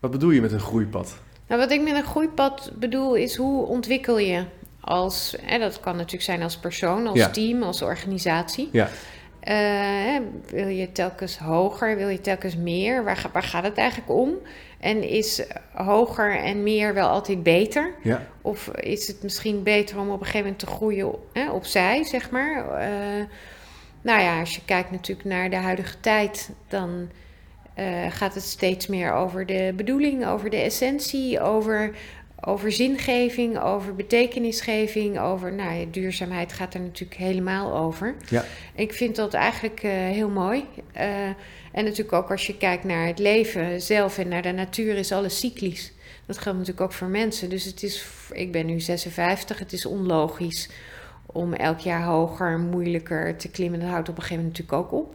Wat 0.00 0.10
bedoel 0.10 0.30
je 0.30 0.40
met 0.40 0.52
een 0.52 0.60
groeipad? 0.60 1.16
Nou, 1.46 1.60
wat 1.60 1.70
ik 1.70 1.82
met 1.82 1.94
een 1.94 2.04
groeipad 2.04 2.72
bedoel 2.78 3.14
is 3.14 3.36
hoe 3.36 3.66
ontwikkel 3.66 4.18
je 4.18 4.44
als, 4.80 5.36
hè, 5.42 5.58
dat 5.58 5.80
kan 5.80 5.96
natuurlijk 5.96 6.22
zijn 6.22 6.42
als 6.42 6.56
persoon, 6.56 7.06
als 7.06 7.18
Ja. 7.18 7.30
team, 7.30 7.62
als 7.62 7.82
organisatie. 7.82 8.68
Ja. 8.72 8.88
Eh, 9.40 10.16
wil 10.46 10.68
je 10.68 10.92
telkens 10.92 11.38
hoger? 11.38 11.96
Wil 11.96 12.08
je 12.08 12.20
telkens 12.20 12.56
meer? 12.56 13.04
Waar, 13.04 13.26
waar 13.32 13.42
gaat 13.42 13.64
het 13.64 13.76
eigenlijk 13.76 14.10
om? 14.10 14.34
En 14.80 15.08
is 15.08 15.42
hoger 15.72 16.36
en 16.36 16.62
meer 16.62 16.94
wel 16.94 17.08
altijd 17.08 17.42
beter? 17.42 17.94
Ja. 18.02 18.26
Of 18.42 18.68
is 18.68 19.06
het 19.06 19.22
misschien 19.22 19.62
beter 19.62 19.98
om 19.98 20.10
op 20.10 20.20
een 20.20 20.26
gegeven 20.26 20.40
moment 20.40 20.58
te 20.58 20.66
groeien 20.66 21.14
hè, 21.32 21.50
opzij, 21.50 22.04
zeg 22.04 22.30
maar? 22.30 22.56
Uh, 22.56 23.24
nou 24.02 24.20
ja, 24.20 24.40
als 24.40 24.54
je 24.54 24.64
kijkt 24.64 24.90
natuurlijk 24.90 25.28
naar 25.28 25.50
de 25.50 25.56
huidige 25.56 26.00
tijd, 26.00 26.50
dan 26.68 27.08
uh, 27.78 27.86
gaat 28.08 28.34
het 28.34 28.42
steeds 28.42 28.86
meer 28.86 29.12
over 29.12 29.46
de 29.46 29.72
bedoeling, 29.76 30.26
over 30.26 30.50
de 30.50 30.56
essentie, 30.56 31.40
over, 31.40 31.90
over 32.40 32.72
zingeving, 32.72 33.60
over 33.60 33.94
betekenisgeving, 33.94 35.20
over 35.20 35.52
nou 35.52 35.72
ja, 35.74 35.84
duurzaamheid 35.90 36.52
gaat 36.52 36.74
er 36.74 36.80
natuurlijk 36.80 37.20
helemaal 37.20 37.76
over. 37.76 38.14
Ja. 38.28 38.44
Ik 38.74 38.92
vind 38.92 39.16
dat 39.16 39.34
eigenlijk 39.34 39.82
uh, 39.82 39.90
heel 39.92 40.28
mooi. 40.28 40.64
Uh, 40.96 41.26
en 41.72 41.84
natuurlijk 41.84 42.12
ook 42.12 42.30
als 42.30 42.46
je 42.46 42.56
kijkt 42.56 42.84
naar 42.84 43.06
het 43.06 43.18
leven 43.18 43.82
zelf 43.82 44.18
en 44.18 44.28
naar 44.28 44.42
de 44.42 44.52
natuur 44.52 44.96
is 44.96 45.12
alles 45.12 45.38
cyclisch. 45.38 45.92
Dat 46.26 46.38
geldt 46.38 46.58
natuurlijk 46.58 46.86
ook 46.86 46.92
voor 46.92 47.08
mensen. 47.08 47.50
Dus 47.50 47.64
het 47.64 47.82
is, 47.82 48.06
ik 48.32 48.52
ben 48.52 48.66
nu 48.66 48.80
56, 48.80 49.58
het 49.58 49.72
is 49.72 49.86
onlogisch 49.86 50.68
om 51.26 51.52
elk 51.52 51.78
jaar 51.78 52.02
hoger, 52.02 52.58
moeilijker 52.58 53.36
te 53.36 53.50
klimmen. 53.50 53.80
Dat 53.80 53.88
houdt 53.88 54.08
op 54.08 54.16
een 54.16 54.22
gegeven 54.22 54.44
moment 54.44 54.58
natuurlijk 54.58 54.92
ook 54.92 55.00
op. 55.00 55.14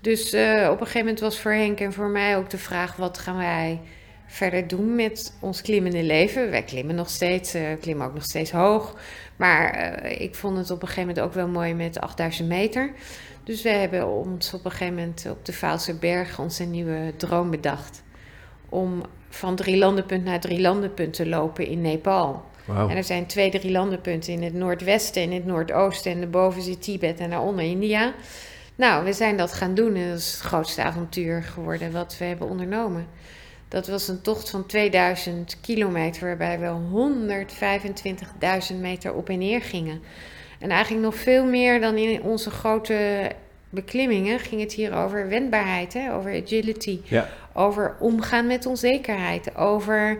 Dus 0.00 0.34
uh, 0.34 0.68
op 0.70 0.80
een 0.80 0.86
gegeven 0.86 1.00
moment 1.00 1.20
was 1.20 1.40
voor 1.40 1.52
Henk 1.52 1.80
en 1.80 1.92
voor 1.92 2.08
mij 2.08 2.36
ook 2.36 2.50
de 2.50 2.58
vraag: 2.58 2.96
wat 2.96 3.18
gaan 3.18 3.36
wij 3.36 3.80
verder 4.28 4.68
doen 4.68 4.94
met 4.94 5.32
ons 5.40 5.62
klimmende 5.62 6.02
leven? 6.02 6.50
Wij 6.50 6.62
klimmen 6.62 6.94
nog 6.94 7.10
steeds, 7.10 7.54
uh, 7.54 7.62
klimmen 7.80 8.06
ook 8.06 8.14
nog 8.14 8.24
steeds 8.24 8.50
hoog. 8.50 8.94
Maar 9.36 9.92
uh, 10.04 10.20
ik 10.20 10.34
vond 10.34 10.56
het 10.56 10.70
op 10.70 10.82
een 10.82 10.88
gegeven 10.88 11.08
moment 11.08 11.26
ook 11.26 11.34
wel 11.34 11.48
mooi 11.48 11.74
met 11.74 12.00
8000 12.00 12.48
meter. 12.48 12.92
Dus 13.44 13.62
we 13.62 13.68
hebben 13.68 14.08
ons 14.08 14.54
op 14.54 14.64
een 14.64 14.70
gegeven 14.70 14.94
moment 14.94 15.26
op 15.30 15.44
de 15.44 15.52
Vaalse 15.52 15.94
Berg 15.94 16.38
onze 16.38 16.64
nieuwe 16.64 17.12
droom 17.16 17.50
bedacht. 17.50 18.02
Om 18.68 19.02
van 19.28 19.56
drie 19.56 19.76
landenpunt 19.76 20.24
naar 20.24 20.40
drie 20.40 20.60
landenpunt 20.60 21.12
te 21.12 21.26
lopen 21.26 21.66
in 21.66 21.80
Nepal. 21.80 22.44
Wow. 22.64 22.90
En 22.90 22.96
er 22.96 23.04
zijn 23.04 23.26
twee 23.26 23.50
drie 23.50 23.70
landenpunten 23.70 24.32
in 24.32 24.42
het 24.42 24.54
noordwesten, 24.54 25.22
in 25.22 25.32
het 25.32 25.44
noordoosten 25.44 26.12
en 26.12 26.20
daarboven 26.20 26.62
zit 26.62 26.82
Tibet 26.82 27.20
en 27.20 27.30
daaronder 27.30 27.64
India. 27.64 28.14
Nou, 28.74 29.04
we 29.04 29.12
zijn 29.12 29.36
dat 29.36 29.52
gaan 29.52 29.74
doen 29.74 29.94
en 29.94 30.08
dat 30.08 30.18
is 30.18 30.32
het 30.32 30.40
grootste 30.40 30.82
avontuur 30.82 31.42
geworden 31.42 31.92
wat 31.92 32.18
we 32.18 32.24
hebben 32.24 32.48
ondernomen. 32.48 33.06
Dat 33.68 33.86
was 33.86 34.08
een 34.08 34.20
tocht 34.20 34.50
van 34.50 34.66
2000 34.66 35.58
kilometer 35.60 36.26
waarbij 36.26 36.58
we 36.58 36.66
125.000 38.72 38.76
meter 38.80 39.14
op 39.14 39.28
en 39.28 39.38
neer 39.38 39.62
gingen. 39.62 40.02
En 40.58 40.70
eigenlijk 40.70 41.04
nog 41.04 41.14
veel 41.14 41.44
meer 41.44 41.80
dan 41.80 41.96
in 41.96 42.22
onze 42.22 42.50
grote 42.50 43.30
beklimmingen 43.70 44.38
ging 44.38 44.60
het 44.60 44.72
hier 44.72 44.94
over 44.94 45.28
wendbaarheid, 45.28 45.92
hè? 45.92 46.14
over 46.14 46.42
agility, 46.42 47.00
Ja. 47.04 47.28
over 47.52 47.96
omgaan 48.00 48.46
met 48.46 48.66
onzekerheid, 48.66 49.56
over 49.56 50.18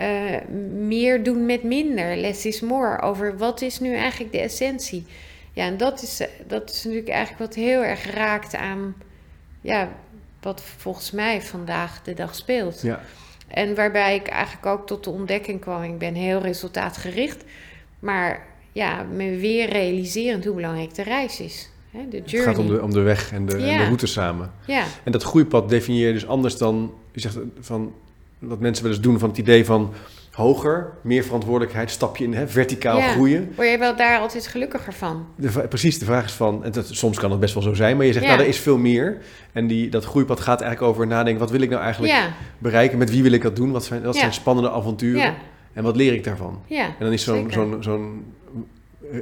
uh, 0.00 0.40
meer 0.72 1.22
doen 1.22 1.46
met 1.46 1.62
minder, 1.62 2.16
less 2.16 2.46
is 2.46 2.60
more, 2.60 3.00
over 3.00 3.38
wat 3.38 3.60
is 3.60 3.80
nu 3.80 3.94
eigenlijk 3.94 4.32
de 4.32 4.40
essentie. 4.40 5.06
Ja, 5.52 5.64
en 5.64 5.76
dat 5.76 6.02
is, 6.02 6.22
dat 6.46 6.70
is 6.70 6.84
natuurlijk 6.84 7.10
eigenlijk 7.10 7.38
wat 7.38 7.54
heel 7.54 7.82
erg 7.82 8.14
raakt 8.14 8.54
aan 8.54 8.94
ja, 9.60 9.88
wat 10.42 10.62
volgens 10.76 11.10
mij 11.10 11.42
vandaag 11.42 12.02
de 12.02 12.14
dag 12.14 12.34
speelt. 12.34 12.82
Ja. 12.82 13.00
En 13.48 13.74
waarbij 13.74 14.14
ik 14.14 14.26
eigenlijk 14.26 14.66
ook 14.66 14.86
tot 14.86 15.04
de 15.04 15.10
ontdekking 15.10 15.60
kwam, 15.60 15.82
ik 15.82 15.98
ben 15.98 16.14
heel 16.14 16.40
resultaatgericht, 16.40 17.44
maar 17.98 18.46
ja, 18.72 19.02
me 19.02 19.36
weer 19.36 19.68
realiserend 19.70 20.44
hoe 20.44 20.54
belangrijk 20.54 20.94
de 20.94 21.02
reis 21.02 21.40
is. 21.40 21.70
Hè, 21.90 22.08
de 22.08 22.16
Het 22.16 22.30
journey. 22.30 22.54
gaat 22.54 22.62
om 22.64 22.68
de, 22.68 22.82
om 22.82 22.92
de 22.92 23.00
weg 23.00 23.32
en 23.32 23.46
de, 23.46 23.56
en 23.56 23.78
de 23.78 23.84
route 23.84 24.06
samen. 24.06 24.52
Ja, 24.66 24.84
En 25.04 25.12
dat 25.12 25.22
groeipad 25.22 25.68
definieer 25.68 26.06
je 26.06 26.12
dus 26.12 26.26
anders 26.26 26.56
dan, 26.56 26.94
je 27.12 27.20
zegt 27.20 27.38
van, 27.60 27.92
wat 28.38 28.58
mensen 28.60 28.84
wel 28.84 28.92
eens 28.92 29.02
doen 29.02 29.18
van 29.18 29.28
het 29.28 29.38
idee 29.38 29.64
van 29.64 29.92
hoger, 30.32 30.92
meer 31.02 31.22
verantwoordelijkheid, 31.24 31.90
stapje 31.90 32.24
in, 32.24 32.34
hè, 32.34 32.48
verticaal 32.48 32.98
Ja. 32.98 33.08
groeien. 33.10 33.52
word 33.56 33.70
je 33.70 33.78
wel 33.78 33.96
daar 33.96 34.18
altijd 34.18 34.46
gelukkiger 34.46 34.92
van? 34.92 35.26
De, 35.36 35.48
precies, 35.68 35.98
de 35.98 36.04
vraag 36.04 36.24
is 36.24 36.32
van, 36.32 36.64
en 36.64 36.72
dat, 36.72 36.86
soms 36.90 37.18
kan 37.18 37.30
het 37.30 37.40
best 37.40 37.54
wel 37.54 37.62
zo 37.62 37.74
zijn, 37.74 37.96
maar 37.96 38.06
je 38.06 38.12
zegt, 38.12 38.24
Ja. 38.24 38.30
nou, 38.30 38.42
er 38.42 38.48
is 38.48 38.58
veel 38.58 38.78
meer. 38.78 39.18
En 39.52 39.66
die, 39.66 39.88
dat 39.88 40.04
groeipad 40.04 40.40
gaat 40.40 40.60
eigenlijk 40.60 40.92
over 40.92 41.06
nadenken, 41.06 41.40
wat 41.40 41.50
wil 41.50 41.60
ik 41.60 41.70
nou 41.70 41.82
eigenlijk 41.82 42.12
Ja, 42.12 42.28
bereiken, 42.58 42.98
met 42.98 43.10
wie 43.10 43.22
wil 43.22 43.32
ik 43.32 43.42
dat 43.42 43.56
doen, 43.56 43.70
wat 43.72 43.84
zijn, 43.84 44.02
wat 44.02 44.14
Ja. 44.14 44.20
zijn 44.20 44.32
spannende 44.32 44.70
avonturen 44.70 45.20
ja, 45.20 45.34
en 45.72 45.82
wat 45.82 45.96
leer 45.96 46.12
ik 46.12 46.24
daarvan. 46.24 46.62
ja. 46.66 46.84
En 46.84 46.94
dan 46.98 47.12
is 47.12 47.24
zo'n 47.24 47.50
zo'n 47.50 47.76
zo'n 47.82 48.34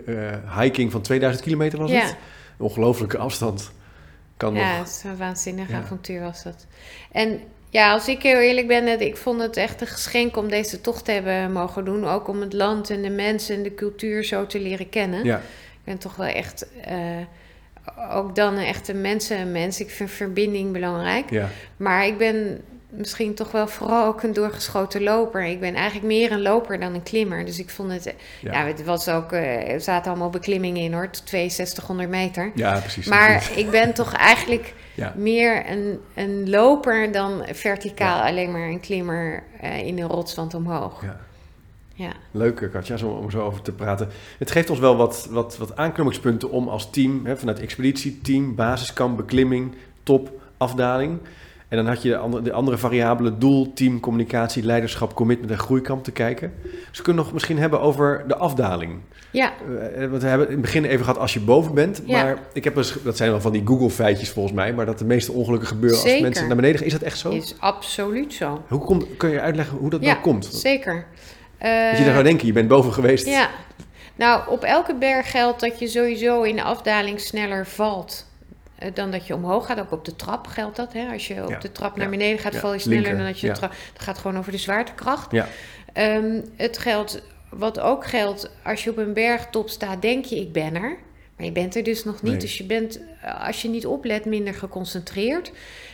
eh, 0.06 0.32
eh, 0.32 0.58
hiking 0.60 0.90
van 0.92 1.00
2000 1.00 1.44
kilometer 1.44 1.78
was 1.78 1.90
Ja. 1.90 2.00
het? 2.00 2.10
Een 2.58 2.64
ongelofelijke 2.66 3.18
afstand. 3.18 3.70
Kan 4.36 4.54
Ja, 4.54 4.68
nog. 4.70 4.78
het 4.78 4.88
is 4.88 5.02
een 5.10 5.16
waanzinnig 5.16 5.68
Ja. 5.70 5.78
avontuur 5.78 6.20
was 6.20 6.42
dat. 6.42 6.66
En 7.12 7.40
ja, 7.70 7.92
als 7.92 8.08
ik 8.08 8.22
heel 8.22 8.38
eerlijk 8.38 8.66
ben, 8.66 8.86
het- 8.86 9.00
ik 9.00 9.16
vond 9.16 9.40
het 9.40 9.56
echt 9.56 9.80
een 9.80 9.86
geschenk 9.86 10.36
om 10.36 10.48
deze 10.48 10.80
tocht 10.80 11.04
te 11.04 11.12
hebben 11.12 11.52
mogen 11.52 11.84
doen. 11.84 12.04
Ook 12.08 12.28
om 12.28 12.40
het 12.40 12.52
land 12.52 12.90
en 12.90 13.02
de 13.02 13.10
mensen 13.10 13.56
en 13.56 13.62
de 13.62 13.74
cultuur 13.74 14.24
zo 14.24 14.46
te 14.46 14.60
leren 14.60 14.88
kennen. 14.88 15.24
Ja, 15.24 15.36
Ik 15.36 15.84
ben 15.84 15.98
toch 15.98 16.16
wel 16.16 16.26
echt, 16.26 16.66
eh, 16.84 16.96
ook 18.16 18.34
dan 18.34 18.56
een 18.56 18.64
echte 18.64 18.94
mensenmens. 18.94 19.80
Ik 19.80 19.90
vind 19.90 20.10
verbinding 20.10 20.72
belangrijk. 20.72 21.30
ja, 21.30 21.48
Maar 21.76 22.06
ik 22.06 22.18
ben 22.18 22.60
misschien 22.90 23.34
toch 23.34 23.50
wel 23.52 23.68
vooral 23.68 24.06
ook 24.06 24.22
een 24.22 24.32
doorgeschoten 24.32 25.02
loper. 25.02 25.44
Ik 25.44 25.60
ben 25.60 25.74
eigenlijk 25.74 26.06
meer 26.06 26.32
een 26.32 26.42
loper 26.42 26.80
dan 26.80 26.94
een 26.94 27.02
klimmer. 27.02 27.44
Dus 27.44 27.58
ik 27.58 27.70
vond 27.70 27.92
het, 27.92 28.14
ja, 28.40 28.52
ja. 28.52 28.66
het 28.66 28.84
was 28.84 29.08
ook, 29.08 29.32
eh, 29.32 29.72
er 29.72 29.80
zaten 29.80 30.10
allemaal 30.10 30.30
beklimmingen 30.30 30.82
in 30.82 30.92
hoor, 30.92 31.08
6200 31.24 32.08
meter. 32.08 32.52
ja 32.54 32.78
precies. 32.78 33.06
Maar 33.06 33.50
ik 33.56 33.70
ben 33.70 33.94
toch 33.94 34.12
eigenlijk 34.14 34.74
Ja. 34.94 35.12
meer 35.16 35.70
een, 35.70 36.00
een 36.14 36.50
loper 36.50 37.12
dan 37.12 37.42
verticaal 37.52 38.22
alleen 38.22 38.52
maar 38.52 38.68
een 38.68 38.80
klimmer 38.80 39.42
eh, 39.60 39.86
in 39.86 39.98
een 39.98 40.08
rotswand 40.08 40.54
omhoog. 40.54 41.02
Ja. 41.02 41.20
Ja. 41.94 42.12
Leuk, 42.30 42.60
eh, 42.60 42.70
Katja, 42.70 42.96
zo- 42.96 43.08
om 43.10 43.30
zo 43.30 43.40
over 43.40 43.62
te 43.62 43.72
praten. 43.72 44.08
Het 44.38 44.50
geeft 44.50 44.70
ons 44.70 44.78
wel 44.78 44.96
wat, 44.96 45.26
wat, 45.30 45.56
wat 45.56 45.76
aanknopingspunten 45.76 46.50
om 46.50 46.68
als 46.68 46.90
team, 46.90 47.26
hè, 47.26 47.36
vanuit 47.36 47.60
expeditie, 47.60 48.20
team, 48.22 48.54
basiskamp, 48.54 49.16
beklimming, 49.16 49.74
top, 50.02 50.30
afdaling. 50.56 51.18
En 51.70 51.76
dan 51.76 51.86
had 51.86 52.02
je 52.02 52.08
de 52.08 52.16
andere, 52.16 52.42
de 52.42 52.52
andere 52.52 52.76
variabelen, 52.78 53.38
doel, 53.38 53.72
team, 53.72 54.00
communicatie, 54.00 54.62
leiderschap, 54.62 55.14
commitment 55.14 55.50
en 55.50 55.58
groeikamp 55.58 56.04
te 56.04 56.10
kijken. 56.12 56.52
Dus 56.62 56.98
we 56.98 57.02
kunnen 57.02 57.24
nog 57.24 57.32
misschien 57.32 57.58
hebben 57.58 57.80
over 57.80 58.24
de 58.26 58.36
afdaling. 58.36 58.98
Ja, 59.30 59.52
Eh, 59.96 60.06
want 60.08 60.22
we 60.22 60.28
hebben 60.28 60.46
in 60.46 60.52
het 60.52 60.62
begin 60.62 60.84
even 60.84 61.04
gehad 61.04 61.18
als 61.18 61.32
je 61.34 61.40
boven 61.40 61.74
bent. 61.74 62.02
Ja. 62.06 62.22
Maar 62.22 62.38
ik 62.52 62.64
heb 62.64 62.76
eens, 62.76 62.94
dat 63.04 63.16
zijn 63.16 63.30
wel 63.30 63.40
van 63.40 63.52
die 63.52 63.62
Google-feitjes 63.64 64.30
volgens 64.30 64.54
mij, 64.54 64.72
maar 64.72 64.86
dat 64.86 64.98
de 64.98 65.04
meeste 65.04 65.32
ongelukken 65.32 65.68
gebeuren 65.68 65.98
als 66.02 66.20
mensen 66.20 66.46
naar 66.46 66.56
beneden 66.56 66.76
gaan. 66.78 66.86
Is 66.86 66.92
dat 66.92 67.02
echt 67.02 67.18
zo? 67.18 67.30
is 67.30 67.54
absoluut 67.58 68.32
zo. 68.32 68.62
Hoe 68.68 68.80
komt, 68.80 69.04
kun 69.16 69.30
je 69.30 69.40
uitleggen 69.40 69.78
hoe 69.78 69.90
dat 69.90 70.00
Ja, 70.02 70.06
nou 70.10 70.20
komt? 70.20 70.44
Zeker. 70.52 70.94
Dat 71.58 71.68
je 71.68 71.68
daar 71.96 72.06
Eh, 72.06 72.12
zou 72.12 72.22
denken, 72.22 72.46
je 72.46 72.52
bent 72.52 72.68
boven 72.68 72.92
geweest. 72.92 73.26
Ja, 73.26 73.48
nou 74.16 74.48
op 74.48 74.62
elke 74.64 74.94
berg 74.94 75.30
geldt 75.30 75.60
dat 75.60 75.78
je 75.78 75.86
sowieso 75.88 76.42
in 76.42 76.56
de 76.56 76.62
afdaling 76.62 77.20
sneller 77.20 77.66
valt 77.66 78.24
eh, 78.24 78.29
dan 78.94 79.10
dat 79.10 79.26
je 79.26 79.34
omhoog 79.34 79.66
gaat. 79.66 79.80
Ook 79.80 79.92
op 79.92 80.04
de 80.04 80.16
trap 80.16 80.46
geldt 80.46 80.76
dat. 80.76 80.92
Hè? 80.92 81.12
Als 81.12 81.28
je 81.28 81.42
op 81.42 81.50
Ja, 81.50 81.58
de 81.58 81.72
trap 81.72 81.96
naar 81.96 82.10
beneden 82.10 82.38
gaat, 82.38 82.56
val 82.56 82.72
je 82.72 82.78
sneller 82.78 83.02
linker, 83.02 83.18
dan 83.18 83.26
dat 83.26 83.40
je 83.40 83.46
de 83.46 83.52
trap... 83.52 83.72
Het 83.92 84.02
gaat 84.02 84.18
gewoon 84.18 84.38
over 84.38 84.52
de 84.52 84.58
zwaartekracht. 84.58 85.32
Ja. 85.32 85.48
Ehm, 85.92 86.40
het 86.56 86.78
geldt, 86.78 87.22
wat 87.48 87.80
ook 87.80 88.06
geldt, 88.06 88.50
als 88.64 88.84
je 88.84 88.90
op 88.90 88.96
een 88.96 89.12
bergtop 89.12 89.68
staat, 89.68 90.02
denk 90.02 90.24
je 90.24 90.36
ik 90.36 90.52
ben 90.52 90.74
er. 90.74 90.96
Maar 91.36 91.46
je 91.46 91.52
bent 91.52 91.76
er 91.76 91.82
dus 91.82 92.04
nog 92.04 92.22
niet. 92.22 92.32
Nee. 92.32 92.40
Dus 92.40 92.58
je 92.58 92.64
bent, 92.64 93.00
eh, 93.22 93.46
als 93.46 93.62
je 93.62 93.68
niet 93.68 93.86
oplet, 93.86 94.24
minder 94.24 94.54
geconcentreerd. 94.54 95.52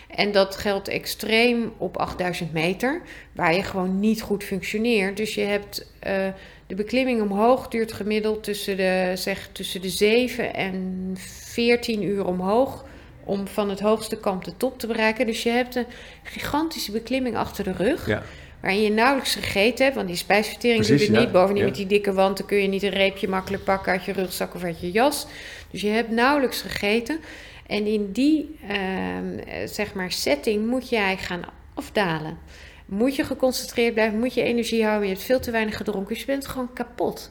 En 0.09 0.32
dat 0.32 0.57
geldt 0.57 0.89
extreem 0.89 1.72
op 1.76 1.97
8000 1.97 2.53
meter, 2.53 3.03
waar 3.32 3.55
je 3.55 3.62
gewoon 3.62 4.01
niet 4.01 4.22
goed 4.22 4.45
functioneert. 4.45 5.16
Dus 5.16 5.34
je 5.34 5.41
hebt 5.41 5.93
eh, 5.99 6.28
de 6.66 6.74
beklimming 6.74 7.22
omhoog 7.22 7.68
duurt 7.68 7.92
gemiddeld 7.92 8.44
tussen 8.44 8.76
de, 8.76 9.12
zeg, 9.14 9.48
tussen 9.52 9.80
de 9.80 9.88
7 9.88 10.54
en 10.54 11.14
14 11.16 12.02
uur 12.02 12.24
omhoog. 12.26 12.84
Om 13.24 13.48
van 13.48 13.68
het 13.68 13.80
hoogste 13.80 14.16
kamp 14.16 14.44
de 14.44 14.56
top 14.56 14.78
te 14.78 14.86
bereiken. 14.86 15.26
Dus 15.26 15.42
je 15.42 15.50
hebt 15.50 15.74
een 15.74 15.86
gigantische 16.22 16.92
beklimming 16.92 17.36
achter 17.36 17.64
de 17.64 17.72
rug. 17.72 18.06
Ja. 18.06 18.22
Waarin 18.60 18.82
je 18.82 18.90
nauwelijks 18.90 19.34
gegeten 19.34 19.84
hebt, 19.84 19.96
want 19.96 20.08
die 20.08 20.16
spijsvertering 20.16 20.86
doet 20.86 21.00
het 21.00 21.08
ja. 21.08 21.20
niet. 21.20 21.32
Bovendien 21.32 21.62
Ja. 21.62 21.68
met 21.68 21.76
die 21.76 21.86
dikke 21.86 22.12
wand, 22.12 22.36
dan 22.36 22.46
kun 22.46 22.56
je 22.56 22.68
niet 22.68 22.82
een 22.82 22.90
reepje 22.90 23.28
makkelijk 23.28 23.64
pakken 23.64 23.92
uit 23.92 24.04
je 24.04 24.12
rugzak 24.12 24.54
of 24.54 24.62
uit 24.64 24.80
je 24.80 24.90
jas. 24.90 25.26
Dus 25.70 25.80
je 25.80 25.88
hebt 25.88 26.10
nauwelijks 26.10 26.60
gegeten. 26.60 27.20
En 27.66 27.86
in 27.86 28.12
die 28.12 28.58
ehm, 28.68 29.38
eh, 29.38 29.68
zeg 29.68 29.94
maar 29.94 30.12
setting 30.12 30.66
moet 30.66 30.88
jij 30.88 31.16
gaan 31.16 31.42
afdalen. 31.74 32.38
Moet 32.87 33.16
je 33.16 33.24
geconcentreerd 33.24 33.95
blijven, 33.95 34.18
moet 34.18 34.34
je 34.34 34.43
energie 34.43 34.84
houden. 34.84 35.09
Je 35.09 35.14
hebt 35.14 35.26
veel 35.26 35.41
te 35.41 35.51
weinig 35.51 35.76
gedronken, 35.76 36.09
dus 36.09 36.20
je 36.20 36.26
bent 36.26 36.47
gewoon 36.47 36.72
kapot. 36.72 37.30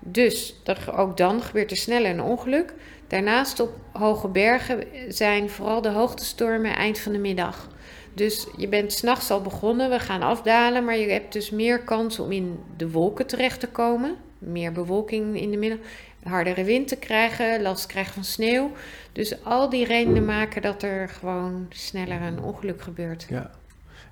Dus 0.00 0.54
ook 0.96 1.16
dan 1.16 1.42
gebeurt 1.42 1.70
er 1.70 1.76
sneller 1.76 2.10
een 2.10 2.22
ongeluk. 2.22 2.74
Daarnaast 3.06 3.60
op 3.60 3.70
hoge 3.92 4.28
bergen 4.28 4.84
zijn 5.08 5.50
vooral 5.50 5.80
de 5.80 5.88
hoogtestormen 5.88 6.76
eind 6.76 6.98
van 6.98 7.12
de 7.12 7.18
middag. 7.18 7.68
Dus 8.14 8.46
je 8.56 8.68
bent 8.68 8.92
s'nachts 8.92 9.30
al 9.30 9.42
begonnen, 9.42 9.90
we 9.90 9.98
gaan 9.98 10.22
afdalen, 10.22 10.84
maar 10.84 10.96
je 10.96 11.10
hebt 11.10 11.32
dus 11.32 11.50
meer 11.50 11.80
kans 11.80 12.18
om 12.18 12.32
in 12.32 12.58
de 12.76 12.90
wolken 12.90 13.26
terecht 13.26 13.60
te 13.60 13.68
komen. 13.68 14.16
Meer 14.38 14.72
bewolking 14.72 15.40
in 15.40 15.50
de 15.50 15.56
middag. 15.56 15.78
hardere 16.22 16.64
wind 16.64 16.88
te 16.88 16.96
krijgen, 16.96 17.62
last 17.62 17.86
krijgen 17.86 18.14
van 18.14 18.24
sneeuw. 18.24 18.70
Dus 19.12 19.44
al 19.44 19.68
die 19.68 19.84
redenen 19.84 20.24
maken 20.24 20.62
dat 20.62 20.82
er 20.82 21.08
gewoon 21.08 21.66
sneller 21.68 22.22
een 22.22 22.42
ongeluk 22.42 22.82
gebeurt. 22.82 23.26
Ja. 23.28 23.50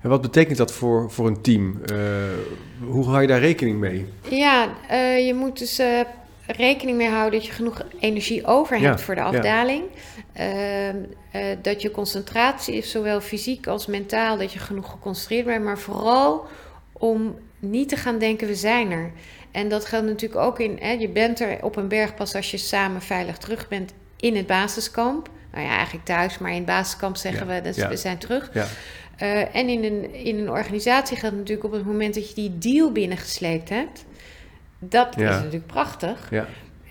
En 0.01 0.09
wat 0.09 0.21
betekent 0.21 0.57
dat 0.57 0.71
voor, 0.71 1.11
voor 1.11 1.27
een 1.27 1.41
team? 1.41 1.81
Uh, 1.91 1.97
hoe 2.87 3.05
hou 3.05 3.21
je 3.21 3.27
daar 3.27 3.39
rekening 3.39 3.79
mee? 3.79 4.05
Ja, 4.29 4.69
uh, 4.91 5.25
je 5.25 5.33
moet 5.33 5.59
dus 5.59 5.79
uh, 5.79 5.99
rekening 6.45 6.97
mee 6.97 7.09
houden 7.09 7.39
dat 7.39 7.47
je 7.47 7.53
genoeg 7.53 7.81
energie 7.99 8.45
over 8.45 8.79
hebt 8.79 9.01
voor 9.01 9.15
de 9.15 9.21
afdaling. 9.21 9.83
Ja. 10.33 10.93
dat 11.61 11.81
je 11.81 11.91
concentratie 11.91 12.75
is, 12.75 12.91
zowel 12.91 13.21
fysiek 13.21 13.67
als 13.67 13.85
mentaal, 13.85 14.37
dat 14.37 14.53
je 14.53 14.59
genoeg 14.59 14.89
geconcentreerd 14.89 15.45
bent. 15.45 15.63
Maar 15.63 15.79
vooral 15.79 16.45
om 16.91 17.35
niet 17.59 17.89
te 17.89 17.95
gaan 17.95 18.17
denken, 18.17 18.47
we 18.47 18.55
zijn 18.55 18.91
er. 18.91 19.11
En 19.51 19.69
dat 19.69 19.85
geldt 19.85 20.05
natuurlijk 20.05 20.41
ook 20.41 20.59
in, 20.59 20.77
hè, 20.79 20.91
je 20.91 21.09
bent 21.09 21.39
er 21.39 21.57
op 21.63 21.75
een 21.75 21.87
berg 21.87 22.15
pas 22.15 22.35
als 22.35 22.51
je 22.51 22.57
samen 22.57 23.01
veilig 23.01 23.37
terug 23.37 23.67
bent 23.67 23.93
in 24.17 24.35
het 24.35 24.47
basiskamp. 24.47 25.29
Nou 25.51 25.65
ja, 25.65 25.75
eigenlijk 25.75 26.05
thuis, 26.05 26.37
maar 26.37 26.51
in 26.51 26.57
het 26.57 26.65
basiskamp 26.65 27.15
zeggen 27.15 27.47
we, 27.47 27.61
dat 27.61 27.75
we 27.75 27.97
zijn 27.97 28.17
terug. 28.17 28.49
Ja. 28.53 28.65
Uh, 29.21 29.55
en 29.55 29.69
in 29.69 29.83
een, 29.83 30.13
in 30.13 30.37
een 30.37 30.49
organisatie 30.49 31.17
geldt 31.17 31.35
natuurlijk 31.35 31.65
op 31.65 31.71
het 31.71 31.85
moment 31.85 32.13
dat 32.13 32.29
je 32.29 32.35
die 32.35 32.57
deal 32.57 32.91
binnengesleept 32.91 33.69
hebt. 33.69 34.05
Dat 34.79 35.17
is 35.17 35.23
natuurlijk 35.23 35.65
prachtig. 35.65 36.27
Ja. 36.29 36.47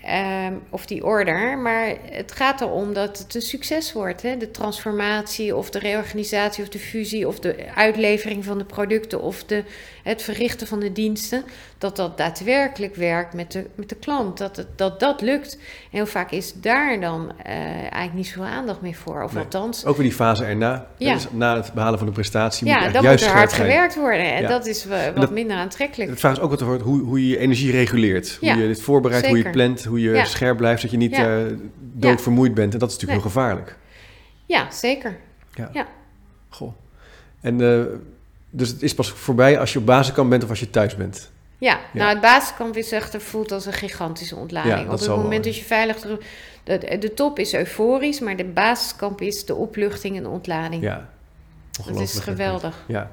Um, 0.09 0.61
of 0.69 0.85
die 0.85 1.05
order. 1.05 1.57
Maar 1.57 1.87
het 2.11 2.31
gaat 2.31 2.61
erom 2.61 2.93
dat 2.93 3.17
het 3.17 3.35
een 3.35 3.41
succes 3.41 3.93
wordt. 3.93 4.21
Hè? 4.21 4.37
De 4.37 4.51
transformatie 4.51 5.55
of 5.55 5.69
de 5.69 5.79
reorganisatie 5.79 6.63
of 6.63 6.69
de 6.69 6.79
fusie 6.79 7.27
of 7.27 7.39
de 7.39 7.55
uitlevering 7.75 8.45
van 8.45 8.57
de 8.57 8.63
producten 8.63 9.21
of 9.21 9.43
de, 9.43 9.63
het 10.03 10.21
verrichten 10.21 10.67
van 10.67 10.79
de 10.79 10.91
diensten. 10.91 11.43
Dat 11.77 11.95
dat 11.95 12.17
daadwerkelijk 12.17 12.95
werkt 12.95 13.33
met 13.33 13.51
de, 13.51 13.65
met 13.75 13.89
de 13.89 13.95
klant. 13.95 14.37
Dat, 14.37 14.55
het, 14.55 14.67
dat 14.75 14.99
dat 14.99 15.21
lukt. 15.21 15.53
En 15.53 15.61
heel 15.89 16.05
vaak 16.05 16.31
is 16.31 16.53
daar 16.53 16.99
dan 16.99 17.31
uh, 17.47 17.53
eigenlijk 17.81 18.13
niet 18.13 18.27
zoveel 18.27 18.43
aandacht 18.43 18.81
meer 18.81 18.95
voor. 18.95 19.23
Of 19.23 19.35
althans. 19.35 19.85
Ook 19.85 19.95
weer 19.95 20.05
die 20.05 20.15
fase 20.15 20.45
erna. 20.45 20.87
Ja. 20.97 21.13
Dus 21.13 21.27
na 21.31 21.55
het 21.55 21.73
behalen 21.73 21.97
van 21.97 22.07
de 22.07 22.13
prestatie. 22.13 22.67
Ja, 22.67 22.83
moet 22.83 22.93
dan 22.93 23.03
juist 23.03 23.23
moet 23.23 23.33
er 23.33 23.37
hard 23.39 23.53
gewerkt 23.53 23.95
worden. 23.95 24.33
En 24.33 24.47
dat 24.47 24.65
is 24.65 24.85
wat 24.85 25.15
dat, 25.15 25.31
minder 25.31 25.57
aantrekkelijk. 25.57 26.09
Het 26.09 26.19
vraag 26.19 26.31
is 26.31 26.39
ook 26.39 26.49
wat 26.49 26.61
hoe, 26.61 27.01
hoe 27.01 27.21
je 27.21 27.27
je 27.27 27.37
energie 27.37 27.71
reguleert. 27.71 28.37
Hoe 28.39 28.49
je 28.49 28.67
dit 28.67 28.81
voorbereidt, 28.81 29.27
hoe 29.27 29.37
je 29.37 29.49
plant, 29.49 29.83
hoe 29.83 29.96
je 29.99 30.25
scherp 30.25 30.57
blijft, 30.57 30.81
dat 30.81 30.91
je 30.91 30.97
niet 30.97 31.15
ja. 31.15 31.37
uh, 31.37 31.57
doodvermoeid 31.77 32.53
bent. 32.53 32.73
En 32.73 32.79
dat 32.79 32.89
is 32.89 32.95
natuurlijk 32.95 33.21
heel 33.21 33.31
gevaarlijk. 33.31 33.77
Ja, 34.45 34.71
zeker. 34.71 35.17
Ja. 35.53 35.69
ja. 35.73 35.87
Goh. 36.49 36.73
En 37.41 37.59
uh, 37.59 37.83
dus 38.49 38.69
het 38.69 38.81
is 38.81 38.93
pas 38.93 39.09
voorbij 39.11 39.59
als 39.59 39.73
je 39.73 39.79
op 39.79 39.85
basiskamp 39.85 40.29
bent 40.29 40.43
of 40.43 40.49
als 40.49 40.59
je 40.59 40.69
thuis 40.69 40.95
bent. 40.95 41.31
Ja, 41.57 41.79
nou 41.93 42.09
het 42.09 42.21
basiskamp 42.21 42.77
is 42.77 42.91
echt 42.91 43.15
voelt 43.17 43.51
als 43.51 43.65
een 43.65 43.73
gigantische 43.73 44.35
ontlading. 44.35 44.89
op 44.89 44.99
het 44.99 45.07
moment 45.07 45.43
dat 45.43 45.55
je 45.55 45.63
veilig. 45.63 45.97
De, 46.63 46.97
de 46.99 47.13
top 47.13 47.39
is 47.39 47.53
euforisch, 47.53 48.19
maar 48.19 48.35
de 48.35 48.45
basiskamp 48.45 49.21
is 49.21 49.45
de 49.45 49.55
opluchting 49.55 50.17
en 50.17 50.23
de 50.23 50.29
ontlading. 50.29 50.83
Ja, 50.83 51.09
Het 51.83 51.99
is 51.99 52.19
geweldig. 52.19 52.83
Ja. 52.87 53.11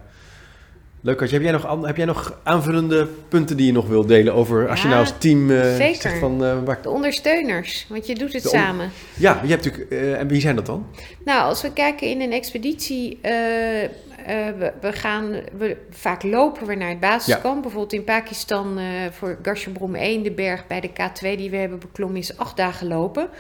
Leuk, 1.05 1.31
Heb 1.31 1.43
jij, 1.43 1.53
nog, 1.53 1.87
heb 1.87 1.97
jij 1.97 2.05
nog 2.05 2.39
aanvullende 2.43 3.09
punten 3.29 3.57
die 3.57 3.67
je 3.67 3.73
nog 3.73 3.89
wilt 3.89 4.09
delen 4.09 4.35
over 4.35 4.69
als 4.69 4.83
je 4.83 4.89
nou 4.89 5.01
als 5.01 5.13
team 5.19 5.51
uh, 5.51 5.77
zeker. 5.77 6.19
van... 6.19 6.45
Uh, 6.45 6.63
waar... 6.65 6.83
De 6.83 6.91
ondersteuners, 6.91 7.87
want 7.89 8.07
je 8.07 8.15
doet 8.15 8.33
het 8.33 8.43
samen. 8.43 8.91
Ja, 9.17 9.41
je 9.43 9.49
hebt 9.49 9.65
natuurlijk... 9.65 9.93
Uh, 9.93 10.21
en 10.21 10.29
wie 10.29 10.41
zijn 10.41 10.57
dat 10.57 10.67
dan? 10.67 10.87
Nou, 11.25 11.43
als 11.43 11.63
we 11.63 11.73
kijken 11.73 12.09
in 12.09 12.21
een 12.21 12.33
expeditie... 12.33 13.19
We, 14.27 14.73
we, 14.81 14.93
gaan, 14.93 15.31
we, 15.59 15.77
vaak 15.91 16.23
lopen 16.23 16.67
we 16.67 16.75
naar 16.75 16.89
het 16.89 17.01
basiskamp. 17.01 17.63
Bijvoorbeeld 17.63 17.93
in 17.93 18.05
Pakistan 18.05 18.81
voor 19.13 19.39
Gashebrom 19.43 19.95
1, 19.95 20.23
de 20.23 20.33
berg 20.33 20.67
bij 20.67 20.81
de 20.81 20.91
K2 20.91 21.21
die 21.21 21.51
we 21.51 21.57
hebben 21.57 21.79
beklommen, 21.79 22.19
is 22.19 22.37
acht 22.37 22.57
dagen 22.57 22.87
lopen. 22.87 23.31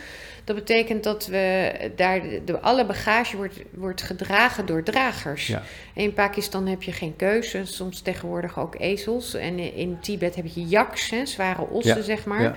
Dat 0.45 0.57
betekent 0.57 1.05
dat 1.05 1.27
we 1.27 1.73
daar 1.97 2.21
de, 2.45 2.61
alle 2.61 2.87
bagage 2.87 3.37
wordt, 3.37 3.59
wordt 3.71 4.03
gedragen 4.03 4.67
door 4.67 4.83
dragers. 4.83 5.47
Ja. 5.47 5.63
In 5.95 6.13
Pakistan 6.13 6.67
heb 6.67 6.83
je 6.83 6.93
geen 6.93 7.17
keuze, 7.17 7.65
soms 7.65 8.01
tegenwoordig 8.01 8.59
ook 8.59 8.75
ezels. 8.79 9.35
En 9.35 9.59
in 9.59 10.01
Tibet 10.01 10.35
heb 10.35 10.47
je 10.47 10.67
yaks, 10.67 11.11
hè, 11.11 11.27
zware 11.27 11.69
ossen, 11.69 12.05
zeg 12.05 12.25
maar. 12.25 12.43
Ja. 12.43 12.55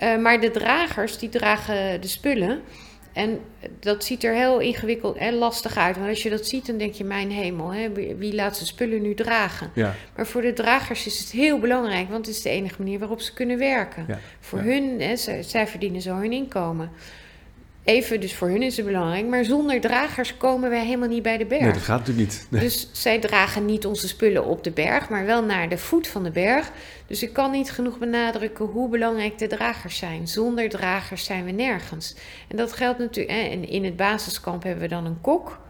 Uh, 0.00 0.22
maar 0.22 0.40
de 0.40 0.50
dragers 0.50 1.18
die 1.18 1.28
dragen 1.28 2.00
de 2.00 2.08
spullen. 2.08 2.60
En 3.14 3.40
dat 3.80 4.04
ziet 4.04 4.24
er 4.24 4.34
heel 4.34 4.60
ingewikkeld 4.60 5.16
en 5.16 5.34
lastig 5.34 5.76
uit. 5.76 5.96
Want 5.96 6.08
als 6.08 6.22
je 6.22 6.30
dat 6.30 6.46
ziet, 6.46 6.66
dan 6.66 6.76
denk 6.78 6.94
je, 6.94 7.04
mijn 7.04 7.30
hemel, 7.30 7.72
hè, 7.72 7.92
wie 7.92 8.34
laat 8.34 8.56
zijn 8.56 8.68
spullen 8.68 9.02
nu 9.02 9.14
dragen? 9.14 9.70
Ja. 9.74 9.94
Maar 10.16 10.26
voor 10.26 10.42
de 10.42 10.52
dragers 10.52 11.06
is 11.06 11.18
het 11.18 11.30
heel 11.30 11.58
belangrijk, 11.58 12.08
want 12.08 12.26
het 12.26 12.34
is 12.34 12.42
de 12.42 12.48
enige 12.48 12.82
manier 12.82 12.98
waarop 12.98 13.20
ze 13.20 13.34
kunnen 13.34 13.58
werken. 13.58 14.04
Ja. 14.08 14.18
Voor 14.40 14.58
hun, 14.58 15.00
hè, 15.00 15.16
zij, 15.16 15.42
zij 15.42 15.66
verdienen 15.66 16.00
zo 16.00 16.14
hun 16.14 16.32
inkomen. 16.32 16.90
Even, 17.84 18.20
dus 18.20 18.34
voor 18.34 18.48
hun 18.48 18.62
is 18.62 18.76
het 18.76 18.86
belangrijk. 18.86 19.26
Maar 19.26 19.44
zonder 19.44 19.80
dragers 19.80 20.36
komen 20.36 20.70
wij 20.70 20.84
helemaal 20.84 21.08
niet 21.08 21.22
bij 21.22 21.36
de 21.36 21.46
berg. 21.46 21.62
Nee, 21.62 21.72
dat 21.72 21.82
gaat 21.82 21.98
natuurlijk 21.98 22.28
niet. 22.28 22.46
Dus 22.60 22.88
zij 22.92 23.18
dragen 23.18 23.64
niet 23.64 23.86
onze 23.86 24.08
spullen 24.08 24.44
op 24.44 24.64
de 24.64 24.70
berg, 24.70 25.08
maar 25.08 25.26
wel 25.26 25.44
naar 25.44 25.68
de 25.68 25.78
voet 25.78 26.06
van 26.06 26.22
de 26.22 26.30
berg. 26.30 26.70
Dus 27.06 27.22
ik 27.22 27.32
kan 27.32 27.50
niet 27.50 27.70
genoeg 27.70 27.98
benadrukken 27.98 28.64
hoe 28.64 28.88
belangrijk 28.88 29.38
de 29.38 29.46
dragers 29.46 29.96
zijn. 29.96 30.28
Zonder 30.28 30.68
dragers 30.68 31.24
zijn 31.24 31.44
we 31.44 31.50
nergens. 31.50 32.14
En 32.48 32.56
dat 32.56 32.72
geldt 32.72 32.98
natuurlijk. 32.98 33.38
En 33.38 33.68
in 33.68 33.84
het 33.84 33.96
basiskamp 33.96 34.62
hebben 34.62 34.82
we 34.82 34.88
dan 34.88 35.04
een 35.06 35.20
kok. 35.20 35.62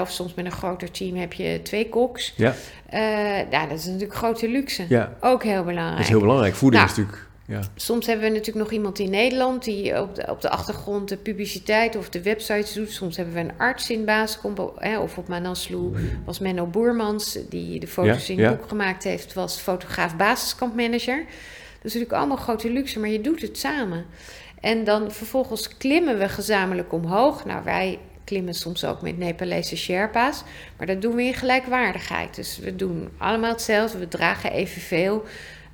Of 0.00 0.10
soms 0.10 0.34
met 0.34 0.44
een 0.44 0.52
groter 0.52 0.90
team 0.90 1.16
heb 1.16 1.32
je 1.32 1.60
twee 1.62 1.88
koks. 1.88 2.34
Ja. 2.36 2.54
Uh, 2.94 3.50
ja, 3.50 3.66
dat 3.66 3.78
is 3.78 3.84
natuurlijk 3.84 4.14
grote 4.14 4.48
luxe. 4.48 4.84
Ja. 4.88 5.16
Ook 5.20 5.42
heel 5.42 5.64
belangrijk. 5.64 5.96
Dat 5.96 6.04
is 6.04 6.08
heel 6.08 6.20
belangrijk. 6.20 6.54
Voeding 6.54 6.82
nou, 6.82 6.94
is 6.94 6.98
natuurlijk 6.98 7.27
ja. 7.48 7.60
Soms 7.74 8.06
hebben 8.06 8.24
we 8.24 8.30
natuurlijk 8.30 8.64
nog 8.64 8.72
iemand 8.72 8.98
in 8.98 9.10
Nederland 9.10 9.64
die 9.64 10.00
op 10.00 10.14
de, 10.14 10.30
op 10.30 10.40
de 10.40 10.50
achtergrond 10.50 11.08
de 11.08 11.16
publiciteit 11.16 11.96
of 11.96 12.08
de 12.08 12.22
websites 12.22 12.72
doet. 12.72 12.90
Soms 12.90 13.16
hebben 13.16 13.34
we 13.34 13.40
een 13.40 13.58
arts 13.58 13.90
in 13.90 14.04
basiskamp. 14.04 14.58
Of 15.00 15.18
op 15.18 15.28
Manaslu 15.28 15.92
was 16.24 16.38
Menno 16.38 16.66
Boermans, 16.66 17.38
die 17.48 17.80
de 17.80 17.86
foto's 17.86 18.28
in 18.28 18.40
het 18.40 18.56
boek 18.56 18.68
gemaakt 18.68 19.04
heeft, 19.04 19.32
was 19.32 19.58
fotograaf 19.58 20.16
basiskampmanager. 20.16 21.16
Dat 21.16 21.84
is 21.86 21.92
natuurlijk 21.92 22.12
allemaal 22.12 22.36
grote 22.36 22.70
luxe, 22.70 22.98
maar 22.98 23.08
je 23.08 23.20
doet 23.20 23.42
het 23.42 23.58
samen. 23.58 24.04
En 24.60 24.84
dan 24.84 25.12
vervolgens 25.12 25.76
klimmen 25.76 26.18
we 26.18 26.28
gezamenlijk 26.28 26.92
omhoog. 26.92 27.44
Nou, 27.44 27.64
wij 27.64 27.98
klimmen 28.24 28.54
soms 28.54 28.84
ook 28.84 29.02
met 29.02 29.18
Nepalese 29.18 29.76
Sherpa's. 29.76 30.42
Maar 30.76 30.86
dat 30.86 31.02
doen 31.02 31.14
we 31.14 31.22
in 31.22 31.34
gelijkwaardigheid. 31.34 32.34
Dus 32.34 32.58
we 32.58 32.76
doen 32.76 33.08
allemaal 33.18 33.50
hetzelfde. 33.50 33.98
We 33.98 34.08
dragen 34.08 34.52
evenveel. 34.52 35.24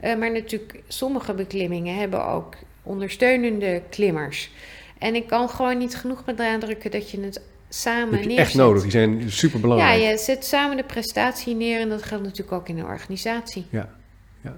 Uh, 0.05 0.17
maar 0.17 0.33
natuurlijk, 0.33 0.83
sommige 0.89 1.35
beklimmingen 1.35 1.97
hebben 1.97 2.27
ook 2.27 2.55
ondersteunende 2.83 3.83
klimmers. 3.91 4.51
En 4.99 5.15
ik 5.15 5.27
kan 5.27 5.49
gewoon 5.49 5.79
niet 5.79 5.97
genoeg 5.97 6.25
benadrukken 6.25 6.91
dat 6.91 7.11
je 7.11 7.21
het 7.21 7.41
samen 7.69 8.11
neerzet. 8.11 8.33
Je 8.33 8.39
echt 8.39 8.55
nodig, 8.55 8.83
die 8.83 8.91
zijn 8.91 9.31
super 9.31 9.61
belangrijk. 9.61 10.01
Ja, 10.01 10.09
je 10.09 10.19
zet 10.19 10.45
samen 10.45 10.77
de 10.77 10.85
prestatie 10.85 11.55
neer 11.55 11.81
en 11.81 11.89
dat 11.89 12.03
geldt 12.03 12.25
natuurlijk 12.25 12.53
ook 12.53 12.69
in 12.69 12.79
een 12.79 12.85
organisatie. 12.85 13.67
Ja, 13.71 13.89
ja. 14.41 14.57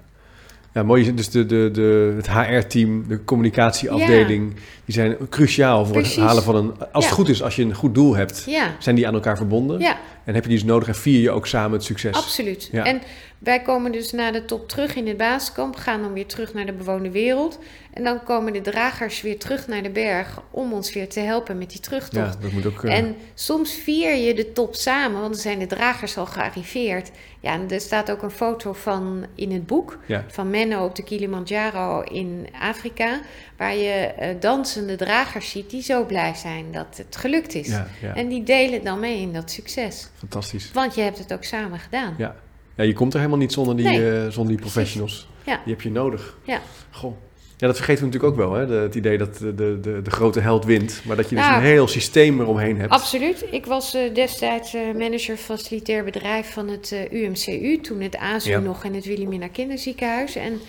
Ja, 0.73 0.83
mooi. 0.83 1.13
Dus 1.13 1.29
de, 1.29 1.45
de, 1.45 1.69
de, 1.71 2.13
het 2.15 2.29
HR-team, 2.29 3.07
de 3.07 3.23
communicatieafdeling, 3.23 4.53
die 4.85 4.93
zijn 4.93 5.17
cruciaal 5.29 5.85
voor 5.85 5.95
het 5.95 6.15
halen 6.15 6.43
van 6.43 6.55
een. 6.55 6.73
Als 6.91 7.05
het 7.05 7.13
goed 7.13 7.29
is, 7.29 7.43
als 7.43 7.55
je 7.55 7.63
een 7.63 7.73
goed 7.73 7.95
doel 7.95 8.15
hebt, 8.15 8.47
zijn 8.79 8.95
die 8.95 9.07
aan 9.07 9.13
elkaar 9.13 9.37
verbonden. 9.37 9.79
Ja. 9.79 9.97
En 10.23 10.33
heb 10.33 10.43
je 10.43 10.49
die 10.49 10.59
dus 10.59 10.67
nodig 10.67 10.87
en 10.87 10.95
vier 10.95 11.21
je 11.21 11.31
ook 11.31 11.47
samen 11.47 11.71
het 11.71 11.83
succes. 11.83 12.15
Absoluut. 12.15 12.69
En 12.71 13.01
wij 13.39 13.61
komen 13.61 13.91
dus 13.91 14.11
na 14.11 14.31
de 14.31 14.45
top 14.45 14.69
terug 14.69 14.95
in 14.95 15.07
het 15.07 15.17
basiskamp, 15.17 15.75
gaan 15.75 16.01
dan 16.01 16.13
weer 16.13 16.25
terug 16.25 16.53
naar 16.53 16.65
de 16.65 16.73
bewoonde 16.73 17.11
wereld. 17.11 17.59
En 17.93 18.03
dan 18.03 18.23
komen 18.23 18.53
de 18.53 18.61
dragers 18.61 19.21
weer 19.21 19.39
terug 19.39 19.67
naar 19.67 19.83
de 19.83 19.89
berg 19.89 20.41
om 20.51 20.73
ons 20.73 20.93
weer 20.93 21.09
te 21.09 21.19
helpen 21.19 21.57
met 21.57 21.69
die 21.69 21.79
terugtocht. 21.79 22.33
Ja, 22.33 22.41
dat 22.41 22.51
moet 22.51 22.65
ook, 22.65 22.83
uh... 22.83 22.97
En 22.97 23.15
soms 23.33 23.73
vier 23.73 24.15
je 24.15 24.33
de 24.33 24.51
top 24.51 24.75
samen, 24.75 25.19
want 25.19 25.33
dan 25.33 25.41
zijn 25.41 25.59
de 25.59 25.65
dragers 25.65 26.17
al 26.17 26.25
gearriveerd. 26.25 27.11
Ja, 27.39 27.53
en 27.53 27.69
er 27.69 27.81
staat 27.81 28.11
ook 28.11 28.21
een 28.21 28.31
foto 28.31 28.73
van 28.73 29.25
in 29.35 29.51
het 29.51 29.65
boek 29.65 29.97
van 30.27 30.49
Menno 30.49 30.85
op 30.85 30.95
de 30.95 31.03
Kilimanjaro 31.03 32.01
in 32.01 32.47
Afrika, 32.59 33.19
waar 33.57 33.75
je 33.75 34.13
uh, 34.19 34.27
dansende 34.39 34.95
dragers 34.95 35.49
ziet 35.49 35.69
die 35.69 35.81
zo 35.81 36.05
blij 36.05 36.33
zijn 36.35 36.71
dat 36.71 36.97
het 36.97 37.15
gelukt 37.15 37.53
is. 37.53 37.67
Ja. 37.67 37.87
En 38.13 38.27
die 38.27 38.43
delen 38.43 38.83
dan 38.83 38.99
mee 38.99 39.21
in 39.21 39.33
dat 39.33 39.51
succes. 39.51 40.09
Fantastisch. 40.17 40.71
Want 40.73 40.95
je 40.95 41.01
hebt 41.01 41.17
het 41.17 41.33
ook 41.33 41.43
samen 41.43 41.79
gedaan. 41.79 42.15
Ja, 42.17 42.35
ja 42.77 42.83
je 42.83 42.93
komt 42.93 43.13
er 43.13 43.19
helemaal 43.19 43.39
niet 43.39 43.53
zonder 43.53 43.75
die, 43.75 43.85
nee. 43.85 43.99
uh, 43.99 44.27
zonder 44.27 44.53
die 44.53 44.61
professionals. 44.61 45.27
Ja. 45.45 45.61
Die 45.63 45.73
heb 45.73 45.81
je 45.81 45.91
nodig. 45.91 46.37
Ja. 46.43 46.61
Goh. 46.91 47.15
Ja, 47.57 47.67
dat 47.67 47.75
vergeten 47.75 48.03
we 48.03 48.09
natuurlijk 48.09 48.33
ook 48.33 48.47
wel, 48.47 48.59
hè? 48.59 48.67
De, 48.67 48.73
het 48.73 48.95
idee 48.95 49.17
dat 49.17 49.37
de, 49.37 49.55
de, 49.55 50.01
de, 50.03 50.11
grote 50.11 50.39
held 50.39 50.65
wint, 50.65 51.01
maar 51.05 51.15
dat 51.15 51.29
je 51.29 51.35
dus 51.35 51.45
nou, 51.45 51.57
een 51.57 51.63
heel 51.67 51.87
systeem 51.87 52.39
eromheen 52.41 52.79
hebt. 52.79 52.91
Absoluut. 52.91 53.45
Ik 53.51 53.65
was 53.65 53.95
uh, 53.95 54.13
destijds 54.13 54.75
uh, 54.75 54.81
manager 54.97 55.37
facilitair 55.37 56.03
bedrijf 56.03 56.53
van 56.53 56.67
het 56.67 56.91
uh, 56.91 57.11
UMCU, 57.11 57.81
toen 57.81 58.01
het 58.01 58.17
ASU 58.17 58.49
ja. 58.49 58.59
nog 58.59 58.83
en 58.83 58.93
het 58.93 59.05
Wilhelmina 59.05 59.47
Kinderziekenhuis. 59.47 60.35
En 60.35 60.59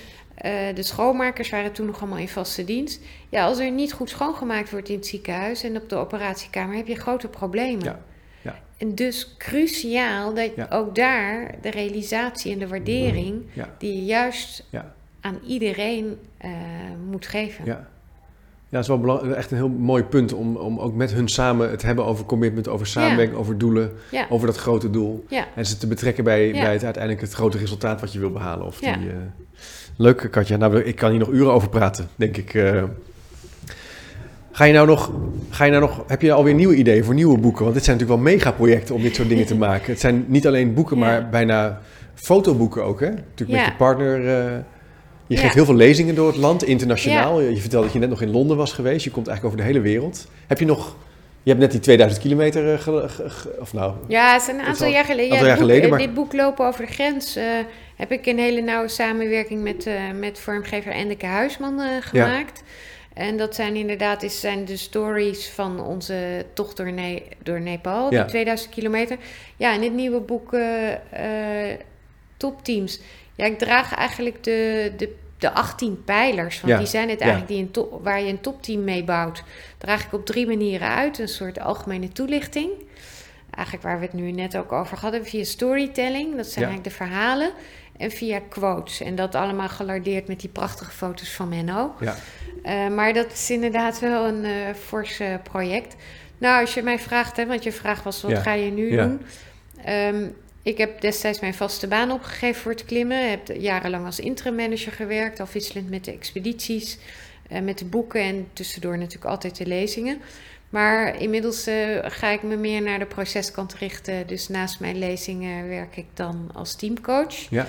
de 0.75 0.83
schoonmakers 0.83 1.51
waren 1.51 1.73
toen 1.73 1.87
nog 1.87 2.01
allemaal 2.01 2.19
in 2.19 2.29
vaste 2.29 2.65
dienst. 2.65 3.01
Ja, 3.29 3.45
als 3.45 3.59
er 3.59 3.71
niet 3.71 3.93
goed 3.93 4.11
schoongemaakt 4.11 4.71
wordt 4.71 4.89
in 4.89 4.97
het 4.97 5.07
ziekenhuis 5.07 5.63
en 5.63 5.77
op 5.77 5.89
de 5.89 5.97
operatiekamer, 5.97 6.77
heb 6.77 6.87
je 6.87 6.95
grote 6.95 7.29
problemen. 7.29 7.85
Ja. 7.85 8.01
Ja. 8.79 8.87
En 8.87 8.95
dus 8.95 9.35
cruciaal 9.39 10.35
dat 10.35 10.51
ook 10.71 10.95
daar 10.95 11.55
de 11.63 11.71
realisatie 11.71 12.53
en 12.53 12.59
de 12.59 12.69
waardering 12.69 13.43
die 13.79 13.95
je 13.95 14.05
juist 14.05 14.65
aan 15.21 15.39
iedereen 15.47 16.19
uh, 16.45 16.51
moet 17.11 17.27
geven. 17.27 17.65
Ja. 17.65 17.89
Ja, 18.71 18.79
het 18.79 18.89
is 18.89 18.97
wel 19.01 19.35
echt 19.35 19.51
een 19.51 19.57
heel 19.57 19.69
mooi 19.69 20.03
punt 20.03 20.33
om, 20.33 20.57
om 20.57 20.79
ook 20.79 20.95
met 20.95 21.13
hun 21.13 21.29
samen 21.29 21.71
het 21.71 21.83
hebben 21.83 22.05
over 22.05 22.25
commitment, 22.25 22.69
over 22.69 22.87
samenwerking, 22.87 23.39
over 23.39 23.59
doelen, 23.59 23.93
ja. 24.11 24.27
over 24.29 24.47
dat 24.47 24.57
grote 24.57 24.91
doel. 24.91 25.25
Ja. 25.29 25.47
En 25.55 25.67
ze 25.67 25.77
te 25.77 25.87
betrekken 25.87 26.25
bij, 26.25 26.51
bij 26.51 26.73
het 26.73 26.85
uiteindelijk 26.85 27.23
het 27.23 27.33
grote 27.33 27.59
resultaat 27.59 28.01
wat 28.01 28.13
je 28.13 28.19
wil 28.19 28.31
behalen. 28.31 28.67
Of 28.67 28.79
die, 28.79 28.91
uh... 28.91 29.15
Leuk, 29.97 30.29
Katja. 30.31 30.57
Nou, 30.57 30.81
ik 30.81 30.97
kan 30.97 31.11
hier 31.11 31.19
nog 31.19 31.29
uren 31.29 31.53
over 31.53 31.69
praten, 31.69 32.09
denk 32.17 32.37
ik. 32.37 32.55
Uh... 32.55 32.85
Ga 34.59 34.65
je 34.65 34.73
nou 34.73 34.87
nog, 34.87 35.13
ga 35.51 35.65
je 35.65 35.71
nou 35.71 35.83
nog, 35.83 36.05
heb 36.07 36.23
je 36.23 36.33
alweer 36.33 36.55
nieuwe 36.55 36.75
ideeën 36.75 37.05
voor 37.05 37.15
nieuwe 37.15 37.39
boeken? 37.39 37.63
Want 37.63 37.75
dit 37.75 37.85
zijn 37.85 37.97
natuurlijk 37.97 38.23
wel 38.23 38.33
megaprojecten 38.33 38.95
om 38.95 39.03
dit 39.03 39.15
soort 39.15 39.29
dingen 39.29 39.47
te 39.47 39.57
maken. 39.69 39.91
Het 39.91 40.01
zijn 40.01 40.25
niet 40.29 40.47
alleen 40.47 40.75
boeken, 40.75 40.99
maar 40.99 41.29
bijna 41.29 41.81
fotoboeken 42.15 42.85
ook, 42.85 43.01
hè? 43.01 43.11
Natuurlijk 43.11 43.59
met 43.59 43.69
je 43.69 43.77
partner. 43.77 44.21
Uh, 44.21 44.59
je 45.27 45.37
geeft 45.37 45.55
heel 45.55 45.65
veel 45.65 45.75
lezingen 45.75 46.15
door 46.15 46.27
het 46.27 46.37
land, 46.37 46.65
internationaal. 46.65 47.41
Je, 47.41 47.55
je 47.55 47.61
vertelde 47.61 47.85
dat 47.85 47.95
je 47.95 48.01
net 48.01 48.09
nog 48.09 48.23
in 48.23 48.31
Londen 48.31 48.57
was 48.57 48.73
geweest. 48.73 49.05
Je 49.05 49.11
komt 49.11 49.27
eigenlijk 49.29 49.57
over 49.57 49.67
de 49.67 49.73
hele 49.73 49.89
wereld. 49.91 50.29
Heb 50.47 50.59
je 50.59 50.65
nog... 50.65 50.97
Je 51.43 51.51
hebt 51.51 51.61
net 51.61 51.71
die 51.71 51.81
2000 51.81 52.23
kilometer, 52.23 52.79
ge, 52.79 53.05
ge, 53.09 53.31
ge, 53.31 53.57
of 53.61 53.73
nou... 53.73 53.93
Ja, 54.09 54.33
het 54.33 54.43
is 54.43 54.49
een 54.49 54.61
aantal 54.61 54.89
jaar 54.89 55.05
geleden. 55.05 55.33
Aantal 55.33 55.47
jaar 55.47 55.57
boek, 55.57 55.67
geleden 55.67 55.91
maar... 55.91 55.99
Dit 55.99 56.15
boek 56.15 56.33
Lopen 56.33 56.67
over 56.67 56.87
de 56.87 56.93
Grens 56.93 57.37
uh, 57.37 57.45
heb 57.97 58.13
ik 58.13 58.27
een 58.27 58.39
hele 58.39 58.61
nauwe 58.61 58.89
samenwerking 58.89 59.63
met, 59.63 59.87
uh, 59.87 59.95
met 60.19 60.39
vormgever 60.39 60.93
Endeke 60.93 61.27
Huisman 61.27 61.81
gemaakt. 62.01 62.63
Ja. 62.65 62.67
En 63.19 63.37
dat 63.37 63.55
zijn 63.55 63.77
inderdaad 63.77 64.23
is, 64.23 64.41
zijn 64.41 64.65
de 64.65 64.77
stories 64.77 65.49
van 65.49 65.81
onze 65.81 66.47
tocht 66.53 66.77
door, 66.77 66.93
ne 66.93 67.23
door 67.43 67.61
Nepal, 67.61 68.13
Ja. 68.13 68.21
die 68.21 68.29
2000 68.31 68.71
kilometer. 68.71 69.17
Ja, 69.57 69.73
in 69.73 69.81
dit 69.81 69.93
nieuwe 69.93 70.21
boek 70.21 70.57
Topteams... 72.37 73.01
Ja, 73.35 73.45
ik 73.45 73.59
draag 73.59 73.95
eigenlijk 73.95 74.45
de, 74.45 74.93
de, 74.97 75.15
de 75.39 75.51
18 75.53 76.05
pijlers. 76.05 76.61
Want 76.61 76.73
Ja, 76.73 76.79
die 76.79 76.87
zijn 76.87 77.09
het 77.09 77.19
ja. 77.19 77.25
eigenlijk 77.25 77.53
die 77.55 77.63
een 77.63 77.71
top, 77.71 78.05
waar 78.05 78.21
je 78.23 78.29
een 78.31 78.41
topteam 78.41 78.85
mee 78.85 79.05
bouwt. 79.05 79.43
Draag 79.79 80.05
ik 80.05 80.13
op 80.13 80.27
drie 80.27 80.47
manieren 80.47 80.89
uit. 80.89 81.19
Een 81.19 81.29
soort 81.29 81.61
algemene 81.61 82.09
toelichting. 82.09 82.71
Eigenlijk 83.51 83.87
waar 83.87 83.99
we 83.99 84.05
het 84.05 84.15
nu 84.15 84.31
net 84.31 84.57
ook 84.57 84.73
over 84.73 84.99
hadden. 84.99 85.27
Via 85.27 85.45
storytelling, 85.45 86.37
dat 86.37 86.47
zijn 86.47 86.65
eigenlijk 86.65 86.97
de 86.97 87.05
verhalen. 87.05 87.51
En 87.99 88.11
via 88.11 88.41
quotes. 88.49 89.01
En 89.01 89.15
dat 89.15 89.35
allemaal 89.35 89.69
gelardeerd 89.69 90.29
met 90.29 90.41
die 90.41 90.49
prachtige 90.49 90.91
foto's 90.91 91.31
van 91.33 91.49
Menno. 91.49 91.95
Ja. 92.01 92.17
Eh, 92.63 92.89
maar 92.89 93.13
dat 93.13 93.33
is 93.33 93.51
inderdaad 93.51 93.99
wel 94.01 94.27
een 94.27 94.45
eh 94.45 94.75
fors 94.75 95.19
eh, 95.21 95.35
project. 95.43 95.95
Nou, 96.39 96.61
als 96.61 96.75
je 96.75 96.83
mij 96.83 96.99
vraagt, 96.99 97.37
hè, 97.37 97.47
want 97.47 97.63
je 97.63 97.73
vraag 97.73 98.03
was: 98.03 98.23
wat 98.23 98.31
Ja. 98.31 98.41
ga 98.41 98.53
je 98.53 98.71
nu 98.71 98.93
Ja. 98.93 99.05
doen? 99.07 99.21
Ehm, 99.85 100.27
ik 100.63 100.79
heb 100.79 101.01
destijds 101.01 101.41
mijn 101.41 101.55
vaste 101.55 101.87
baan 101.87 102.11
opgegeven 102.11 102.61
voor 102.63 102.73
het 102.73 102.85
klimmen. 102.85 103.31
Heb 103.31 103.49
jarenlang 103.57 104.07
als 104.07 104.21
interim 104.21 104.55
manager 104.55 104.93
gewerkt, 104.93 105.41
afwisselend 105.41 105.91
met 105.91 106.05
de 106.05 106.13
expedities, 106.13 106.99
met 107.63 107.79
de 107.79 107.85
boeken 107.85 108.21
en 108.21 108.49
tussendoor 108.53 108.99
natuurlijk 108.99 109.31
altijd 109.31 109.57
de 109.57 109.67
lezingen. 109.67 110.21
Maar 110.71 111.21
inmiddels 111.21 111.67
eh, 111.67 111.99
ga 112.03 112.29
ik 112.29 112.43
me 112.43 112.57
meer 112.57 112.83
naar 112.83 112.99
de 112.99 113.07
proceskant 113.07 113.75
richten. 113.75 114.27
Dus 114.27 114.49
naast 114.49 114.81
mijn 114.81 114.99
lezingen 114.99 115.69
werk 115.69 115.97
ik 115.97 116.07
dan 116.15 116.51
als 116.55 116.75
teamcoach. 116.75 117.35
Ja. 117.51 117.67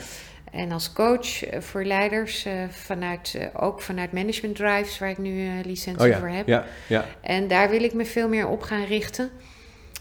En 0.52 0.72
als 0.72 0.94
coach 0.94 1.44
eh, 1.44 1.62
voor 1.62 1.84
leiders, 1.84 2.46
eh, 2.46 2.54
vanuit, 2.70 3.50
ook 3.54 3.82
vanuit 3.82 4.12
Management 4.12 4.56
Drives, 4.56 5.00
waar 5.00 5.10
ik 5.10 5.18
nu 5.18 5.62
licentie 5.66 6.04
Oh 6.06 6.12
ja, 6.12 6.20
voor 6.20 6.30
heb. 6.30 6.48
ja, 6.48 6.66
ja. 6.88 7.06
En 7.22 7.48
daar 7.48 7.70
wil 7.70 7.84
ik 7.84 7.94
me 7.94 8.06
veel 8.06 8.28
meer 8.28 8.48
op 8.48 8.62
gaan 8.62 8.86
richten. 8.86 9.30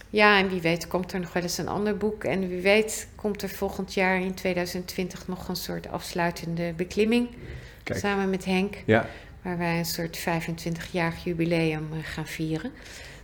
Ja, 0.09 0.39
en 0.39 0.49
wie 0.49 0.61
weet 0.61 0.87
komt 0.87 1.13
er 1.13 1.19
nog 1.19 1.33
wel 1.33 1.43
eens 1.43 1.57
een 1.57 1.67
ander 1.67 1.97
boek. 1.97 2.23
En 2.23 2.47
wie 2.47 2.61
weet 2.61 3.07
komt 3.15 3.41
er 3.41 3.49
volgend 3.49 3.93
jaar 3.93 4.21
in 4.21 4.33
2020 4.33 5.27
nog 5.27 5.47
een 5.47 5.55
soort 5.55 5.91
afsluitende 5.91 6.73
beklimming. 6.75 7.29
Kijk. 7.83 7.99
Samen 7.99 8.29
met 8.29 8.45
Henk, 8.45 8.75
ja. 8.85 9.05
Waar 9.41 9.57
wij 9.57 9.77
een 9.77 9.85
soort 9.85 10.19
25-jarig 10.19 11.23
jubileum 11.23 11.87
eh, 11.91 11.97
gaan 12.03 12.25
vieren. 12.25 12.71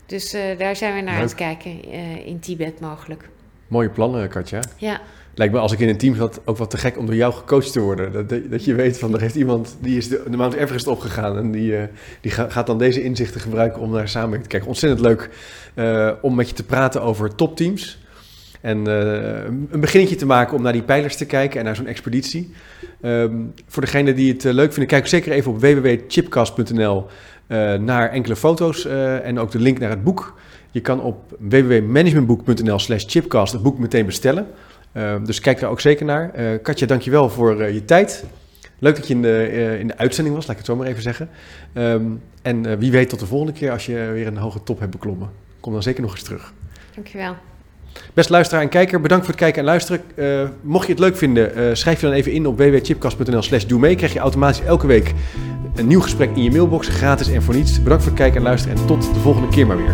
Dus 0.05 0.33
eh, 0.33 0.57
daar 0.57 0.75
zijn 0.75 0.95
we 0.95 1.01
naar 1.01 1.15
aan 1.15 1.21
het 1.21 1.35
kijken, 1.35 1.83
eh, 1.91 2.27
in 2.27 2.39
Tibet 2.39 2.79
mogelijk. 2.79 3.29
Mooie 3.67 3.89
plannen, 3.89 4.29
Katja. 4.29 4.59
Ja, 4.77 5.01
Lijkt 5.37 5.53
me 5.53 5.59
als 5.59 5.71
ik 5.71 5.79
in 5.79 5.89
een 5.89 5.97
team 5.97 6.15
zat 6.15 6.41
ook 6.45 6.57
wat 6.57 6.69
te 6.69 6.77
gek 6.77 6.97
om 6.97 7.05
door 7.05 7.15
jou 7.15 7.33
gecoacht 7.33 7.71
te 7.71 7.79
worden. 7.79 8.11
Dat, 8.11 8.49
dat, 8.51 8.65
je 8.65 8.73
weet 8.73 8.99
van 8.99 9.13
er 9.13 9.21
heeft 9.21 9.35
iemand 9.35 9.77
die 9.79 9.97
is 9.97 10.07
de, 10.07 10.23
de 10.29 10.37
Mount 10.37 10.53
Everest 10.53 10.87
opgegaan 10.87 11.37
en 11.37 11.51
die, 11.51 11.73
die 12.21 12.31
ga- 12.31 12.49
gaat 12.49 12.67
dan 12.67 12.77
deze 12.77 13.03
inzichten 13.03 13.41
gebruiken 13.41 13.81
om 13.81 13.91
naar 13.91 14.09
samenwerking 14.09 14.43
te 14.43 14.49
kijken. 14.49 14.67
Ontzettend 14.67 15.01
leuk 15.01 15.29
om 16.21 16.35
met 16.35 16.49
je 16.49 16.55
te 16.55 16.63
praten 16.63 17.01
over 17.01 17.35
topteams. 17.35 18.04
En 18.65 18.87
eh, 18.87 19.43
een 19.69 19.79
beginnetje 19.79 20.15
te 20.15 20.25
maken 20.25 20.55
om 20.57 20.61
naar 20.61 20.73
die 20.73 20.83
pijlers 20.83 21.15
te 21.15 21.25
kijken 21.25 21.59
en 21.59 21.65
naar 21.65 21.75
zo'n 21.75 21.87
expeditie. 21.87 22.53
Ehm, 23.01 23.35
voor 23.67 23.81
degenen 23.81 24.15
die 24.15 24.31
het 24.33 24.45
eh, 24.45 24.53
leuk 24.53 24.71
vinden, 24.71 24.87
kijk 24.87 25.07
zeker 25.07 25.31
even 25.31 25.51
op 25.51 25.59
www.chipcast.nl 25.59 27.05
eh, 27.47 27.73
naar 27.73 28.09
enkele 28.09 28.35
foto's 28.35 28.85
en 29.23 29.39
ook 29.39 29.51
de 29.51 29.59
link 29.59 29.79
naar 29.79 29.89
het 29.89 30.03
boek. 30.03 30.39
Je 30.71 30.81
kan 30.81 31.01
op 31.01 31.37
www.managementboek.nl 31.39 32.79
slash 32.79 33.03
chipcast 33.07 33.53
het 33.53 33.63
boek 33.63 33.79
meteen 33.79 34.05
bestellen. 34.05 34.47
Uh, 34.93 35.15
dus 35.23 35.39
kijk 35.39 35.59
daar 35.59 35.69
ook 35.69 35.79
zeker 35.79 36.05
naar. 36.05 36.31
Uh, 36.39 36.61
Katja, 36.61 36.87
dankjewel 36.87 37.29
voor 37.29 37.63
je 37.63 37.85
tijd. 37.85 38.25
Leuk 38.79 38.95
dat 38.95 39.07
je 39.07 39.13
in 39.13 39.21
de, 39.21 39.77
in 39.79 39.87
de 39.87 39.97
uitzending 39.97 40.35
was, 40.35 40.47
laat 40.47 40.57
ik 40.57 40.61
het 40.61 40.71
zo 40.71 40.75
maar 40.75 40.87
even 40.87 41.03
zeggen. 41.03 41.29
Um, 41.73 42.21
en 42.41 42.79
wie 42.79 42.91
weet 42.91 43.09
tot 43.09 43.19
de 43.19 43.25
volgende 43.25 43.53
keer 43.53 43.71
als 43.71 43.85
je 43.85 44.09
weer 44.13 44.27
een 44.27 44.37
hoge 44.37 44.63
top 44.63 44.79
hebt 44.79 44.91
beklommen. 44.91 45.29
Kom 45.59 45.73
dan 45.73 45.83
zeker 45.83 46.01
nog 46.01 46.11
eens 46.11 46.23
terug. 46.23 46.53
dankjewel. 46.95 47.35
Beste 48.13 48.31
luisteraar 48.31 48.61
en 48.63 48.69
kijker, 48.69 49.01
bedankt 49.01 49.25
voor 49.25 49.33
het 49.33 49.43
kijken 49.43 49.59
en 49.59 49.67
luisteren. 49.67 50.01
Eh, 50.15 50.49
mocht 50.61 50.85
je 50.85 50.91
het 50.91 51.01
leuk 51.01 51.17
vinden, 51.17 51.55
eh, 51.55 51.63
schrijf 51.73 52.01
je 52.01 52.05
dan 52.05 52.15
even 52.15 52.31
in 52.31 52.47
op 52.47 52.57
www.chipcast.nl 52.57 53.41
slash 53.41 53.65
doe 53.65 53.79
mee. 53.79 53.95
Krijg 53.95 54.13
je 54.13 54.19
automatisch 54.19 54.61
elke 54.61 54.87
week 54.87 55.13
een 55.75 55.87
nieuw 55.87 56.01
gesprek 56.01 56.35
in 56.35 56.43
je 56.43 56.51
mailbox, 56.51 56.87
gratis 56.87 57.29
en 57.29 57.41
voor 57.41 57.55
niets. 57.55 57.83
Bedankt 57.83 58.03
voor 58.03 58.11
het 58.11 58.21
kijken 58.21 58.37
en 58.37 58.43
luisteren 58.43 58.77
en 58.77 58.85
tot 58.85 59.13
de 59.13 59.19
volgende 59.19 59.47
keer 59.47 59.67
maar 59.67 59.77
weer. 59.77 59.93